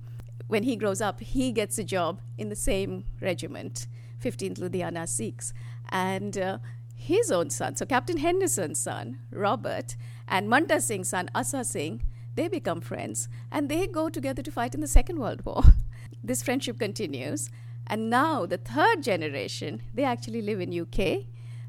when 0.47 0.63
he 0.63 0.77
grows 0.77 1.01
up, 1.01 1.19
he 1.19 1.51
gets 1.51 1.77
a 1.77 1.83
job 1.83 2.21
in 2.39 2.51
the 2.51 2.55
same 2.55 3.03
regiment, 3.21 3.89
15th 4.23 4.61
Ludhiana 4.61 5.09
Sikhs. 5.09 5.53
And 5.89 6.39
uh, 6.39 6.59
his 6.95 7.33
own 7.33 7.51
son, 7.51 7.75
so 7.75 7.85
Captain 7.85 8.19
Henderson's 8.19 8.79
son, 8.79 9.19
Robert, 9.33 9.97
and 10.29 10.49
Manta 10.49 10.81
Singh's 10.81 11.09
son, 11.09 11.31
Asa 11.35 11.65
Singh, 11.65 12.03
they 12.35 12.49
become 12.49 12.81
friends 12.81 13.29
and 13.51 13.69
they 13.69 13.87
go 13.87 14.09
together 14.09 14.43
to 14.43 14.51
fight 14.51 14.75
in 14.75 14.81
the 14.81 14.87
Second 14.87 15.19
World 15.19 15.45
War. 15.45 15.63
this 16.25 16.43
friendship 16.43 16.79
continues. 16.79 17.51
And 17.87 18.11
now 18.11 18.47
the 18.47 18.59
third 18.59 19.03
generation, 19.03 19.81
they 19.95 20.05
actually 20.05 20.43
live 20.43 20.61
in 20.61 20.79
UK 20.79 21.25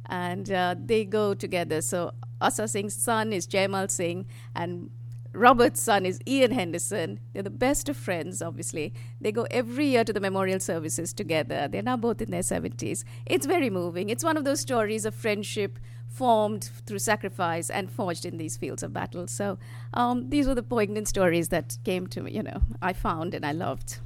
and 0.07 0.51
uh, 0.51 0.75
they 0.83 1.05
go 1.05 1.33
together. 1.33 1.81
So 1.81 2.13
Asa 2.41 2.67
Singh's 2.67 2.95
son 2.95 3.33
is 3.33 3.47
Jaimal 3.47 3.89
Singh 3.89 4.25
and 4.55 4.89
Robert's 5.37 5.79
son 5.79 6.05
is 6.05 6.19
Ian 6.27 6.51
Henderson. 6.51 7.19
They're 7.31 7.43
the 7.43 7.51
best 7.51 7.87
of 7.89 7.95
friends, 7.95 8.41
obviously. 8.41 8.91
They 9.21 9.31
go 9.31 9.45
every 9.51 9.85
year 9.85 10.03
to 10.03 10.11
the 10.11 10.19
memorial 10.19 10.59
services 10.59 11.13
together. 11.13 11.67
They're 11.67 11.83
now 11.83 11.95
both 11.95 12.21
in 12.21 12.31
their 12.31 12.41
70s. 12.41 13.03
It's 13.27 13.45
very 13.45 13.69
moving. 13.69 14.09
It's 14.09 14.23
one 14.23 14.35
of 14.35 14.45
those 14.45 14.59
stories 14.59 15.05
of 15.05 15.13
friendship 15.13 15.77
formed 16.07 16.71
through 16.87 16.99
sacrifice 16.99 17.69
and 17.69 17.91
forged 17.91 18.25
in 18.25 18.37
these 18.37 18.57
fields 18.57 18.81
of 18.81 18.93
battle. 18.93 19.27
So 19.27 19.59
um, 19.93 20.29
these 20.29 20.47
were 20.47 20.55
the 20.55 20.63
poignant 20.63 21.07
stories 21.07 21.49
that 21.49 21.77
came 21.85 22.07
to 22.07 22.23
me, 22.23 22.31
you 22.31 22.41
know, 22.41 22.61
I 22.81 22.93
found 22.93 23.35
and 23.35 23.45
I 23.45 23.51
loved. 23.51 23.99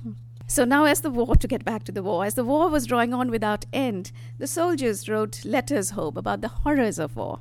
So 0.47 0.65
now, 0.65 0.83
as 0.83 0.99
the 0.99 1.09
war, 1.09 1.37
to 1.37 1.47
get 1.47 1.63
back 1.63 1.85
to 1.85 1.93
the 1.93 2.03
war, 2.03 2.25
as 2.25 2.33
the 2.33 2.43
war 2.43 2.67
was 2.67 2.85
drawing 2.85 3.13
on 3.13 3.31
without 3.31 3.63
end, 3.71 4.11
the 4.37 4.47
soldiers 4.47 5.07
wrote 5.07 5.45
letters 5.45 5.91
home 5.91 6.17
about 6.17 6.41
the 6.41 6.49
horrors 6.49 6.99
of 6.99 7.15
war. 7.15 7.39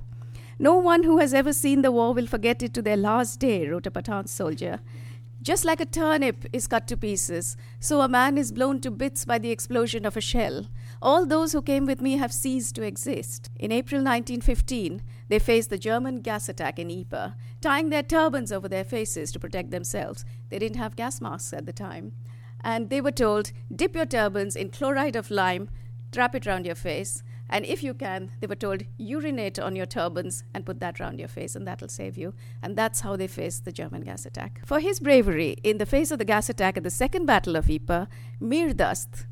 No 0.63 0.75
one 0.75 1.05
who 1.05 1.17
has 1.17 1.33
ever 1.33 1.55
seen 1.55 1.81
the 1.81 1.91
war 1.91 2.13
will 2.13 2.27
forget 2.27 2.63
it 2.63 2.75
to 2.75 2.83
their 2.83 2.99
last 2.99 3.41
day, 3.41 3.67
wrote 3.67 3.87
a 3.87 3.91
Pathan 3.91 4.29
soldier. 4.29 4.81
Just 5.41 5.65
like 5.65 5.81
a 5.81 5.87
turnip 5.87 6.45
is 6.53 6.67
cut 6.67 6.87
to 6.89 6.99
pieces, 6.99 7.57
so 7.79 8.03
a 8.03 8.09
man 8.09 8.37
is 8.37 8.53
blown 8.53 8.79
to 8.83 8.91
bits 8.91 9.25
by 9.25 9.39
the 9.39 9.51
explosion 9.51 10.05
of 10.05 10.19
a 10.19 10.21
shell. 10.21 10.67
All 11.01 11.25
those 11.25 11.53
who 11.53 11.63
came 11.63 11.87
with 11.87 12.03
me 12.03 12.19
have 12.19 12.31
ceased 12.31 12.75
to 12.75 12.83
exist. 12.83 13.49
In 13.59 13.73
April 13.73 14.03
1915, 14.03 15.01
they 15.31 15.39
faced 15.39 15.71
the 15.71 15.79
German 15.79 16.21
gas 16.21 16.47
attack 16.47 16.79
in 16.79 16.91
Ypres, 16.91 17.33
tying 17.63 17.89
their 17.89 18.03
turbans 18.03 18.53
over 18.53 18.69
their 18.69 18.85
faces 18.85 19.33
to 19.33 19.41
protect 19.41 19.71
themselves. 19.71 20.27
They 20.51 20.59
didn't 20.59 20.77
have 20.77 20.95
gas 20.95 21.23
masks 21.23 21.55
at 21.55 21.65
the 21.65 21.73
time. 21.73 22.13
And 22.63 22.91
they 22.91 23.01
were 23.01 23.13
told, 23.13 23.53
dip 23.75 23.97
your 23.97 24.05
turbans 24.05 24.57
in 24.57 24.69
chloride 24.69 25.17
of 25.17 25.31
lime, 25.31 25.71
wrap 26.15 26.35
it 26.35 26.45
round 26.45 26.67
your 26.67 26.75
face, 26.75 27.23
and 27.51 27.67
if 27.67 27.83
you 27.83 27.95
can, 27.95 28.31
they 28.41 28.47
were 28.47 28.55
told, 28.55 28.85
urinate 28.97 29.59
on 29.59 29.75
your 29.75 29.85
turbans 29.85 30.45
and 30.55 30.65
put 30.65 30.79
that 30.81 31.01
round 31.01 31.19
your 31.19 31.29
face, 31.29 31.57
and 31.57 31.67
that'll 31.67 31.89
save 31.89 32.17
you. 32.17 32.33
And 32.63 32.77
that's 32.77 33.01
how 33.01 33.17
they 33.17 33.27
faced 33.27 33.65
the 33.65 33.73
German 33.73 34.03
gas 34.03 34.25
attack. 34.25 34.61
For 34.65 34.79
his 34.79 35.01
bravery 35.01 35.57
in 35.65 35.79
the 35.79 35.87
face 35.87 36.13
of 36.13 36.21
the 36.21 36.25
gas 36.25 36.49
attack 36.49 36.77
at 36.77 36.85
the 36.85 36.91
Second 36.91 37.27
Battle 37.27 37.57
of 37.57 37.69
Ypres, 37.69 38.07
Mir 38.39 38.73
Dast, 38.73 39.27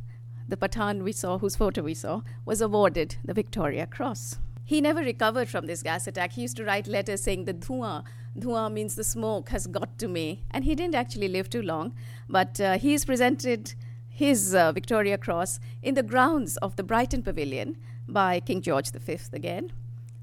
the 0.49 0.57
Pathan 0.57 1.05
we 1.05 1.13
saw, 1.13 1.39
whose 1.39 1.55
photo 1.55 1.83
we 1.83 1.95
saw, 1.95 2.23
was 2.45 2.61
awarded 2.61 3.17
the 3.25 3.35
Victoria 3.35 3.87
Cross. 3.87 4.39
He 4.65 4.81
never 4.81 5.01
recovered 5.01 5.49
from 5.49 5.67
this 5.67 5.85
gas 5.85 6.09
attack. 6.09 6.33
He 6.33 6.43
used 6.43 6.57
to 6.57 6.65
write 6.65 6.89
letters 6.89 7.23
saying 7.23 7.45
the 7.45 7.55
dhua, 7.55 8.03
dhua 8.37 8.71
means 8.73 8.97
the 8.97 9.05
smoke 9.05 9.51
has 9.51 9.69
got 9.69 9.97
to 9.99 10.09
me. 10.09 10.43
And 10.51 10.65
he 10.65 10.75
didn't 10.75 10.97
actually 10.97 11.29
live 11.29 11.49
too 11.49 11.63
long, 11.63 11.95
but 12.29 12.61
uh, 12.61 12.79
he 12.79 12.95
is 12.95 13.05
presented 13.05 13.75
his 14.09 14.53
uh, 14.55 14.73
Victoria 14.73 15.17
Cross 15.17 15.61
in 15.81 15.95
the 15.95 16.03
grounds 16.03 16.57
of 16.57 16.75
the 16.75 16.83
Brighton 16.83 17.23
Pavilion 17.23 17.77
by 18.09 18.41
King 18.41 18.61
George 18.61 18.91
V 18.91 19.19
again. 19.33 19.73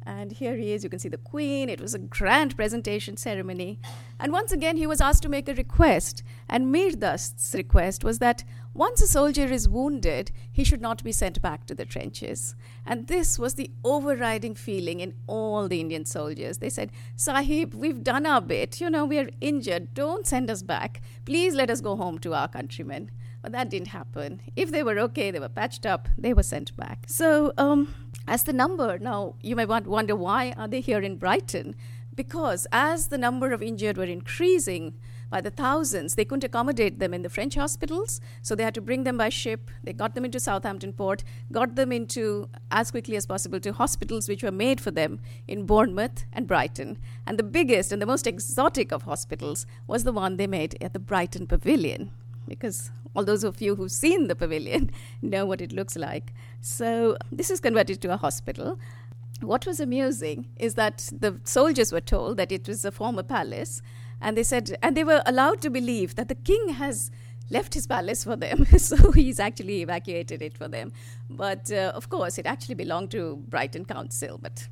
And 0.07 0.31
here 0.31 0.55
he 0.55 0.71
is, 0.71 0.83
you 0.83 0.89
can 0.89 0.99
see 0.99 1.09
the 1.09 1.17
Queen. 1.17 1.67
It 1.67 1.81
was 1.81 1.95
a 1.95 1.99
grand 1.99 2.55
presentation 2.55 3.17
ceremony. 3.17 3.79
And 4.19 4.31
once 4.31 4.51
again, 4.51 4.77
he 4.77 4.85
was 4.85 5.01
asked 5.01 5.23
to 5.23 5.29
make 5.29 5.49
a 5.49 5.55
request. 5.55 6.21
And 6.47 6.71
Mir 6.71 6.91
Dast's 6.91 7.55
request 7.55 8.03
was 8.03 8.19
that 8.19 8.43
once 8.75 9.01
a 9.01 9.07
soldier 9.07 9.45
is 9.45 9.67
wounded, 9.67 10.31
he 10.51 10.63
should 10.63 10.81
not 10.81 11.03
be 11.03 11.11
sent 11.11 11.41
back 11.41 11.65
to 11.65 11.73
the 11.73 11.85
trenches. 11.85 12.55
And 12.85 13.07
this 13.07 13.39
was 13.39 13.55
the 13.55 13.71
overriding 13.83 14.53
feeling 14.53 14.99
in 14.99 15.15
all 15.25 15.67
the 15.67 15.81
Indian 15.81 16.05
soldiers. 16.05 16.59
They 16.59 16.69
said, 16.69 16.91
Sahib, 17.15 17.73
we've 17.73 18.03
done 18.03 18.27
our 18.27 18.41
bit. 18.41 18.79
You 18.79 18.91
know, 18.91 19.05
we 19.05 19.17
are 19.17 19.29
injured. 19.41 19.95
Don't 19.95 20.27
send 20.27 20.51
us 20.51 20.61
back. 20.61 21.01
Please 21.25 21.55
let 21.55 21.71
us 21.71 21.81
go 21.81 21.95
home 21.95 22.19
to 22.19 22.35
our 22.35 22.47
countrymen. 22.47 23.09
But 23.45 23.51
that 23.51 23.69
didn't 23.69 23.89
happen. 23.89 24.41
If 24.55 24.71
they 24.71 24.81
were 24.81 24.97
okay, 24.97 25.29
they 25.29 25.39
were 25.39 25.49
patched 25.49 25.85
up, 25.85 26.09
they 26.17 26.33
were 26.33 26.41
sent 26.41 26.75
back. 26.75 27.05
So, 27.05 27.53
um, 27.59 27.93
as 28.27 28.43
the 28.43 28.53
number, 28.53 28.97
now 28.97 29.35
you 29.39 29.55
may 29.55 29.65
wonder 29.65 30.15
why 30.15 30.55
are 30.57 30.67
they 30.67 30.81
here 30.81 30.99
in 30.99 31.17
Brighton? 31.17 31.75
Because 32.15 32.65
as 32.71 33.09
the 33.09 33.19
number 33.19 33.51
of 33.51 33.61
injured 33.61 33.97
were 33.97 34.05
increasing, 34.05 34.95
by 35.29 35.41
the 35.41 35.51
thousands. 35.51 36.15
They 36.15 36.25
couldn't 36.25 36.43
accommodate 36.43 36.99
them 36.99 37.13
in 37.13 37.21
the 37.21 37.29
French 37.29 37.55
hospitals, 37.55 38.21
so 38.41 38.55
they 38.55 38.63
had 38.63 38.73
to 38.75 38.81
bring 38.81 39.03
them 39.03 39.17
by 39.17 39.29
ship. 39.29 39.69
They 39.83 39.93
got 39.93 40.15
them 40.15 40.25
into 40.25 40.39
Southampton 40.39 40.93
port, 40.93 41.23
got 41.51 41.75
them 41.75 41.91
into, 41.91 42.49
as 42.71 42.91
quickly 42.91 43.15
as 43.15 43.25
possible, 43.25 43.59
to 43.59 43.73
hospitals 43.73 44.29
which 44.29 44.43
were 44.43 44.51
made 44.51 44.79
for 44.79 44.91
them 44.91 45.19
in 45.47 45.65
Bournemouth 45.65 46.25
and 46.31 46.47
Brighton. 46.47 46.97
And 47.25 47.37
the 47.37 47.43
biggest 47.43 47.91
and 47.91 48.01
the 48.01 48.05
most 48.05 48.27
exotic 48.27 48.91
of 48.91 49.03
hospitals 49.03 49.65
was 49.87 50.03
the 50.03 50.13
one 50.13 50.37
they 50.37 50.47
made 50.47 50.77
at 50.81 50.93
the 50.93 50.99
Brighton 50.99 51.47
Pavilion, 51.47 52.11
because 52.47 52.91
all 53.15 53.23
those 53.23 53.43
of 53.43 53.61
you 53.61 53.75
who've 53.75 53.91
seen 53.91 54.27
the 54.27 54.35
pavilion 54.35 54.91
know 55.21 55.45
what 55.45 55.61
it 55.61 55.71
looks 55.71 55.95
like. 55.95 56.33
So 56.61 57.17
this 57.31 57.49
is 57.49 57.59
converted 57.59 58.01
to 58.01 58.13
a 58.13 58.17
hospital. 58.17 58.79
What 59.41 59.65
was 59.65 59.79
amusing 59.79 60.47
is 60.57 60.75
that 60.75 61.09
the 61.11 61.39
soldiers 61.43 61.91
were 61.91 62.01
told 62.01 62.37
that 62.37 62.51
it 62.51 62.67
was 62.67 62.85
a 62.85 62.91
former 62.91 63.23
palace, 63.23 63.81
and 64.21 64.37
they 64.37 64.43
said, 64.43 64.77
and 64.81 64.95
they 64.95 65.03
were 65.03 65.21
allowed 65.25 65.61
to 65.61 65.69
believe 65.69 66.15
that 66.15 66.29
the 66.29 66.35
king 66.35 66.69
has 66.69 67.11
left 67.49 67.73
his 67.73 67.85
palace 67.85 68.23
for 68.23 68.35
them. 68.35 68.65
so 68.77 69.11
he's 69.11 69.39
actually 69.39 69.81
evacuated 69.81 70.41
it 70.41 70.57
for 70.57 70.67
them. 70.67 70.91
But 71.29 71.71
uh, 71.71 71.91
of 71.93 72.09
course, 72.09 72.37
it 72.37 72.45
actually 72.45 72.75
belonged 72.75 73.11
to 73.11 73.43
Brighton 73.47 73.85
Council. 73.85 74.39
But 74.41 74.67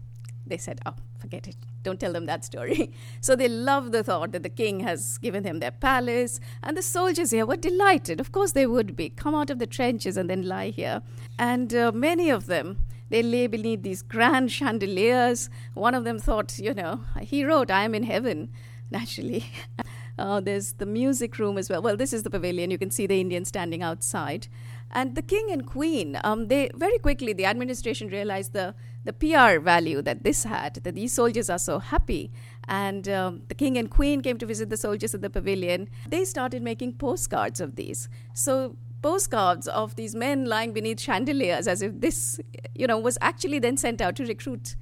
they 0.53 0.57
said, 0.57 0.79
oh, 0.85 0.93
forget 1.17 1.47
it. 1.47 1.55
Don't 1.81 1.99
tell 1.99 2.13
them 2.13 2.27
that 2.27 2.45
story. 2.45 2.93
so 3.21 3.35
they 3.35 3.47
love 3.47 3.91
the 3.91 4.03
thought 4.03 4.33
that 4.33 4.43
the 4.43 4.49
king 4.49 4.81
has 4.81 5.17
given 5.17 5.41
them 5.41 5.57
their 5.59 5.71
palace. 5.71 6.39
And 6.61 6.77
the 6.77 6.83
soldiers 6.83 7.31
here 7.31 7.47
were 7.47 7.57
delighted. 7.57 8.19
Of 8.19 8.31
course, 8.31 8.51
they 8.51 8.67
would 8.67 8.95
be. 8.95 9.09
Come 9.09 9.33
out 9.33 9.49
of 9.49 9.57
the 9.57 9.65
trenches 9.65 10.15
and 10.15 10.29
then 10.29 10.43
lie 10.47 10.69
here. 10.69 11.01
And 11.39 11.73
uh, 11.73 11.91
many 11.91 12.29
of 12.29 12.45
them, 12.45 12.85
they 13.09 13.23
lay 13.23 13.47
beneath 13.47 13.81
these 13.81 14.03
grand 14.03 14.51
chandeliers. 14.51 15.49
One 15.73 15.95
of 15.95 16.03
them 16.03 16.19
thought, 16.19 16.59
you 16.59 16.75
know, 16.75 17.01
he 17.19 17.43
wrote, 17.43 17.71
I 17.71 17.83
am 17.83 17.95
in 17.95 18.03
heaven, 18.03 18.51
naturally. 18.91 19.45
Uh, 20.15 20.39
there's 20.39 20.73
the 20.73 20.85
music 20.85 21.39
room 21.39 21.57
as 21.57 21.71
well. 21.71 21.81
Well, 21.81 21.97
this 21.97 22.13
is 22.13 22.21
the 22.21 22.29
pavilion. 22.29 22.69
You 22.69 22.77
can 22.77 22.91
see 22.91 23.07
the 23.07 23.19
Indians 23.19 23.47
standing 23.47 23.81
outside. 23.81 24.47
And 24.91 25.15
the 25.15 25.23
king 25.23 25.49
and 25.49 25.65
queen, 25.65 26.19
um, 26.23 26.49
they 26.49 26.69
very 26.75 26.99
quickly, 26.99 27.33
the 27.33 27.45
administration 27.45 28.09
realized 28.09 28.53
the, 28.53 28.75
the 29.05 29.13
PR 29.13 29.59
value 29.59 30.01
that 30.01 30.23
this 30.23 30.43
had, 30.43 30.75
that 30.75 30.95
these 30.95 31.11
soldiers 31.13 31.49
are 31.49 31.59
so 31.59 31.79
happy. 31.79 32.31
And 32.67 33.07
um, 33.09 33.41
the 33.47 33.55
king 33.55 33.77
and 33.77 33.89
queen 33.89 34.21
came 34.21 34.37
to 34.37 34.45
visit 34.45 34.69
the 34.69 34.77
soldiers 34.77 35.13
at 35.13 35.21
the 35.21 35.29
pavilion. 35.29 35.89
They 36.07 36.25
started 36.25 36.61
making 36.61 36.93
postcards 36.93 37.59
of 37.59 37.75
these. 37.75 38.07
So 38.33 38.77
postcards 39.01 39.67
of 39.67 39.95
these 39.95 40.15
men 40.15 40.45
lying 40.45 40.71
beneath 40.71 41.01
chandeliers 41.01 41.67
as 41.67 41.81
if 41.81 41.99
this, 41.99 42.39
you 42.73 42.87
know, 42.87 42.97
was 42.97 43.17
actually 43.19 43.59
then 43.59 43.75
sent 43.75 43.99
out 43.99 44.15
to 44.15 44.25
recruit 44.25 44.75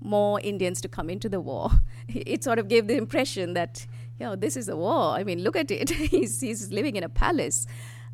more 0.00 0.40
Indians 0.40 0.80
to 0.80 0.88
come 0.88 1.10
into 1.10 1.28
the 1.28 1.40
war. 1.40 1.70
It 2.08 2.44
sort 2.44 2.58
of 2.58 2.68
gave 2.68 2.86
the 2.86 2.96
impression 2.96 3.54
that 3.54 3.86
you 4.18 4.26
know, 4.26 4.36
this 4.36 4.56
is 4.56 4.68
a 4.68 4.76
war. 4.76 5.14
I 5.14 5.24
mean, 5.24 5.42
look 5.42 5.56
at 5.56 5.70
it. 5.70 5.90
he's, 6.14 6.40
he's 6.40 6.72
living 6.72 6.96
in 6.96 7.04
a 7.04 7.08
palace. 7.08 7.66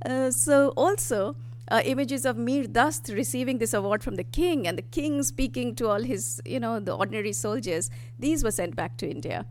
Uh, 0.05 0.31
so, 0.31 0.69
also, 0.71 1.37
uh, 1.71 1.81
images 1.85 2.25
of 2.25 2.37
Mir 2.37 2.67
Dast 2.67 3.09
receiving 3.09 3.59
this 3.59 3.73
award 3.73 4.03
from 4.03 4.17
the 4.17 4.25
king 4.25 4.67
and 4.67 4.77
the 4.77 4.83
king 4.83 5.23
speaking 5.23 5.75
to 5.77 5.89
all 5.89 6.03
his, 6.03 6.41
you 6.45 6.61
know, 6.61 6.81
the 6.81 6.95
ordinary 6.95 7.33
soldiers, 7.33 7.91
these 8.19 8.43
were 8.43 8.51
sent 8.51 8.77
back 8.77 8.97
to 8.99 9.09
India. 9.09 9.47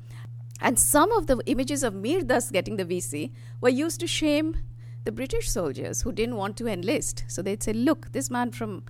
And 0.59 0.77
some 0.77 1.11
of 1.11 1.27
the 1.27 1.41
images 1.45 1.83
of 1.83 1.95
Mir 1.95 2.21
Dast 2.21 2.51
getting 2.51 2.77
the 2.77 2.85
VC 2.85 3.31
were 3.61 3.69
used 3.69 3.99
to 4.01 4.07
shame 4.07 4.57
the 5.03 5.11
British 5.11 5.49
soldiers 5.49 6.03
who 6.03 6.11
didn't 6.11 6.35
want 6.35 6.57
to 6.57 6.67
enlist. 6.67 7.23
So 7.27 7.41
they'd 7.41 7.63
say, 7.63 7.73
look, 7.73 8.11
this 8.11 8.29
man 8.29 8.51
from 8.51 8.83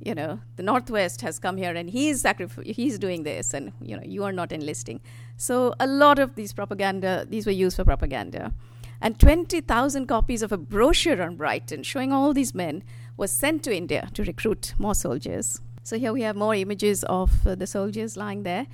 you 0.00 0.14
know 0.14 0.38
the 0.56 0.62
northwest 0.62 1.22
has 1.22 1.38
come 1.38 1.56
here 1.56 1.74
and 1.74 1.90
he's 1.90 2.22
sacrif- 2.22 2.64
he's 2.64 2.98
doing 2.98 3.24
this 3.24 3.52
and 3.52 3.72
you 3.80 3.96
know 3.96 4.02
you 4.04 4.22
are 4.24 4.32
not 4.32 4.52
enlisting 4.52 5.00
so 5.36 5.74
a 5.80 5.86
lot 5.86 6.18
of 6.18 6.36
these 6.36 6.52
propaganda 6.52 7.26
these 7.28 7.46
were 7.46 7.52
used 7.52 7.76
for 7.76 7.84
propaganda 7.84 8.52
and 9.00 9.18
20,000 9.18 10.06
copies 10.06 10.42
of 10.42 10.52
a 10.52 10.56
brochure 10.56 11.22
on 11.22 11.36
Brighton 11.36 11.82
showing 11.82 12.12
all 12.12 12.32
these 12.32 12.54
men 12.54 12.82
was 13.16 13.30
sent 13.30 13.62
to 13.64 13.76
India 13.76 14.08
to 14.14 14.24
recruit 14.24 14.74
more 14.78 14.94
soldiers 14.94 15.60
so 15.82 15.98
here 15.98 16.12
we 16.12 16.22
have 16.22 16.36
more 16.36 16.54
images 16.54 17.04
of 17.04 17.46
uh, 17.46 17.54
the 17.54 17.66
soldiers 17.66 18.16
lying 18.16 18.42
there 18.42 18.66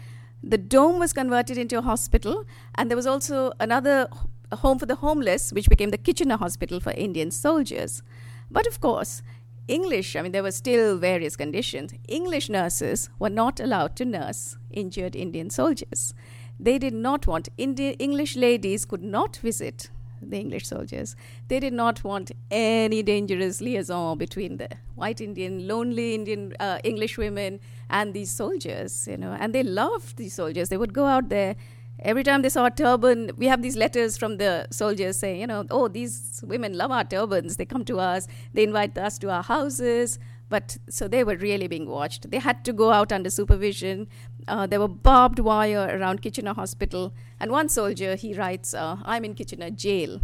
the 0.42 0.58
dome 0.58 0.98
was 0.98 1.12
converted 1.12 1.56
into 1.56 1.78
a 1.78 1.82
hospital 1.82 2.44
and 2.74 2.90
there 2.90 2.96
was 2.96 3.06
also 3.06 3.52
another 3.60 4.08
home 4.52 4.78
for 4.78 4.86
the 4.86 4.96
homeless 4.96 5.52
which 5.52 5.68
became 5.68 5.90
the 5.90 5.98
Kitchener 5.98 6.36
Hospital 6.36 6.80
for 6.80 6.90
Indian 6.92 7.30
soldiers 7.30 8.02
but 8.50 8.66
of 8.66 8.80
course 8.80 9.22
English, 9.66 10.14
I 10.14 10.20
mean, 10.20 10.32
there 10.32 10.42
were 10.42 10.50
still 10.50 10.98
various 10.98 11.36
conditions. 11.36 11.94
English 12.06 12.50
nurses 12.50 13.08
were 13.18 13.30
not 13.30 13.60
allowed 13.60 13.96
to 13.96 14.04
nurse 14.04 14.58
injured 14.70 15.16
Indian 15.16 15.48
soldiers. 15.48 16.12
They 16.60 16.78
did 16.78 16.92
not 16.92 17.26
want, 17.26 17.48
Indi- 17.56 17.96
English 17.98 18.36
ladies 18.36 18.84
could 18.84 19.02
not 19.02 19.36
visit 19.36 19.88
the 20.22 20.38
English 20.38 20.66
soldiers. 20.66 21.16
They 21.48 21.60
did 21.60 21.72
not 21.72 22.04
want 22.04 22.32
any 22.50 23.02
dangerous 23.02 23.60
liaison 23.60 24.18
between 24.18 24.56
the 24.56 24.68
white 24.94 25.20
Indian, 25.20 25.66
lonely 25.66 26.14
Indian 26.14 26.54
uh, 26.60 26.78
English 26.84 27.18
women 27.18 27.60
and 27.90 28.14
these 28.14 28.30
soldiers, 28.30 29.06
you 29.10 29.16
know. 29.16 29.36
And 29.38 29.54
they 29.54 29.62
loved 29.62 30.16
these 30.16 30.34
soldiers. 30.34 30.68
They 30.68 30.76
would 30.76 30.92
go 30.92 31.06
out 31.06 31.28
there 31.28 31.56
every 32.00 32.22
time 32.22 32.42
they 32.42 32.48
saw 32.48 32.66
a 32.66 32.70
turban, 32.70 33.30
we 33.36 33.46
have 33.46 33.62
these 33.62 33.76
letters 33.76 34.16
from 34.16 34.36
the 34.36 34.66
soldiers 34.70 35.16
saying, 35.16 35.40
you 35.40 35.46
know, 35.46 35.64
oh, 35.70 35.88
these 35.88 36.42
women 36.44 36.76
love 36.76 36.90
our 36.90 37.04
turbans. 37.04 37.56
They 37.56 37.64
come 37.64 37.84
to 37.86 37.98
us, 37.98 38.26
they 38.52 38.64
invite 38.64 38.96
us 38.98 39.18
to 39.20 39.30
our 39.30 39.42
houses. 39.42 40.18
But 40.54 40.78
so 40.88 41.08
they 41.08 41.24
were 41.24 41.34
really 41.34 41.66
being 41.66 41.88
watched. 41.88 42.30
They 42.30 42.38
had 42.38 42.64
to 42.66 42.72
go 42.72 42.92
out 42.92 43.10
under 43.10 43.28
supervision. 43.28 44.06
Uh, 44.46 44.68
there 44.68 44.78
were 44.78 44.86
barbed 45.08 45.40
wire 45.40 45.88
around 45.96 46.22
Kitchener 46.22 46.54
Hospital. 46.54 47.12
And 47.40 47.50
one 47.50 47.68
soldier, 47.68 48.14
he 48.14 48.34
writes, 48.34 48.72
uh, 48.72 48.98
I'm 49.04 49.24
in 49.24 49.34
Kitchener 49.34 49.70
jail. 49.70 50.20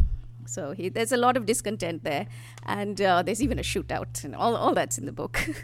So 0.47 0.71
he, 0.71 0.89
there's 0.89 1.11
a 1.11 1.17
lot 1.17 1.37
of 1.37 1.47
discontent 1.47 2.05
there. 2.05 2.29
And 2.65 3.01
uh, 3.01 3.25
there's 3.25 3.43
even 3.43 3.59
a 3.59 3.63
shootout, 3.63 4.23
and 4.23 4.37
all, 4.37 4.55
all 4.55 4.73
that's 4.73 4.99
in 4.99 5.07
the 5.07 5.13
book. 5.13 5.41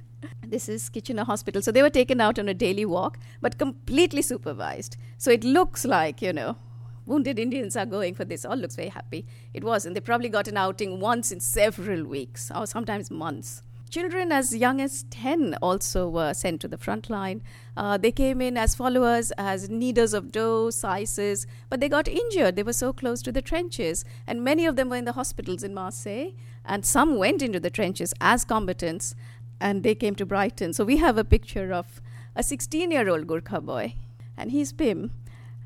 This 0.45 0.69
is 0.69 0.89
Kitchener 0.89 1.25
Hospital. 1.25 1.63
So 1.63 1.71
they 1.71 1.83
were 1.83 1.91
taken 1.91 2.21
out 2.21 2.39
on 2.39 2.49
a 2.49 2.55
daily 2.55 2.85
walk, 2.85 3.19
but 3.41 3.59
completely 3.59 4.23
supervised. 4.23 4.97
So 5.19 5.31
it 5.31 5.45
looks 5.45 5.85
like, 5.85 6.23
you 6.23 6.33
know, 6.33 6.57
wounded 7.05 7.39
Indians 7.39 7.77
are 7.77 7.87
going 7.87 8.15
for 8.15 8.25
this. 8.25 8.45
All 8.45 8.57
looks 8.57 8.75
very 8.75 8.89
happy. 8.89 9.27
It 9.55 9.63
wasn't. 9.63 9.95
They 9.95 10.01
probably 10.01 10.29
got 10.29 10.49
an 10.49 10.57
outing 10.57 10.99
once 10.99 11.31
in 11.31 11.41
several 11.41 12.05
weeks, 12.05 12.51
or 12.53 12.67
sometimes 12.67 13.11
months. 13.11 13.63
Children 13.89 14.33
as 14.33 14.55
young 14.55 14.81
as 14.81 15.05
10 15.11 15.57
also 15.63 16.09
were 16.09 16.35
sent 16.35 16.61
to 16.61 16.69
the 16.69 16.77
front 16.77 17.09
line. 17.09 17.43
Uh, 17.77 17.97
they 17.97 18.11
came 18.11 18.41
in 18.41 18.57
as 18.57 18.75
followers, 18.75 19.31
as 19.39 19.71
kneaders 19.71 20.13
of 20.13 20.33
dough, 20.33 20.71
saises, 20.71 21.47
but 21.71 21.81
they 21.81 21.89
got 21.89 22.09
injured. 22.09 22.57
They 22.57 22.65
were 22.65 22.73
so 22.73 22.93
close 22.93 23.23
to 23.23 23.33
the 23.33 23.43
trenches, 23.43 24.05
and 24.27 24.43
many 24.43 24.67
of 24.67 24.77
them 24.77 24.91
were 24.91 24.97
in 24.97 25.05
the 25.05 25.13
hospitals 25.13 25.63
in 25.63 25.73
Marseille, 25.73 26.33
and 26.65 26.85
some 26.85 27.17
went 27.17 27.43
into 27.43 27.61
the 27.61 27.71
trenches 27.71 28.13
as 28.21 28.45
combatants 28.45 29.15
and 29.61 29.83
they 29.83 29.95
came 29.95 30.15
to 30.17 30.27
Brighton. 30.27 30.73
So 30.73 30.85
we 30.85 30.99
have 30.99 31.19
a 31.19 31.25
picture 31.25 31.73
of 31.73 32.01
a 32.35 32.43
16 32.43 32.91
year 32.91 33.09
old 33.09 33.27
Gurkha 33.27 33.61
boy, 33.61 33.95
and 34.37 34.51
he's 34.51 34.73
Pim. 34.73 35.13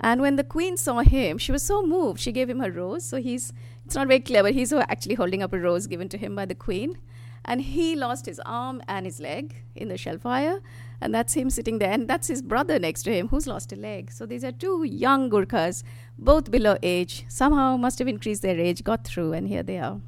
And 0.02 0.22
when 0.22 0.36
the 0.36 0.44
queen 0.44 0.76
saw 0.76 1.00
him, 1.00 1.36
she 1.36 1.52
was 1.52 1.62
so 1.62 1.84
moved. 1.84 2.20
She 2.20 2.32
gave 2.32 2.48
him 2.48 2.62
a 2.62 2.70
rose. 2.70 3.04
So 3.04 3.18
he's, 3.18 3.52
it's 3.84 3.94
not 3.94 4.06
very 4.06 4.20
clever. 4.20 4.48
He's 4.48 4.72
actually 4.72 5.16
holding 5.16 5.42
up 5.42 5.52
a 5.52 5.58
rose 5.58 5.86
given 5.86 6.08
to 6.08 6.16
him 6.16 6.34
by 6.34 6.46
the 6.46 6.54
queen. 6.54 6.96
And 7.44 7.62
he 7.62 7.96
lost 7.96 8.26
his 8.26 8.40
arm 8.44 8.82
and 8.86 9.06
his 9.06 9.20
leg 9.20 9.62
in 9.74 9.88
the 9.88 9.96
shell 9.96 10.18
fire. 10.18 10.60
And 11.00 11.14
that's 11.14 11.34
him 11.34 11.48
sitting 11.50 11.78
there. 11.78 11.90
And 11.90 12.06
that's 12.06 12.28
his 12.28 12.42
brother 12.42 12.78
next 12.78 13.04
to 13.04 13.12
him 13.12 13.28
who's 13.28 13.46
lost 13.46 13.72
a 13.72 13.76
leg. 13.76 14.12
So 14.12 14.26
these 14.26 14.44
are 14.44 14.52
two 14.52 14.84
young 14.84 15.30
Gurkhas, 15.30 15.82
both 16.18 16.50
below 16.50 16.76
age. 16.82 17.24
Somehow 17.28 17.76
must 17.76 17.98
have 17.98 18.08
increased 18.08 18.42
their 18.42 18.58
age, 18.58 18.84
got 18.84 19.04
through, 19.04 19.32
and 19.32 19.48
here 19.48 19.62
they 19.62 19.78
are. 19.78 20.00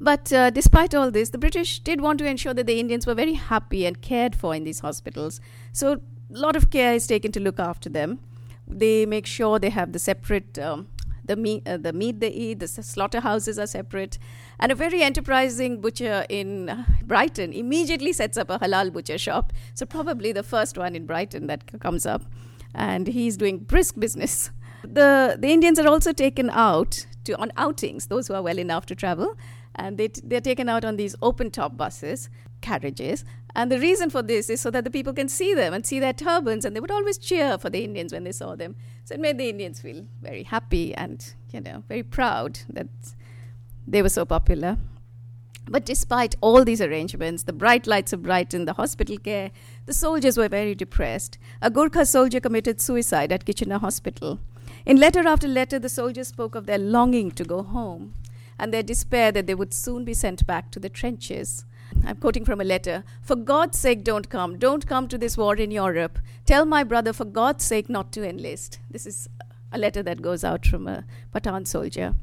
But 0.00 0.32
uh, 0.32 0.50
despite 0.50 0.94
all 0.94 1.10
this, 1.10 1.30
the 1.30 1.38
British 1.38 1.80
did 1.80 2.00
want 2.00 2.18
to 2.20 2.26
ensure 2.26 2.54
that 2.54 2.66
the 2.66 2.78
Indians 2.78 3.06
were 3.06 3.14
very 3.14 3.34
happy 3.34 3.84
and 3.84 4.00
cared 4.00 4.36
for 4.36 4.54
in 4.54 4.64
these 4.64 4.80
hospitals. 4.80 5.40
So 5.72 5.94
a 5.94 6.00
lot 6.38 6.54
of 6.54 6.70
care 6.70 6.94
is 6.94 7.06
taken 7.06 7.32
to 7.32 7.40
look 7.40 7.58
after 7.58 7.88
them. 7.88 8.20
They 8.66 9.06
make 9.06 9.26
sure 9.26 9.58
they 9.58 9.70
have 9.70 9.92
the 9.92 9.98
separate. 9.98 10.58
Um, 10.58 10.88
the 11.28 11.36
meat, 11.36 11.62
uh, 11.66 11.76
the 11.76 11.92
meat 11.92 12.18
they 12.18 12.30
eat, 12.30 12.58
the 12.58 12.66
slaughterhouses 12.66 13.58
are 13.58 13.66
separate. 13.66 14.18
And 14.58 14.72
a 14.72 14.74
very 14.74 15.02
enterprising 15.02 15.80
butcher 15.80 16.26
in 16.28 16.84
Brighton 17.04 17.52
immediately 17.52 18.12
sets 18.12 18.36
up 18.36 18.50
a 18.50 18.58
halal 18.58 18.92
butcher 18.92 19.18
shop. 19.18 19.52
So, 19.74 19.86
probably 19.86 20.32
the 20.32 20.42
first 20.42 20.76
one 20.76 20.96
in 20.96 21.06
Brighton 21.06 21.46
that 21.46 21.80
comes 21.80 22.04
up. 22.04 22.22
And 22.74 23.06
he's 23.06 23.36
doing 23.36 23.58
brisk 23.58 23.98
business. 23.98 24.50
The, 24.82 25.36
the 25.38 25.48
Indians 25.48 25.78
are 25.78 25.88
also 25.88 26.12
taken 26.12 26.50
out 26.50 27.06
to, 27.24 27.36
on 27.38 27.52
outings, 27.56 28.08
those 28.08 28.28
who 28.28 28.34
are 28.34 28.42
well 28.42 28.58
enough 28.58 28.86
to 28.86 28.94
travel 28.94 29.36
and 29.78 29.96
they 29.96 30.08
t- 30.08 30.20
they're 30.24 30.40
taken 30.40 30.68
out 30.68 30.84
on 30.84 30.96
these 30.96 31.14
open 31.22 31.50
top 31.50 31.76
buses 31.76 32.28
carriages 32.60 33.24
and 33.54 33.72
the 33.72 33.78
reason 33.78 34.10
for 34.10 34.22
this 34.22 34.50
is 34.50 34.60
so 34.60 34.70
that 34.70 34.84
the 34.84 34.90
people 34.90 35.12
can 35.12 35.28
see 35.28 35.54
them 35.54 35.72
and 35.72 35.86
see 35.86 35.98
their 35.98 36.12
turbans 36.12 36.64
and 36.64 36.74
they 36.74 36.80
would 36.80 36.90
always 36.90 37.18
cheer 37.18 37.58
for 37.58 37.70
the 37.70 37.84
indians 37.84 38.12
when 38.12 38.24
they 38.24 38.32
saw 38.32 38.54
them 38.54 38.76
so 39.04 39.14
it 39.14 39.20
made 39.20 39.38
the 39.38 39.48
indians 39.48 39.80
feel 39.80 40.06
very 40.22 40.42
happy 40.42 40.94
and 40.94 41.34
you 41.52 41.60
know 41.60 41.82
very 41.88 42.02
proud 42.02 42.60
that 42.68 42.88
they 43.86 44.02
were 44.02 44.08
so 44.08 44.24
popular 44.24 44.76
but 45.70 45.84
despite 45.84 46.34
all 46.40 46.64
these 46.64 46.80
arrangements, 46.80 47.42
the 47.42 47.52
bright 47.52 47.86
lights 47.86 48.12
of 48.12 48.22
Brighton, 48.22 48.64
the 48.64 48.72
hospital 48.74 49.18
care, 49.18 49.50
the 49.86 49.92
soldiers 49.92 50.38
were 50.38 50.48
very 50.48 50.74
depressed. 50.74 51.38
A 51.60 51.70
Gurkha 51.70 52.06
soldier 52.06 52.40
committed 52.40 52.80
suicide 52.80 53.32
at 53.32 53.44
Kitchener 53.44 53.78
Hospital. 53.78 54.40
In 54.86 54.96
letter 54.96 55.26
after 55.28 55.46
letter, 55.46 55.78
the 55.78 55.88
soldiers 55.88 56.28
spoke 56.28 56.54
of 56.54 56.66
their 56.66 56.78
longing 56.78 57.30
to 57.32 57.44
go 57.44 57.62
home 57.62 58.14
and 58.58 58.72
their 58.72 58.82
despair 58.82 59.30
that 59.32 59.46
they 59.46 59.54
would 59.54 59.74
soon 59.74 60.04
be 60.04 60.14
sent 60.14 60.46
back 60.46 60.70
to 60.70 60.80
the 60.80 60.88
trenches. 60.88 61.64
I'm 62.04 62.16
quoting 62.16 62.44
from 62.44 62.60
a 62.60 62.64
letter 62.64 63.04
For 63.22 63.36
God's 63.36 63.78
sake, 63.78 64.04
don't 64.04 64.28
come. 64.28 64.58
Don't 64.58 64.86
come 64.86 65.08
to 65.08 65.18
this 65.18 65.36
war 65.36 65.56
in 65.56 65.70
Europe. 65.70 66.18
Tell 66.46 66.64
my 66.64 66.84
brother, 66.84 67.12
for 67.12 67.24
God's 67.24 67.64
sake, 67.64 67.88
not 67.88 68.12
to 68.12 68.28
enlist. 68.28 68.78
This 68.90 69.06
is 69.06 69.28
a 69.72 69.78
letter 69.78 70.02
that 70.02 70.22
goes 70.22 70.44
out 70.44 70.66
from 70.66 70.86
a 70.88 71.04
Pathan 71.34 71.66
soldier. 71.66 72.14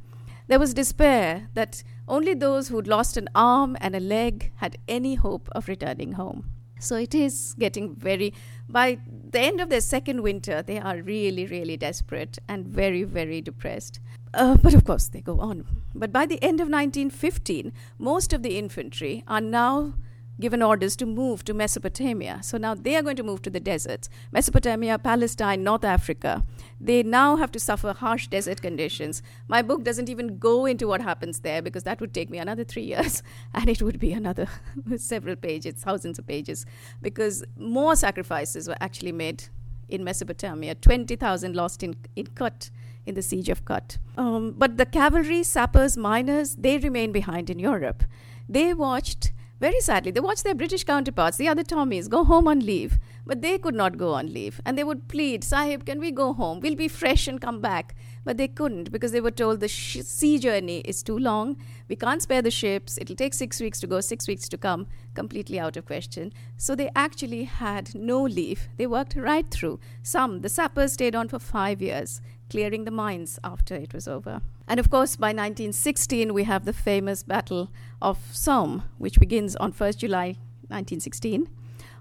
There 0.47 0.59
was 0.59 0.73
despair 0.73 1.49
that 1.55 1.83
only 2.07 2.33
those 2.35 2.67
who'd 2.67 2.87
lost 2.87 3.17
an 3.17 3.29
arm 3.33 3.75
and 3.81 3.95
a 3.95 3.99
leg 3.99 4.51
had 4.57 4.77
any 4.87 5.15
hope 5.15 5.49
of 5.53 5.67
returning 5.67 6.13
home. 6.13 6.51
So 6.79 6.95
it 6.97 7.15
is 7.15 7.55
getting 7.57 7.95
very, 7.95 8.33
by 8.69 8.99
the 9.31 9.39
end 9.39 9.61
of 9.61 9.69
their 9.69 9.81
second 9.81 10.21
winter, 10.21 10.61
they 10.61 10.79
are 10.79 11.01
really, 11.01 11.45
really 11.47 11.77
desperate 11.77 12.37
and 12.47 12.67
very, 12.67 13.03
very 13.03 13.41
depressed. 13.41 13.99
Uh, 14.35 14.57
but 14.57 14.73
of 14.73 14.83
course, 14.83 15.07
they 15.07 15.21
go 15.21 15.39
on. 15.39 15.65
But 15.95 16.11
by 16.11 16.25
the 16.25 16.43
end 16.43 16.59
of 16.59 16.67
1915, 16.67 17.71
most 17.97 18.33
of 18.33 18.43
the 18.43 18.57
infantry 18.57 19.23
are 19.27 19.39
now 19.39 19.93
given 20.41 20.61
orders 20.61 20.97
to 20.97 21.05
move 21.05 21.45
to 21.45 21.53
Mesopotamia. 21.53 22.39
So 22.43 22.57
now 22.57 22.75
they 22.75 22.97
are 22.97 23.01
going 23.01 23.15
to 23.15 23.23
move 23.23 23.41
to 23.43 23.49
the 23.49 23.61
deserts 23.61 24.09
Mesopotamia, 24.33 24.99
Palestine, 24.99 25.63
North 25.63 25.85
Africa. 25.85 26.43
They 26.81 27.01
now 27.03 27.37
have 27.37 27.49
to 27.53 27.59
suffer 27.61 27.93
harsh 27.93 28.27
desert 28.27 28.61
conditions. 28.61 29.23
My 29.47 29.61
book 29.61 29.85
doesn't 29.85 30.09
even 30.09 30.37
go 30.37 30.65
into 30.65 30.85
what 30.89 30.99
happens 30.99 31.39
there 31.39 31.61
because 31.61 31.83
that 31.83 32.01
would 32.01 32.13
take 32.13 32.29
me 32.29 32.37
another 32.37 32.65
three 32.65 32.83
years 32.93 33.23
and 33.53 33.69
it 33.69 33.81
would 33.81 33.99
be 33.99 34.11
another 34.11 34.47
several 34.97 35.37
pages, 35.37 35.75
thousands 35.75 36.19
of 36.19 36.27
pages, 36.27 36.65
because 37.01 37.45
more 37.57 37.95
sacrifices 37.95 38.67
were 38.67 38.77
actually 38.81 39.13
made 39.13 39.45
in 39.89 40.03
Mesopotamia 40.03 40.75
20,000 40.75 41.55
lost 41.55 41.83
in, 41.83 41.95
in 42.15 42.27
Kut 42.27 42.69
in 43.05 43.15
the 43.15 43.21
siege 43.21 43.49
of 43.49 43.65
Kut. 43.65 43.97
Um, 44.17 44.53
but 44.57 44.77
the 44.77 44.85
cavalry, 44.85 45.43
sappers, 45.43 45.95
miners, 45.95 46.55
they 46.55 46.77
remained 46.77 47.13
behind 47.13 47.49
in 47.49 47.59
Europe. 47.59 48.03
They 48.49 48.73
watched 48.73 49.31
very 49.59 49.79
sadly, 49.79 50.11
they 50.11 50.19
watched 50.19 50.43
their 50.43 50.53
British 50.53 50.83
counterparts, 50.83 51.37
the 51.37 51.47
other 51.47 51.63
Tommies, 51.63 52.09
go 52.09 52.25
home 52.25 52.47
on 52.47 52.59
leave, 52.59 52.99
but 53.25 53.41
they 53.41 53.57
could 53.57 53.73
not 53.73 53.97
go 53.97 54.13
on 54.13 54.33
leave. 54.33 54.59
And 54.65 54.77
they 54.77 54.83
would 54.83 55.07
plead, 55.07 55.45
Sahib, 55.45 55.85
can 55.85 55.99
we 55.99 56.11
go 56.11 56.33
home? 56.33 56.59
We'll 56.59 56.75
be 56.75 56.89
fresh 56.89 57.27
and 57.27 57.39
come 57.39 57.61
back. 57.61 57.95
But 58.25 58.37
they 58.37 58.47
couldn't 58.47 58.91
because 58.91 59.11
they 59.11 59.21
were 59.21 59.31
told 59.31 59.59
the 59.61 59.67
sh- 59.67 60.01
sea 60.01 60.39
journey 60.39 60.79
is 60.79 61.03
too 61.03 61.17
long. 61.17 61.57
We 61.87 61.95
can't 61.95 62.21
spare 62.21 62.41
the 62.41 62.51
ships. 62.51 62.97
It'll 62.99 63.15
take 63.15 63.33
six 63.33 63.61
weeks 63.61 63.79
to 63.81 63.87
go, 63.87 64.01
six 64.01 64.27
weeks 64.27 64.49
to 64.49 64.57
come. 64.57 64.87
Completely 65.13 65.59
out 65.59 65.77
of 65.77 65.85
question. 65.85 66.33
So 66.57 66.75
they 66.75 66.89
actually 66.95 67.43
had 67.45 67.95
no 67.95 68.21
leave. 68.23 68.67
They 68.77 68.87
worked 68.87 69.15
right 69.15 69.49
through. 69.49 69.79
Some, 70.01 70.41
the 70.41 70.49
sappers, 70.49 70.93
stayed 70.93 71.15
on 71.15 71.29
for 71.29 71.39
five 71.39 71.81
years, 71.81 72.19
clearing 72.49 72.85
the 72.85 72.91
mines 72.91 73.39
after 73.43 73.75
it 73.75 73.93
was 73.93 74.07
over. 74.07 74.41
And 74.67 74.79
of 74.79 74.89
course, 74.89 75.15
by 75.15 75.27
1916, 75.27 76.33
we 76.33 76.43
have 76.43 76.65
the 76.65 76.73
famous 76.73 77.23
Battle 77.23 77.69
of 78.01 78.17
Somme, 78.31 78.83
which 78.97 79.19
begins 79.19 79.55
on 79.55 79.73
1st 79.73 79.97
July 79.97 80.27
1916. 80.69 81.47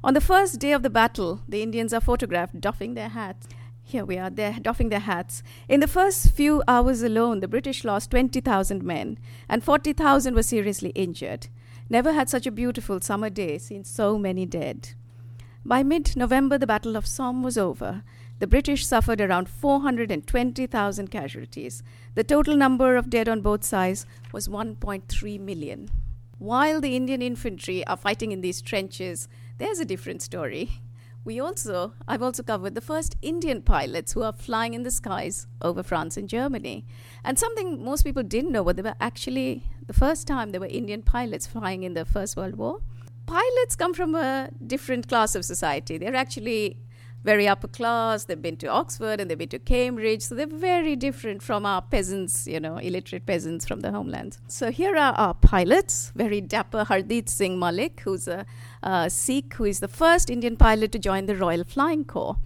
On 0.02 0.14
the 0.14 0.20
first 0.20 0.59
day 0.59 0.72
of 0.72 0.83
the 0.83 0.90
battle, 0.90 1.40
the 1.48 1.62
Indians 1.62 1.92
are 1.92 2.00
photographed 2.00 2.61
doffing 2.61 2.94
their 2.94 3.09
hats. 3.09 3.46
Here 3.83 4.04
we 4.04 4.16
are, 4.16 4.30
they're 4.30 4.59
doffing 4.61 4.88
their 4.88 5.00
hats. 5.00 5.42
In 5.68 5.80
the 5.80 5.87
first 5.87 6.30
few 6.30 6.62
hours 6.66 7.02
alone, 7.02 7.40
the 7.40 7.48
British 7.48 7.85
lost 7.85 8.11
20,000 8.11 8.83
men, 8.83 9.18
and 9.48 9.62
40,000 9.62 10.35
were 10.35 10.42
seriously 10.42 10.90
injured. 10.90 11.48
Never 11.90 12.14
had 12.14 12.30
such 12.30 12.46
a 12.46 12.50
beautiful 12.50 13.00
summer 13.00 13.28
day 13.28 13.59
seen 13.59 13.85
so 13.85 14.18
many 14.18 14.46
dead. 14.46 14.94
By 15.66 15.83
mid 15.83 16.16
November, 16.16 16.59
the 16.59 16.66
Battle 16.66 16.96
of 16.96 17.07
Somme 17.07 17.42
was 17.42 17.57
over, 17.57 18.02
the 18.38 18.47
British 18.47 18.87
suffered 18.87 19.20
around 19.20 19.49
420,000 19.49 21.11
casualties. 21.11 21.83
The 22.14 22.25
total 22.25 22.57
number 22.57 22.97
of 22.97 23.11
dead 23.11 23.29
on 23.29 23.40
both 23.40 23.64
sides 23.64 24.07
was 24.33 24.49
1.3 24.49 25.40
million. 25.40 25.90
While 26.38 26.81
the 26.81 26.97
Indian 26.97 27.23
infantry 27.23 27.87
are 27.87 27.97
fighting 27.97 28.33
in 28.33 28.40
these 28.40 28.61
trenches, 28.61 29.29
there's 29.59 29.79
a 29.79 29.85
different 29.85 30.20
story. 30.20 30.70
We 31.25 31.40
also, 31.40 31.94
I've 32.07 32.23
also 32.23 32.42
covered 32.42 32.75
the 32.75 32.83
first 32.83 33.16
Indian 33.23 33.62
pilots 33.62 34.12
who 34.12 34.23
are 34.23 34.33
flying 34.33 34.75
in 34.75 34.83
the 34.83 34.90
skies 34.90 35.47
over 35.62 35.83
France 35.83 36.18
and 36.18 36.29
Germany. 36.29 36.85
And 37.25 37.38
something 37.38 37.83
most 37.83 38.03
people 38.03 38.23
didn't 38.23 38.53
know, 38.53 38.62
but 38.62 38.77
they 38.77 38.83
were 38.83 38.97
actually 39.01 39.62
the 39.87 39.94
first 39.94 40.27
time 40.27 40.51
there 40.51 40.61
were 40.61 40.66
Indian 40.66 41.03
pilots 41.03 41.47
flying 41.47 41.83
in 41.83 41.94
the 41.94 42.05
First 42.05 42.37
World 42.37 42.57
War. 42.57 42.81
Pilots 43.27 43.75
come 43.75 43.94
from 43.94 44.14
a 44.14 44.51
different 44.66 45.09
class 45.09 45.35
of 45.35 45.47
society. 45.47 45.97
They're 45.97 46.14
actually 46.14 46.77
very 47.24 47.48
upper 47.48 47.68
class. 47.68 48.24
They've 48.24 48.40
been 48.40 48.58
to 48.58 48.68
Oxford 48.68 49.18
and 49.18 49.30
they've 49.30 49.38
been 49.38 49.48
to 49.48 49.58
Cambridge. 49.58 50.22
So 50.22 50.34
they're 50.34 50.46
very 50.46 50.94
different 50.94 51.42
from 51.42 51.64
our 51.64 51.82
peasants, 51.82 52.46
you 52.46 52.60
know, 52.60 52.76
illiterate 52.76 53.26
peasants 53.26 53.66
from 53.66 53.80
the 53.80 53.90
homeland. 53.90 54.38
So 54.46 54.70
here 54.70 54.94
are 54.94 55.14
our 55.14 55.34
pilots. 55.34 56.12
Very 56.14 56.40
dapper 56.40 56.84
Hardit 56.84 57.28
Singh 57.28 57.58
Malik, 57.58 58.00
who's 58.00 58.28
a, 58.28 58.44
a 58.82 59.08
Sikh, 59.08 59.54
who 59.54 59.64
is 59.64 59.80
the 59.80 59.88
first 59.88 60.28
Indian 60.30 60.56
pilot 60.56 60.92
to 60.92 60.98
join 60.98 61.26
the 61.26 61.34
Royal 61.34 61.64
Flying 61.64 62.04
Corps. 62.04 62.37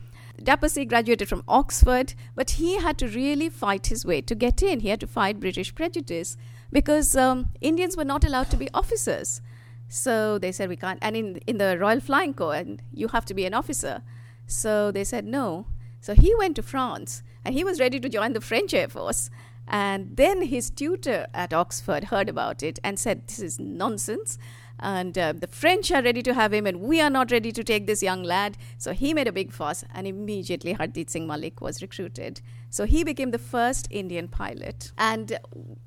Dapper 0.43 0.69
Singh 0.69 0.87
graduated 0.87 1.29
from 1.29 1.43
Oxford, 1.49 2.15
but 2.37 2.51
he 2.51 2.79
had 2.79 2.97
to 2.99 3.09
really 3.09 3.49
fight 3.49 3.89
his 3.89 4.07
way 4.07 4.21
to 4.21 4.37
get 4.37 4.63
in. 4.63 4.81
He 4.81 4.89
had 4.89 5.01
to 5.01 5.09
fight 5.09 5.41
British 5.41 5.75
prejudice 5.75 6.37
because 6.71 7.17
um, 7.17 7.51
Indians 7.61 7.97
were 7.97 8.05
not 8.05 8.25
allowed 8.25 8.49
to 8.51 8.57
be 8.57 8.69
officers. 8.73 9.41
So 9.89 10.39
they 10.39 10.53
said 10.53 10.69
we 10.69 10.77
can't. 10.77 11.01
And 11.03 11.17
in 11.17 11.37
in 11.47 11.59
the 11.59 11.77
Royal 11.79 11.99
Flying 11.99 12.35
Corps, 12.35 12.55
and 12.55 12.83
you 12.93 13.09
have 13.09 13.25
to 13.25 13.35
be 13.35 13.47
an 13.47 13.55
officer. 13.55 14.03
So 14.49 14.91
they 14.91 15.05
said 15.05 15.25
no. 15.25 15.67
So 16.01 16.15
he 16.15 16.35
went 16.35 16.57
to 16.57 16.63
France 16.63 17.23
and 17.45 17.55
he 17.55 17.63
was 17.63 17.79
ready 17.79 18.01
to 18.01 18.09
join 18.09 18.33
the 18.33 18.41
French 18.41 18.75
Air 18.75 18.89
Force. 18.89 19.31
And 19.69 20.17
then 20.17 20.43
his 20.43 20.71
tutor 20.71 21.27
at 21.35 21.53
Oxford 21.53 22.05
heard 22.05 22.29
about 22.29 22.63
it 22.63 22.79
and 22.83 22.99
said, 22.99 23.29
This 23.29 23.41
is 23.41 23.61
nonsense 23.61 24.39
and 24.79 25.17
uh, 25.19 25.33
the 25.33 25.47
French 25.47 25.91
are 25.91 26.03
ready 26.03 26.23
to 26.23 26.35
have 26.35 26.53
him, 26.53 26.67
and 26.67 26.81
we 26.81 27.01
are 27.01 27.11
not 27.11 27.31
ready 27.31 27.53
to 27.53 27.65
take 27.65 27.87
this 27.87 28.03
young 28.03 28.23
lad. 28.23 28.57
So 28.77 28.93
he 28.93 29.15
made 29.15 29.29
a 29.29 29.33
big 29.33 29.53
fuss, 29.53 29.85
and 29.95 30.07
immediately 30.07 30.75
Hardit 30.75 31.11
Singh 31.11 31.27
Malik 31.27 31.61
was 31.61 31.83
recruited. 31.83 32.41
So 32.71 32.85
he 32.85 33.03
became 33.03 33.31
the 33.31 33.39
first 33.39 33.89
Indian 33.91 34.29
pilot, 34.29 34.93
and 34.99 35.39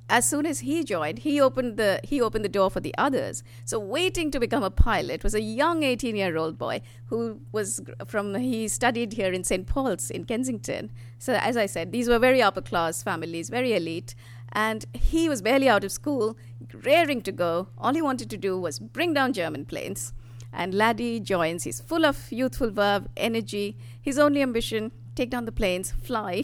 as 0.10 0.28
soon 0.28 0.46
as 0.46 0.60
he 0.60 0.84
joined, 0.84 1.20
he 1.20 1.40
opened 1.40 1.78
the 1.78 2.00
he 2.04 2.20
opened 2.20 2.44
the 2.44 2.50
door 2.50 2.70
for 2.70 2.80
the 2.80 2.94
others. 2.98 3.44
So 3.66 3.80
waiting 3.80 4.32
to 4.32 4.40
become 4.40 4.64
a 4.64 4.70
pilot 4.70 5.24
was 5.24 5.34
a 5.34 5.42
young 5.42 5.82
18-year-old 5.82 6.58
boy 6.58 6.82
who 7.06 7.40
was 7.52 7.82
from 8.06 8.36
he 8.36 8.68
studied 8.68 9.14
here 9.14 9.32
in 9.32 9.44
St 9.44 9.68
Paul's 9.68 10.10
in 10.10 10.26
Kensington. 10.26 10.92
So 11.18 11.34
as 11.34 11.56
I 11.56 11.66
said, 11.66 11.92
these 11.92 12.10
were 12.10 12.20
very 12.20 12.42
upper 12.42 12.62
class 12.62 13.04
families, 13.04 13.50
very 13.50 13.74
elite, 13.74 14.16
and 14.52 14.86
he 14.94 15.30
was 15.30 15.42
barely 15.42 15.70
out 15.70 15.84
of 15.84 15.92
school, 15.92 16.38
raring 16.86 17.22
to 17.22 17.32
go. 17.32 17.68
All 17.78 17.94
he 17.94 18.02
wanted 18.02 18.30
to 18.32 18.38
do 18.38 18.60
was 18.60 18.80
bring 18.80 19.14
down 19.14 19.34
German 19.34 19.66
planes. 19.66 20.14
And 20.54 20.74
Laddie 20.74 21.20
joins. 21.20 21.64
He's 21.64 21.80
full 21.80 22.06
of 22.06 22.32
youthful 22.32 22.72
verve, 22.72 23.08
energy. 23.16 23.78
His 24.02 24.20
only 24.20 24.42
ambition 24.42 24.92
take 25.16 25.30
down 25.30 25.46
the 25.46 25.52
planes, 25.52 25.92
fly. 25.92 26.44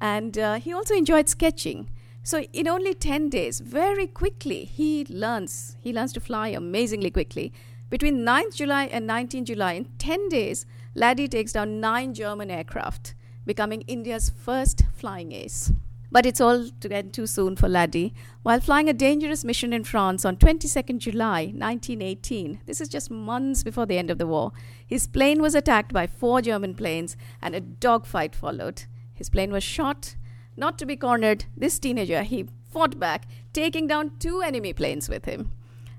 And 0.00 0.36
uh, 0.36 0.54
he 0.54 0.72
also 0.72 0.94
enjoyed 0.94 1.28
sketching. 1.28 1.90
So 2.22 2.40
in 2.52 2.68
only 2.68 2.94
10 2.94 3.30
days, 3.30 3.60
very 3.60 4.06
quickly, 4.06 4.64
he 4.64 5.06
learns. 5.08 5.76
He 5.80 5.92
learns 5.92 6.12
to 6.14 6.20
fly 6.20 6.48
amazingly 6.48 7.10
quickly. 7.10 7.52
Between 7.90 8.18
9th 8.18 8.56
July 8.56 8.84
and 8.84 9.08
19th 9.08 9.44
July, 9.44 9.72
in 9.74 9.86
10 9.98 10.28
days, 10.28 10.66
Laddie 10.94 11.28
takes 11.28 11.52
down 11.52 11.80
nine 11.80 12.12
German 12.12 12.50
aircraft, 12.50 13.14
becoming 13.46 13.82
India's 13.82 14.30
first 14.30 14.82
flying 14.94 15.32
ace. 15.32 15.72
But 16.10 16.24
it's 16.24 16.40
all 16.40 16.68
again 16.82 17.10
too 17.10 17.26
soon 17.26 17.54
for 17.56 17.68
Laddie. 17.68 18.14
While 18.42 18.60
flying 18.60 18.88
a 18.88 18.94
dangerous 18.94 19.44
mission 19.44 19.72
in 19.72 19.84
France 19.84 20.24
on 20.24 20.36
22nd 20.36 20.98
July 20.98 21.46
1918, 21.46 22.60
this 22.66 22.80
is 22.80 22.88
just 22.88 23.10
months 23.10 23.62
before 23.62 23.84
the 23.84 23.98
end 23.98 24.10
of 24.10 24.18
the 24.18 24.26
war, 24.26 24.52
his 24.86 25.06
plane 25.06 25.42
was 25.42 25.54
attacked 25.54 25.92
by 25.92 26.06
four 26.06 26.40
German 26.40 26.74
planes 26.74 27.16
and 27.42 27.54
a 27.54 27.60
dogfight 27.60 28.34
followed. 28.34 28.84
His 29.12 29.28
plane 29.28 29.52
was 29.52 29.62
shot. 29.62 30.16
Not 30.56 30.78
to 30.78 30.86
be 30.86 30.96
cornered, 30.96 31.44
this 31.56 31.78
teenager, 31.78 32.22
he 32.22 32.48
fought 32.70 32.98
back, 32.98 33.26
taking 33.52 33.86
down 33.86 34.12
two 34.18 34.40
enemy 34.40 34.72
planes 34.72 35.08
with 35.08 35.26
him. 35.26 35.52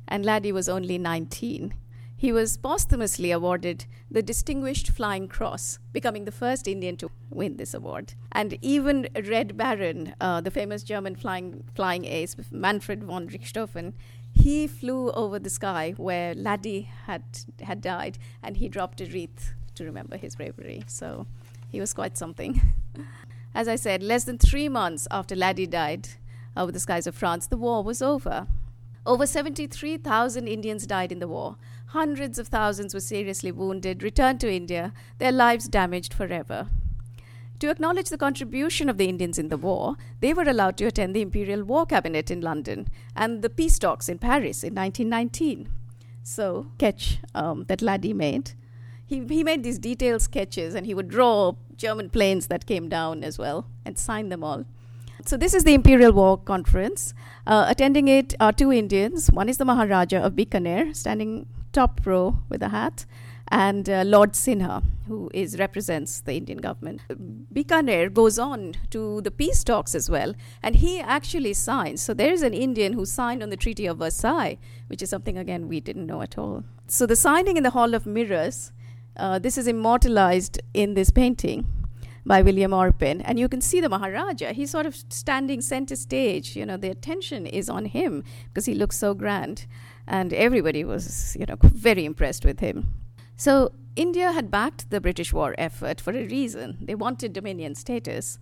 And 0.08 0.26
Laddie 0.26 0.52
was 0.52 0.68
only 0.68 0.98
19. 0.98 1.74
He 2.20 2.34
was 2.34 2.58
posthumously 2.58 3.32
awarded 3.32 3.86
the 4.12 4.22
Distinguished 4.22 4.90
Flying 4.90 5.30
Cross, 5.30 5.80
becoming 5.94 6.26
the 6.26 6.34
first 6.34 6.68
Indian 6.68 6.98
to 6.98 7.10
win 7.30 7.56
this 7.56 7.74
award. 7.74 8.14
And 8.34 8.58
even 8.62 9.08
Red 9.26 9.56
Baron, 9.56 10.14
uh, 10.20 10.42
the 10.42 10.52
famous 10.52 10.84
German 10.84 11.16
flying, 11.16 11.64
flying 11.76 12.04
ace, 12.04 12.36
Manfred 12.52 13.06
von 13.06 13.30
Richthofen, 13.30 13.94
he 14.34 14.68
flew 14.68 15.12
over 15.12 15.40
the 15.40 15.50
sky 15.50 15.94
where 15.96 16.36
Laddie 16.36 16.90
had, 17.06 17.24
had 17.62 17.80
died, 17.80 18.18
and 18.44 18.58
he 18.58 18.68
dropped 18.68 19.00
a 19.00 19.06
wreath 19.06 19.54
to 19.76 19.86
remember 19.86 20.18
his 20.18 20.36
bravery. 20.36 20.84
So 20.88 21.26
he 21.70 21.80
was 21.80 21.94
quite 21.94 22.18
something. 22.18 22.62
As 23.56 23.70
I 23.70 23.78
said, 23.78 24.04
less 24.04 24.26
than 24.26 24.38
three 24.38 24.68
months 24.68 25.08
after 25.10 25.38
Laddie 25.38 25.68
died 25.68 26.10
over 26.58 26.74
the 26.74 26.82
skies 26.82 27.08
of 27.08 27.16
France, 27.16 27.48
the 27.48 27.56
war 27.56 27.82
was 27.82 28.02
over. 28.02 28.46
Over 29.06 29.26
73,000 29.26 30.48
Indians 30.48 30.86
died 30.86 31.12
in 31.12 31.20
the 31.20 31.28
war. 31.28 31.56
Hundreds 31.94 32.38
of 32.38 32.48
thousands 32.48 32.94
were 32.94 33.00
seriously 33.00 33.52
wounded, 33.52 34.04
returned 34.04 34.40
to 34.40 34.52
India, 34.52 34.94
their 35.18 35.32
lives 35.32 35.68
damaged 35.68 36.14
forever. 36.14 36.68
To 37.58 37.72
acknowledge 37.72 38.10
the 38.10 38.18
contribution 38.18 38.90
of 38.90 39.00
the 39.00 39.10
Indians 39.10 39.40
in 39.40 39.50
the 39.50 39.58
war, 39.58 39.96
they 40.20 40.32
were 40.32 40.44
allowed 40.44 40.78
to 40.78 40.86
attend 40.86 41.16
the 41.16 41.24
Imperial 41.24 41.64
War 41.64 41.88
Cabinet 41.88 42.30
in 42.30 42.42
London 42.42 42.90
and 43.16 43.42
the 43.42 43.50
peace 43.50 43.80
talks 43.80 44.08
in 44.08 44.20
Paris 44.20 44.64
in 44.64 44.76
1919. 44.76 45.68
So, 46.22 46.68
sketch 46.76 47.18
um, 47.34 47.66
that 47.68 47.82
Laddie 47.82 48.14
made. 48.14 48.52
He, 49.08 49.26
he 49.26 49.44
made 49.44 49.64
these 49.64 49.80
detailed 49.80 50.22
sketches 50.22 50.76
and 50.76 50.86
he 50.86 50.94
would 50.94 51.10
draw 51.10 51.54
German 51.76 52.12
planes 52.12 52.48
that 52.48 52.68
came 52.68 52.88
down 52.88 53.24
as 53.24 53.40
well 53.40 53.66
and 53.84 53.98
sign 53.98 54.30
them 54.30 54.44
all. 54.44 54.64
So, 55.26 55.38
this 55.38 55.56
is 55.56 55.64
the 55.64 55.74
Imperial 55.74 56.12
War 56.12 56.38
Conference. 56.38 57.16
Uh, 57.48 57.66
attending 57.68 58.08
it 58.08 58.36
are 58.40 58.54
two 58.54 58.72
Indians. 58.72 59.32
One 59.32 59.50
is 59.50 59.58
the 59.58 59.66
Maharaja 59.66 60.20
of 60.20 60.34
Bikaner, 60.34 60.96
standing 60.96 61.48
top 61.72 62.02
row 62.06 62.40
with 62.50 62.62
a 62.62 62.70
hat, 62.70 63.06
and 63.52 63.90
uh, 63.90 64.04
Lord 64.06 64.34
Sinha, 64.34 64.84
who 65.08 65.30
is 65.34 65.58
represents 65.58 66.22
the 66.22 66.34
Indian 66.34 66.60
government. 66.60 67.02
Bikaner 67.54 68.14
goes 68.14 68.38
on 68.38 68.76
to 68.92 69.22
the 69.22 69.32
peace 69.32 69.64
talks 69.64 69.96
as 69.96 70.10
well, 70.10 70.36
and 70.62 70.76
he 70.76 71.00
actually 71.00 71.54
signs. 71.54 72.02
So 72.02 72.14
there 72.14 72.32
is 72.32 72.44
an 72.44 72.54
Indian 72.54 72.94
who 72.94 73.06
signed 73.06 73.42
on 73.42 73.50
the 73.50 73.58
Treaty 73.58 73.88
of 73.88 73.98
Versailles, 73.98 74.58
which 74.88 75.02
is 75.02 75.10
something 75.10 75.38
again 75.38 75.68
we 75.68 75.80
didn't 75.80 76.06
know 76.06 76.22
at 76.22 76.38
all. 76.38 76.64
So 76.88 77.06
the 77.06 77.16
signing 77.16 77.58
in 77.58 77.64
the 77.64 77.72
Hall 77.72 77.94
of 77.94 78.06
Mirrors, 78.06 78.72
uh, 79.18 79.40
this 79.40 79.58
is 79.58 79.68
immortalized 79.68 80.62
in 80.74 80.94
this 80.94 81.10
painting 81.10 81.66
by 82.26 82.42
William 82.42 82.72
Orpen. 82.72 83.22
And 83.26 83.40
you 83.40 83.50
can 83.50 83.62
see 83.62 83.82
the 83.82 83.90
Maharaja. 83.90 84.54
He's 84.54 84.70
sort 84.70 84.86
of 84.86 84.96
standing 85.10 85.62
center 85.62 85.96
stage. 85.96 86.56
You 86.56 86.66
know, 86.66 86.78
the 86.78 86.90
attention 86.90 87.46
is 87.46 87.70
on 87.70 87.86
him 87.86 88.24
because 88.48 88.66
he 88.66 88.76
looks 88.76 88.98
so 88.98 89.14
grand. 89.14 89.66
And 90.10 90.34
everybody 90.34 90.84
was, 90.84 91.38
you 91.40 91.46
know, 91.46 91.56
very 91.62 92.04
impressed 92.04 92.44
with 92.44 92.60
him. 92.60 92.96
So 93.38 93.72
India 93.96 94.32
had 94.32 94.50
backed 94.50 94.90
the 94.90 95.00
British 95.00 95.32
war 95.32 95.54
effort 95.58 96.02
for 96.02 96.12
a 96.12 96.26
reason. 96.26 96.80
They 96.82 96.96
wanted 96.96 97.32
dominion 97.32 97.76
status. 97.76 98.40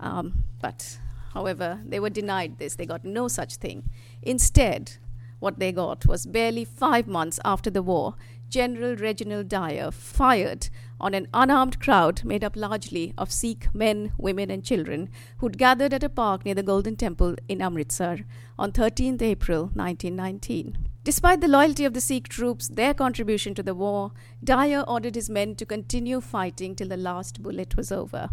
Um, 0.00 0.44
but, 0.60 0.98
however, 1.34 1.80
they 1.84 2.00
were 2.00 2.10
denied 2.10 2.58
this. 2.58 2.74
They 2.74 2.86
got 2.86 3.04
no 3.04 3.28
such 3.28 3.56
thing. 3.56 3.90
Instead, 4.22 4.96
what 5.40 5.58
they 5.58 5.72
got 5.72 6.06
was 6.06 6.26
barely 6.26 6.64
five 6.64 7.06
months 7.06 7.38
after 7.44 7.70
the 7.70 7.82
war, 7.82 8.14
General 8.48 8.96
Reginald 8.96 9.48
Dyer 9.48 9.90
fired 9.90 10.68
on 11.00 11.14
an 11.14 11.28
unarmed 11.32 11.80
crowd 11.80 12.24
made 12.24 12.44
up 12.44 12.56
largely 12.56 13.14
of 13.16 13.32
Sikh 13.32 13.72
men, 13.74 14.12
women, 14.18 14.50
and 14.50 14.64
children 14.64 15.08
who'd 15.38 15.56
gathered 15.56 15.94
at 15.94 16.02
a 16.02 16.08
park 16.08 16.44
near 16.44 16.54
the 16.54 16.62
Golden 16.62 16.96
Temple 16.96 17.36
in 17.48 17.62
Amritsar 17.62 18.18
on 18.58 18.72
13th 18.72 19.22
April 19.22 19.70
1919. 19.74 20.89
Despite 21.10 21.40
the 21.40 21.48
loyalty 21.48 21.84
of 21.84 21.92
the 21.92 22.00
Sikh 22.00 22.28
troops, 22.28 22.68
their 22.68 22.94
contribution 22.94 23.52
to 23.56 23.64
the 23.64 23.74
war, 23.74 24.12
Dyer 24.44 24.84
ordered 24.86 25.16
his 25.16 25.28
men 25.28 25.56
to 25.56 25.66
continue 25.66 26.20
fighting 26.20 26.76
till 26.76 26.86
the 26.86 26.96
last 26.96 27.42
bullet 27.42 27.76
was 27.76 27.90
over. 27.90 28.28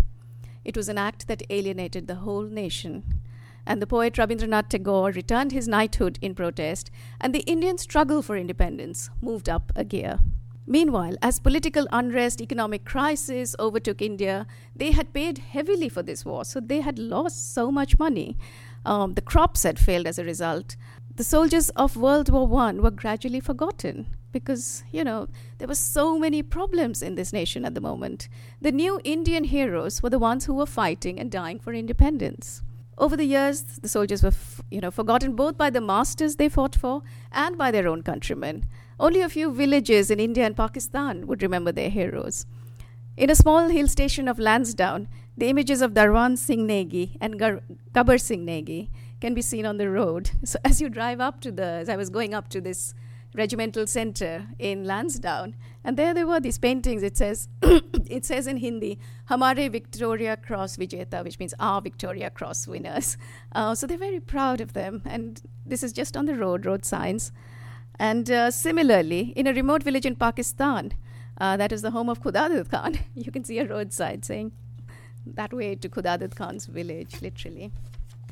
It 0.64 0.78
was 0.78 0.88
an 0.88 1.00
act 1.00 1.28
that 1.28 1.42
alienated 1.50 2.06
the 2.06 2.22
whole 2.22 2.44
nation. 2.44 3.20
And 3.66 3.82
the 3.82 3.88
poet 3.88 4.14
Rabindranath 4.14 4.70
Tagore 4.70 5.12
returned 5.12 5.54
his 5.54 5.68
knighthood 5.68 6.20
in 6.22 6.36
protest, 6.36 6.92
and 7.20 7.34
the 7.34 7.44
Indian 7.48 7.80
struggle 7.80 8.22
for 8.22 8.38
independence 8.38 9.10
moved 9.22 9.50
up 9.50 9.72
a 9.76 9.84
gear. 9.84 10.20
Meanwhile, 10.68 11.16
as 11.22 11.40
political 11.40 11.88
unrest, 11.92 12.42
economic 12.42 12.86
crisis 12.86 13.56
overtook 13.58 14.04
India, 14.04 14.46
they 14.76 14.92
had 14.92 15.14
paid 15.14 15.40
heavily 15.40 15.90
for 15.90 16.04
this 16.04 16.26
war, 16.26 16.46
so 16.46 16.60
they 16.60 16.82
had 16.82 17.00
lost 17.00 17.56
so 17.56 17.72
much 17.72 17.98
money. 17.98 18.38
Um, 18.86 19.16
the 19.16 19.22
crops 19.22 19.64
had 19.64 19.80
failed 19.80 20.06
as 20.06 20.20
a 20.20 20.24
result. 20.24 20.76
The 21.18 21.24
soldiers 21.24 21.72
of 21.72 21.98
World 21.98 22.30
War 22.30 22.46
One 22.46 22.84
were 22.84 22.92
gradually 22.92 23.40
forgotten 23.40 24.06
because, 24.32 24.84
you 24.92 25.04
know, 25.04 25.28
there 25.58 25.68
were 25.68 25.74
so 25.74 26.20
many 26.20 26.44
problems 26.44 27.02
in 27.02 27.16
this 27.16 27.34
nation 27.34 27.66
at 27.66 27.74
the 27.74 27.82
moment. 27.82 28.30
The 28.62 28.72
new 28.72 29.02
Indian 29.04 29.46
heroes 29.46 30.04
were 30.04 30.12
the 30.12 30.20
ones 30.20 30.46
who 30.46 30.54
were 30.54 30.68
fighting 30.68 31.20
and 31.20 31.32
dying 31.32 31.58
for 31.58 31.74
independence. 31.74 32.62
Over 33.00 33.18
the 33.18 33.26
years, 33.26 33.64
the 33.82 33.90
soldiers 33.90 34.22
were, 34.22 34.28
f- 34.28 34.62
you 34.70 34.80
know, 34.80 34.92
forgotten 34.92 35.36
both 35.36 35.58
by 35.58 35.72
the 35.72 35.82
masters 35.82 36.36
they 36.36 36.50
fought 36.50 36.76
for 36.76 37.02
and 37.32 37.58
by 37.58 37.72
their 37.72 37.88
own 37.88 38.04
countrymen. 38.04 38.68
Only 39.00 39.22
a 39.22 39.30
few 39.30 39.52
villages 39.52 40.12
in 40.12 40.20
India 40.20 40.46
and 40.46 40.56
Pakistan 40.56 41.26
would 41.26 41.42
remember 41.42 41.72
their 41.72 41.90
heroes. 41.90 42.46
In 43.16 43.32
a 43.32 43.36
small 43.36 43.70
hill 43.70 43.88
station 43.88 44.28
of 44.28 44.38
Lansdowne, 44.38 45.08
the 45.36 45.50
images 45.50 45.82
of 45.82 45.94
Darwan 45.96 46.38
Singh 46.38 46.68
Negi 46.68 47.18
and 47.20 47.40
Gar- 47.40 47.64
Singh 48.20 48.46
Negi 48.46 48.90
can 49.20 49.34
be 49.34 49.42
seen 49.42 49.66
on 49.66 49.78
the 49.78 49.90
road. 49.90 50.32
So 50.46 50.60
as 50.64 50.82
you 50.82 50.90
drive 50.90 51.20
up 51.20 51.42
to 51.42 51.52
the, 51.52 51.64
as 51.64 51.90
I 51.90 51.96
was 51.96 52.10
going 52.10 52.34
up 52.34 52.50
to 52.50 52.62
this 52.62 52.94
regimental 53.36 53.86
center 53.88 54.48
in 54.58 54.84
Lansdowne, 54.86 55.56
and 55.84 55.98
there 55.98 56.14
there 56.14 56.28
were 56.28 56.40
these 56.40 56.58
paintings. 56.58 57.04
It 57.04 57.18
says, 57.18 57.48
it 57.62 58.26
says 58.26 58.48
in 58.48 58.58
Hindi, 58.58 59.00
"Hamare 59.30 59.72
Victoria 59.72 60.38
Cross 60.38 60.78
Vijeta," 60.78 61.24
which 61.24 61.40
means 61.40 61.54
our 61.60 61.82
Victoria 61.82 62.30
Cross 62.30 62.68
winners. 62.68 63.18
Uh, 63.54 63.76
so 63.76 63.88
they're 63.88 63.98
very 63.98 64.20
proud 64.20 64.62
of 64.62 64.74
them, 64.74 65.02
and 65.06 65.42
this 65.66 65.84
is 65.84 65.94
just 65.94 66.18
on 66.18 66.26
the 66.26 66.36
road, 66.36 66.66
road 66.66 66.86
signs. 66.86 67.32
And 68.00 68.30
uh, 68.30 68.52
similarly, 68.52 69.34
in 69.36 69.48
a 69.48 69.54
remote 69.54 69.84
village 69.84 70.06
in 70.06 70.16
Pakistan, 70.16 70.94
uh, 71.40 71.58
that 71.58 71.72
is 71.72 71.82
the 71.82 71.92
home 71.92 72.10
of 72.10 72.22
Khudadat 72.22 72.70
Khan, 72.70 73.00
you 73.16 73.32
can 73.32 73.44
see 73.44 73.60
a 73.60 73.68
roadside 73.68 74.26
saying 74.26 74.52
that 75.26 75.54
way 75.54 75.76
to 75.76 75.90
Khudadat 75.90 76.36
Khan's 76.36 76.66
village, 76.66 77.22
literally. 77.22 77.72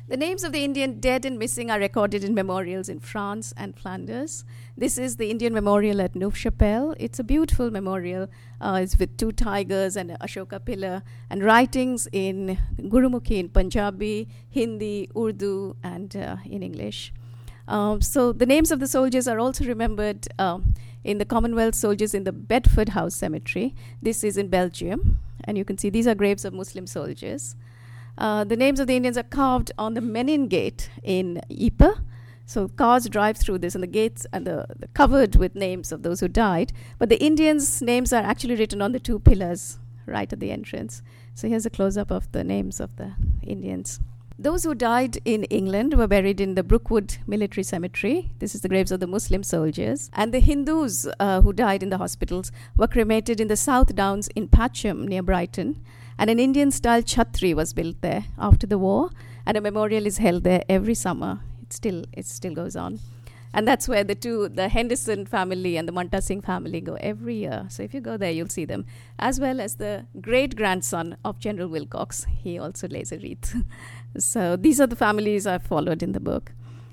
The 0.08 0.16
names 0.16 0.44
of 0.44 0.52
the 0.52 0.62
Indian 0.62 1.00
dead 1.00 1.24
and 1.24 1.36
missing 1.36 1.68
are 1.68 1.80
recorded 1.80 2.22
in 2.22 2.32
memorials 2.32 2.88
in 2.88 3.00
France 3.00 3.52
and 3.56 3.76
Flanders. 3.76 4.44
This 4.76 4.98
is 4.98 5.16
the 5.16 5.32
Indian 5.32 5.52
memorial 5.52 6.00
at 6.00 6.14
Neuve 6.14 6.36
Chapelle. 6.36 6.94
It's 6.96 7.18
a 7.18 7.24
beautiful 7.24 7.72
memorial. 7.72 8.28
Uh, 8.60 8.78
it's 8.80 8.96
with 9.00 9.16
two 9.16 9.32
tigers 9.32 9.96
and 9.96 10.12
an 10.12 10.16
Ashoka 10.18 10.64
pillar, 10.64 11.02
and 11.28 11.42
writings 11.42 12.06
in 12.12 12.56
Gurumukhi 12.78 13.38
in 13.40 13.48
Punjabi, 13.48 14.28
Hindi, 14.48 15.10
Urdu, 15.16 15.74
and 15.82 16.14
uh, 16.14 16.36
in 16.44 16.62
English. 16.62 17.12
Um, 17.66 18.00
so 18.00 18.32
the 18.32 18.46
names 18.46 18.70
of 18.70 18.78
the 18.78 18.86
soldiers 18.86 19.26
are 19.26 19.40
also 19.40 19.64
remembered 19.64 20.28
um, 20.38 20.74
in 21.02 21.18
the 21.18 21.24
Commonwealth 21.24 21.74
soldiers 21.74 22.14
in 22.14 22.22
the 22.22 22.30
Bedford 22.30 22.90
House 22.90 23.16
Cemetery. 23.16 23.74
This 24.00 24.22
is 24.22 24.36
in 24.36 24.46
Belgium, 24.50 25.18
and 25.42 25.58
you 25.58 25.64
can 25.64 25.76
see 25.76 25.90
these 25.90 26.06
are 26.06 26.14
graves 26.14 26.44
of 26.44 26.54
Muslim 26.54 26.86
soldiers. 26.86 27.56
Uh, 28.18 28.44
the 28.44 28.56
names 28.56 28.80
of 28.80 28.86
the 28.86 28.96
Indians 28.96 29.18
are 29.18 29.22
carved 29.22 29.72
on 29.78 29.94
the 29.94 30.00
Menin 30.00 30.48
Gate 30.48 30.90
in 31.02 31.40
Ypres. 31.50 31.98
So 32.48 32.68
cars 32.68 33.08
drive 33.08 33.36
through 33.36 33.58
this, 33.58 33.74
and 33.74 33.82
the 33.82 33.88
gates 33.88 34.24
and 34.32 34.46
the, 34.46 34.66
the 34.78 34.86
covered 34.88 35.34
with 35.34 35.56
names 35.56 35.90
of 35.90 36.04
those 36.04 36.20
who 36.20 36.28
died. 36.28 36.72
But 36.98 37.08
the 37.08 37.22
Indians' 37.22 37.82
names 37.82 38.12
are 38.12 38.22
actually 38.22 38.54
written 38.54 38.80
on 38.80 38.92
the 38.92 39.00
two 39.00 39.18
pillars 39.18 39.78
right 40.06 40.32
at 40.32 40.38
the 40.38 40.52
entrance. 40.52 41.02
So 41.34 41.48
here's 41.48 41.66
a 41.66 41.70
close 41.70 41.96
up 41.96 42.12
of 42.12 42.30
the 42.30 42.44
names 42.44 42.78
of 42.78 42.94
the 42.96 43.14
Indians. 43.42 44.00
Those 44.38 44.64
who 44.64 44.74
died 44.74 45.18
in 45.24 45.44
England 45.44 45.94
were 45.94 46.06
buried 46.06 46.40
in 46.40 46.54
the 46.54 46.62
Brookwood 46.62 47.16
Military 47.26 47.64
Cemetery. 47.64 48.30
This 48.38 48.54
is 48.54 48.60
the 48.60 48.68
graves 48.68 48.92
of 48.92 49.00
the 49.00 49.06
Muslim 49.06 49.42
soldiers. 49.42 50.10
And 50.12 50.32
the 50.32 50.40
Hindus 50.40 51.08
uh, 51.18 51.40
who 51.40 51.52
died 51.52 51.82
in 51.82 51.88
the 51.88 51.98
hospitals 51.98 52.52
were 52.76 52.86
cremated 52.86 53.40
in 53.40 53.48
the 53.48 53.56
South 53.56 53.94
Downs 53.94 54.28
in 54.36 54.48
Patcham 54.48 55.08
near 55.08 55.22
Brighton. 55.22 55.82
And 56.18 56.30
an 56.30 56.38
Indian 56.38 56.70
style 56.70 57.02
chhatri 57.02 57.54
was 57.54 57.72
built 57.72 58.00
there 58.00 58.24
after 58.38 58.66
the 58.66 58.78
war, 58.78 59.10
and 59.44 59.56
a 59.56 59.60
memorial 59.60 60.06
is 60.06 60.18
held 60.18 60.44
there 60.44 60.62
every 60.68 60.94
summer. 60.94 61.40
It 61.62 61.72
still, 61.72 62.04
it 62.12 62.26
still 62.26 62.54
goes 62.54 62.74
on. 62.76 63.00
And 63.52 63.66
that's 63.66 63.88
where 63.88 64.04
the 64.04 64.14
two, 64.14 64.48
the 64.48 64.68
Henderson 64.68 65.24
family 65.24 65.78
and 65.78 65.88
the 65.88 65.92
Manta 65.92 66.20
Singh 66.20 66.42
family 66.42 66.80
go 66.80 66.94
every 67.00 67.36
year. 67.36 67.64
So 67.70 67.82
if 67.82 67.94
you 67.94 68.02
go 68.02 68.18
there, 68.18 68.30
you'll 68.30 68.50
see 68.50 68.66
them. 68.66 68.84
As 69.18 69.40
well 69.40 69.60
as 69.60 69.76
the 69.76 70.06
great 70.20 70.56
grandson 70.56 71.16
of 71.24 71.38
General 71.38 71.68
Willcocks. 71.68 72.26
He 72.26 72.58
also 72.58 72.86
lays 72.88 73.12
a 73.12 73.18
wreath. 73.18 73.56
so 74.18 74.56
these 74.56 74.78
are 74.78 74.86
the 74.86 74.96
families 74.96 75.46
I've 75.46 75.62
followed 75.62 76.02
in 76.02 76.12
the 76.12 76.20
book. 76.20 76.52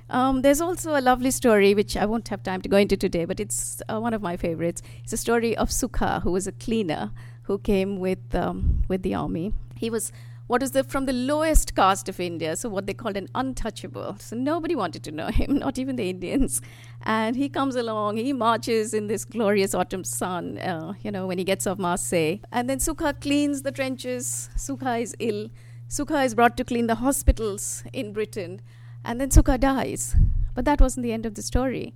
Um, 0.09 0.41
there's 0.41 0.62
also 0.62 0.97
a 0.97 1.01
lovely 1.01 1.31
story, 1.31 1.73
which 1.73 1.97
I 1.97 2.05
won't 2.05 2.27
have 2.29 2.43
time 2.43 2.62
to 2.62 2.69
go 2.69 2.77
into 2.77 2.95
today, 2.95 3.25
but 3.25 3.39
it's 3.39 3.81
uh, 3.89 3.99
one 3.99 4.13
of 4.13 4.21
my 4.21 4.38
favorites. 4.38 4.81
It's 5.03 5.12
a 5.12 5.17
story 5.17 5.57
of 5.57 5.69
Sukha, 5.69 6.21
who 6.21 6.31
was 6.31 6.45
a 6.45 6.51
cleaner 6.51 7.12
who 7.43 7.58
came 7.60 7.99
with, 7.99 8.34
um, 8.36 8.84
with 8.88 9.03
the 9.03 9.13
army. 9.13 9.53
He 9.75 9.89
was 9.89 10.12
what 10.47 10.62
is 10.62 10.71
the 10.71 10.84
from 10.84 11.06
the 11.06 11.13
lowest 11.13 11.73
caste 11.73 12.10
of 12.10 12.19
India, 12.19 12.56
so 12.56 12.67
what 12.67 12.86
they 12.86 12.93
called 12.93 13.15
an 13.15 13.27
untouchable. 13.34 14.17
So 14.19 14.36
nobody 14.36 14.75
wanted 14.75 15.03
to 15.06 15.12
know 15.12 15.27
him, 15.27 15.58
not 15.60 15.79
even 15.79 15.95
the 15.95 16.10
Indians. 16.10 16.62
And 17.03 17.36
he 17.36 17.49
comes 17.49 17.75
along, 17.75 18.17
he 18.17 18.34
marches 18.34 18.93
in 18.93 19.08
this 19.08 19.23
glorious 19.25 19.73
autumn 19.73 20.03
sun, 20.03 20.58
uh, 20.58 20.93
you 21.01 21.12
know, 21.12 21.27
when 21.27 21.38
he 21.38 21.43
gets 21.43 21.65
off 21.65 21.77
Marseille. 21.77 22.39
And 22.51 22.69
then 22.69 22.79
Sukha 22.79 23.19
cleans 23.19 23.62
the 23.62 23.71
trenches. 23.71 24.49
Sukha 24.58 25.01
is 25.01 25.15
ill. 25.19 25.49
Sukha 25.88 26.25
is 26.25 26.36
brought 26.36 26.58
to 26.58 26.63
clean 26.63 26.88
the 26.88 26.95
hospitals 26.95 27.84
in 27.93 28.13
Britain. 28.13 28.62
And 29.06 29.19
then 29.21 29.29
Sukha 29.29 29.60
dies. 29.60 30.15
But 30.56 30.65
that 30.65 30.82
wasn't 30.82 31.03
the 31.03 31.13
end 31.13 31.25
of 31.25 31.36
the 31.36 31.41
story. 31.41 31.93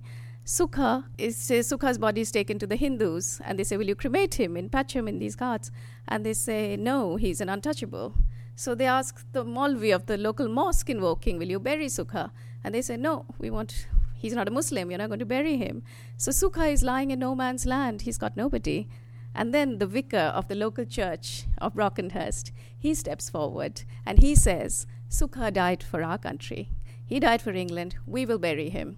Sukha 0.48 1.04
is 1.18 1.36
Sukha's 1.36 1.98
body 1.98 2.22
is 2.22 2.30
taken 2.32 2.58
to 2.58 2.66
the 2.66 2.74
Hindus, 2.74 3.38
and 3.44 3.58
they 3.58 3.64
say, 3.64 3.76
"Will 3.76 3.88
you 3.88 3.94
cremate 3.94 4.36
him 4.40 4.56
in 4.56 4.70
Patcham 4.70 5.06
in 5.06 5.18
these 5.18 5.36
ghats?" 5.36 5.70
And 6.08 6.24
they 6.24 6.32
say, 6.32 6.74
"No, 6.74 7.16
he's 7.16 7.42
an 7.42 7.50
untouchable." 7.50 8.14
So 8.56 8.74
they 8.74 8.86
ask 8.86 9.26
the 9.32 9.44
Maulvi 9.44 9.94
of 9.94 10.06
the 10.06 10.16
local 10.16 10.48
mosque 10.48 10.88
in 10.88 11.02
Woking, 11.02 11.38
Will 11.38 11.50
you 11.50 11.60
bury 11.60 11.88
Sukha? 11.88 12.30
And 12.64 12.74
they 12.74 12.80
say, 12.80 12.96
No, 12.96 13.26
we 13.38 13.50
want, 13.50 13.88
he's 14.14 14.32
not 14.32 14.48
a 14.48 14.50
Muslim, 14.50 14.90
you're 14.90 14.98
not 14.98 15.10
going 15.10 15.18
to 15.18 15.26
bury 15.26 15.58
him. 15.58 15.82
So 16.16 16.30
Sukha 16.30 16.72
is 16.72 16.82
lying 16.82 17.10
in 17.10 17.18
no 17.18 17.34
man's 17.34 17.66
land, 17.66 18.02
he's 18.02 18.16
got 18.16 18.34
nobody. 18.34 18.88
And 19.34 19.52
then 19.52 19.78
the 19.78 19.86
vicar 19.86 20.32
of 20.38 20.48
the 20.48 20.54
local 20.54 20.86
church 20.86 21.44
of 21.58 21.74
Brockenhurst, 21.74 22.52
he 22.78 22.94
steps 22.94 23.28
forward 23.28 23.82
and 24.06 24.18
he 24.18 24.34
says, 24.34 24.86
Sukha 25.10 25.52
died 25.52 25.82
for 25.82 26.02
our 26.02 26.16
country. 26.16 26.70
He 27.04 27.20
died 27.20 27.42
for 27.42 27.52
England. 27.52 27.96
We 28.06 28.24
will 28.24 28.38
bury 28.38 28.70
him. 28.70 28.96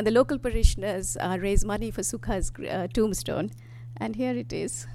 And 0.00 0.06
the 0.06 0.12
local 0.12 0.38
parishioners 0.38 1.18
uh, 1.20 1.36
raise 1.38 1.62
money 1.62 1.90
for 1.90 2.00
Sukha's 2.00 2.50
uh, 2.66 2.86
tombstone. 2.86 3.50
And 3.98 4.16
here 4.16 4.34
it 4.34 4.50
is. 4.50 4.86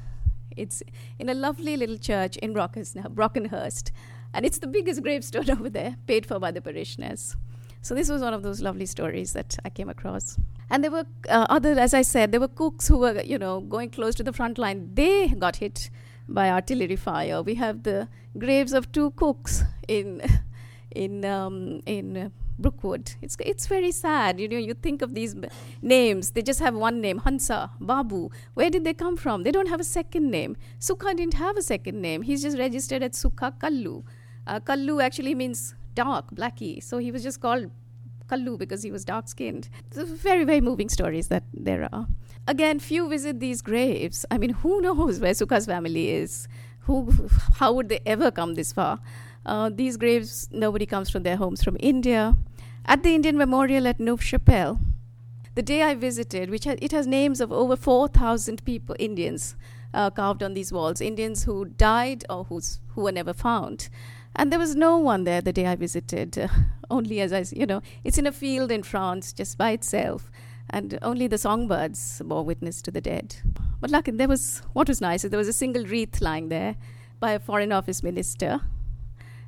It's 0.57 0.81
in 1.19 1.29
a 1.29 1.35
lovely 1.35 1.77
little 1.77 1.99
church 1.99 2.37
in 2.37 2.55
Brockenhurst, 2.55 3.91
and 4.33 4.45
it's 4.47 4.57
the 4.57 4.65
biggest 4.65 5.03
gravestone 5.03 5.47
over 5.59 5.69
there, 5.69 5.97
paid 6.07 6.25
for 6.25 6.39
by 6.39 6.49
the 6.49 6.59
parishioners. 6.59 7.37
So 7.83 7.93
this 7.93 8.09
was 8.09 8.23
one 8.23 8.33
of 8.33 8.41
those 8.41 8.63
lovely 8.63 8.87
stories 8.87 9.33
that 9.33 9.59
I 9.63 9.69
came 9.69 9.89
across. 9.89 10.39
And 10.71 10.83
there 10.83 10.89
were 10.89 11.05
uh, 11.29 11.45
other, 11.51 11.77
as 11.77 11.93
I 11.93 12.01
said, 12.01 12.31
there 12.31 12.41
were 12.41 12.47
cooks 12.47 12.87
who 12.87 12.97
were, 12.97 13.21
you 13.21 13.37
know, 13.37 13.59
going 13.59 13.91
close 13.91 14.15
to 14.15 14.23
the 14.23 14.33
front 14.33 14.57
line. 14.57 14.89
They 14.95 15.27
got 15.27 15.57
hit 15.57 15.91
by 16.27 16.49
artillery 16.49 16.95
fire. 16.95 17.43
We 17.43 17.53
have 17.55 17.83
the 17.83 18.07
graves 18.39 18.73
of 18.73 18.91
two 18.91 19.11
cooks 19.11 19.61
in 19.87 20.23
in 20.95 21.23
um, 21.25 21.83
in 21.85 22.31
Brookwood. 22.57 23.13
It's 23.21 23.35
it's 23.39 23.67
very 23.67 23.91
sad. 23.91 24.39
You 24.39 24.47
know, 24.47 24.57
you 24.57 24.73
think 24.73 25.01
of 25.01 25.13
these 25.13 25.35
names. 25.81 26.31
They 26.31 26.41
just 26.41 26.59
have 26.59 26.75
one 26.75 27.01
name, 27.01 27.19
Hansa, 27.19 27.71
Babu. 27.79 28.29
Where 28.53 28.69
did 28.69 28.83
they 28.83 28.93
come 28.93 29.17
from? 29.17 29.43
They 29.43 29.51
don't 29.51 29.67
have 29.67 29.79
a 29.79 29.83
second 29.83 30.31
name. 30.31 30.55
Sukha 30.79 31.15
didn't 31.15 31.33
have 31.35 31.57
a 31.57 31.61
second 31.61 32.01
name. 32.01 32.21
He's 32.21 32.41
just 32.41 32.57
registered 32.57 33.03
as 33.03 33.11
Sukha 33.11 33.57
Kallu. 33.59 34.03
Uh, 34.47 34.59
Kallu 34.59 35.01
actually 35.03 35.35
means 35.35 35.75
dark, 35.95 36.31
blackie. 36.31 36.81
So 36.83 36.97
he 36.97 37.11
was 37.11 37.23
just 37.23 37.41
called 37.41 37.71
Kallu 38.27 38.57
because 38.57 38.83
he 38.83 38.91
was 38.91 39.05
dark 39.05 39.27
skinned. 39.27 39.69
Very, 39.91 40.43
very 40.43 40.61
moving 40.61 40.89
stories 40.89 41.27
that 41.27 41.43
there 41.53 41.89
are. 41.91 42.07
Again, 42.47 42.79
few 42.79 43.09
visit 43.09 43.39
these 43.39 43.61
graves. 43.61 44.25
I 44.29 44.37
mean, 44.37 44.51
who 44.51 44.81
knows 44.87 45.19
where 45.19 45.33
Sukha's 45.33 45.65
family 45.65 46.09
is? 46.09 46.47
Who, 46.81 47.11
how 47.55 47.73
would 47.73 47.89
they 47.89 47.99
ever 48.05 48.29
come 48.31 48.53
this 48.53 48.71
far? 48.71 48.99
Uh, 49.45 49.69
these 49.73 49.97
graves, 49.97 50.49
nobody 50.51 50.85
comes 50.85 51.09
from 51.09 51.23
their 51.23 51.37
homes 51.37 51.63
from 51.63 51.77
India. 51.79 52.35
At 52.85 53.03
the 53.03 53.13
Indian 53.13 53.37
Memorial 53.37 53.87
at 53.87 53.99
Neuve 53.99 54.23
Chapelle, 54.23 54.79
the 55.55 55.61
day 55.61 55.83
I 55.83 55.95
visited, 55.95 56.49
which 56.49 56.65
has, 56.65 56.77
it 56.81 56.91
has 56.91 57.07
names 57.07 57.39
of 57.39 57.51
over 57.51 57.75
4,000 57.75 58.63
people, 58.65 58.95
Indians, 58.99 59.55
uh, 59.93 60.09
carved 60.09 60.43
on 60.43 60.53
these 60.53 60.73
walls, 60.73 60.99
Indians 60.99 61.43
who 61.43 61.65
died 61.65 62.25
or 62.29 62.43
who's, 62.45 62.79
who 62.89 63.01
were 63.01 63.11
never 63.11 63.33
found. 63.33 63.89
And 64.35 64.51
there 64.51 64.59
was 64.59 64.75
no 64.75 64.97
one 64.97 65.23
there 65.23 65.41
the 65.41 65.53
day 65.53 65.65
I 65.65 65.75
visited, 65.75 66.37
uh, 66.37 66.47
only 66.89 67.21
as 67.21 67.31
I, 67.31 67.45
you 67.55 67.65
know, 67.65 67.81
it's 68.03 68.17
in 68.17 68.27
a 68.27 68.31
field 68.31 68.71
in 68.71 68.83
France 68.83 69.31
just 69.31 69.57
by 69.57 69.71
itself, 69.71 70.29
and 70.69 70.99
only 71.01 71.27
the 71.27 71.37
songbirds 71.37 72.21
bore 72.25 72.43
witness 72.43 72.81
to 72.81 72.91
the 72.91 73.01
dead. 73.01 73.37
But 73.79 73.91
luckily, 73.91 74.17
there 74.17 74.27
was, 74.27 74.61
what 74.73 74.89
was 74.89 74.99
nice, 74.99 75.21
there 75.21 75.37
was 75.37 75.47
a 75.47 75.53
single 75.53 75.85
wreath 75.85 76.19
lying 76.19 76.49
there 76.49 76.75
by 77.19 77.31
a 77.31 77.39
Foreign 77.39 77.71
Office 77.71 78.03
minister, 78.03 78.61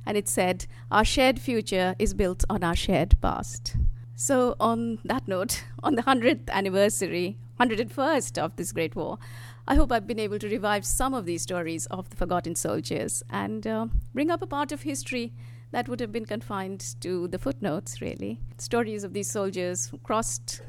and 0.08 0.16
it 0.16 0.26
said, 0.26 0.66
Our 0.90 1.04
shared 1.04 1.38
future 1.38 1.94
is 1.98 2.14
built 2.14 2.42
on 2.48 2.64
our 2.64 2.74
shared 2.74 3.20
past. 3.20 3.76
So, 4.16 4.56
on 4.58 4.98
that 5.04 5.28
note, 5.28 5.64
on 5.82 5.94
the 5.96 6.02
100th 6.02 6.48
anniversary, 6.48 7.36
101st 7.60 8.38
of 8.38 8.56
this 8.56 8.72
great 8.72 8.96
war, 8.96 9.18
I 9.68 9.74
hope 9.74 9.92
I've 9.92 10.06
been 10.06 10.18
able 10.18 10.38
to 10.38 10.48
revive 10.48 10.86
some 10.86 11.12
of 11.12 11.26
these 11.26 11.42
stories 11.42 11.84
of 11.86 12.08
the 12.08 12.16
forgotten 12.16 12.54
soldiers 12.54 13.22
and 13.28 13.66
uh, 13.66 13.86
bring 14.14 14.30
up 14.30 14.40
a 14.40 14.46
part 14.46 14.72
of 14.72 14.82
history 14.82 15.34
that 15.72 15.90
would 15.90 16.00
have 16.00 16.10
been 16.10 16.24
confined 16.24 16.94
to 17.02 17.28
the 17.28 17.38
footnotes, 17.38 18.00
really. 18.00 18.40
Stories 18.56 19.04
of 19.04 19.12
these 19.12 19.30
soldiers 19.30 19.88
who 19.88 19.98
crossed, 19.98 20.62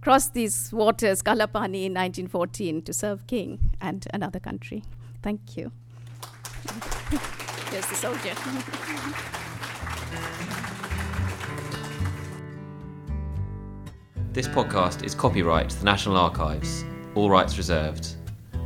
crossed 0.00 0.32
these 0.32 0.72
waters, 0.72 1.20
Kalapani, 1.20 1.84
in 1.84 1.92
1914 1.92 2.80
to 2.82 2.94
serve 2.94 3.26
king 3.26 3.70
and 3.82 4.06
another 4.14 4.40
country. 4.40 4.82
Thank 5.22 5.58
you. 5.58 5.72
The 7.70 7.82
soldier. 7.82 8.34
this 14.32 14.48
podcast 14.48 15.04
is 15.04 15.14
copyright 15.14 15.68
the 15.68 15.84
National 15.84 16.16
Archives, 16.16 16.86
all 17.14 17.28
rights 17.28 17.58
reserved. 17.58 18.14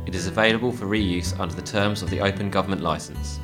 It 0.05 0.15
is 0.15 0.27
available 0.27 0.71
for 0.71 0.85
reuse 0.85 1.37
under 1.37 1.53
the 1.53 1.61
terms 1.61 2.01
of 2.01 2.09
the 2.11 2.21
Open 2.21 2.49
Government 2.49 2.81
Licence. 2.81 3.41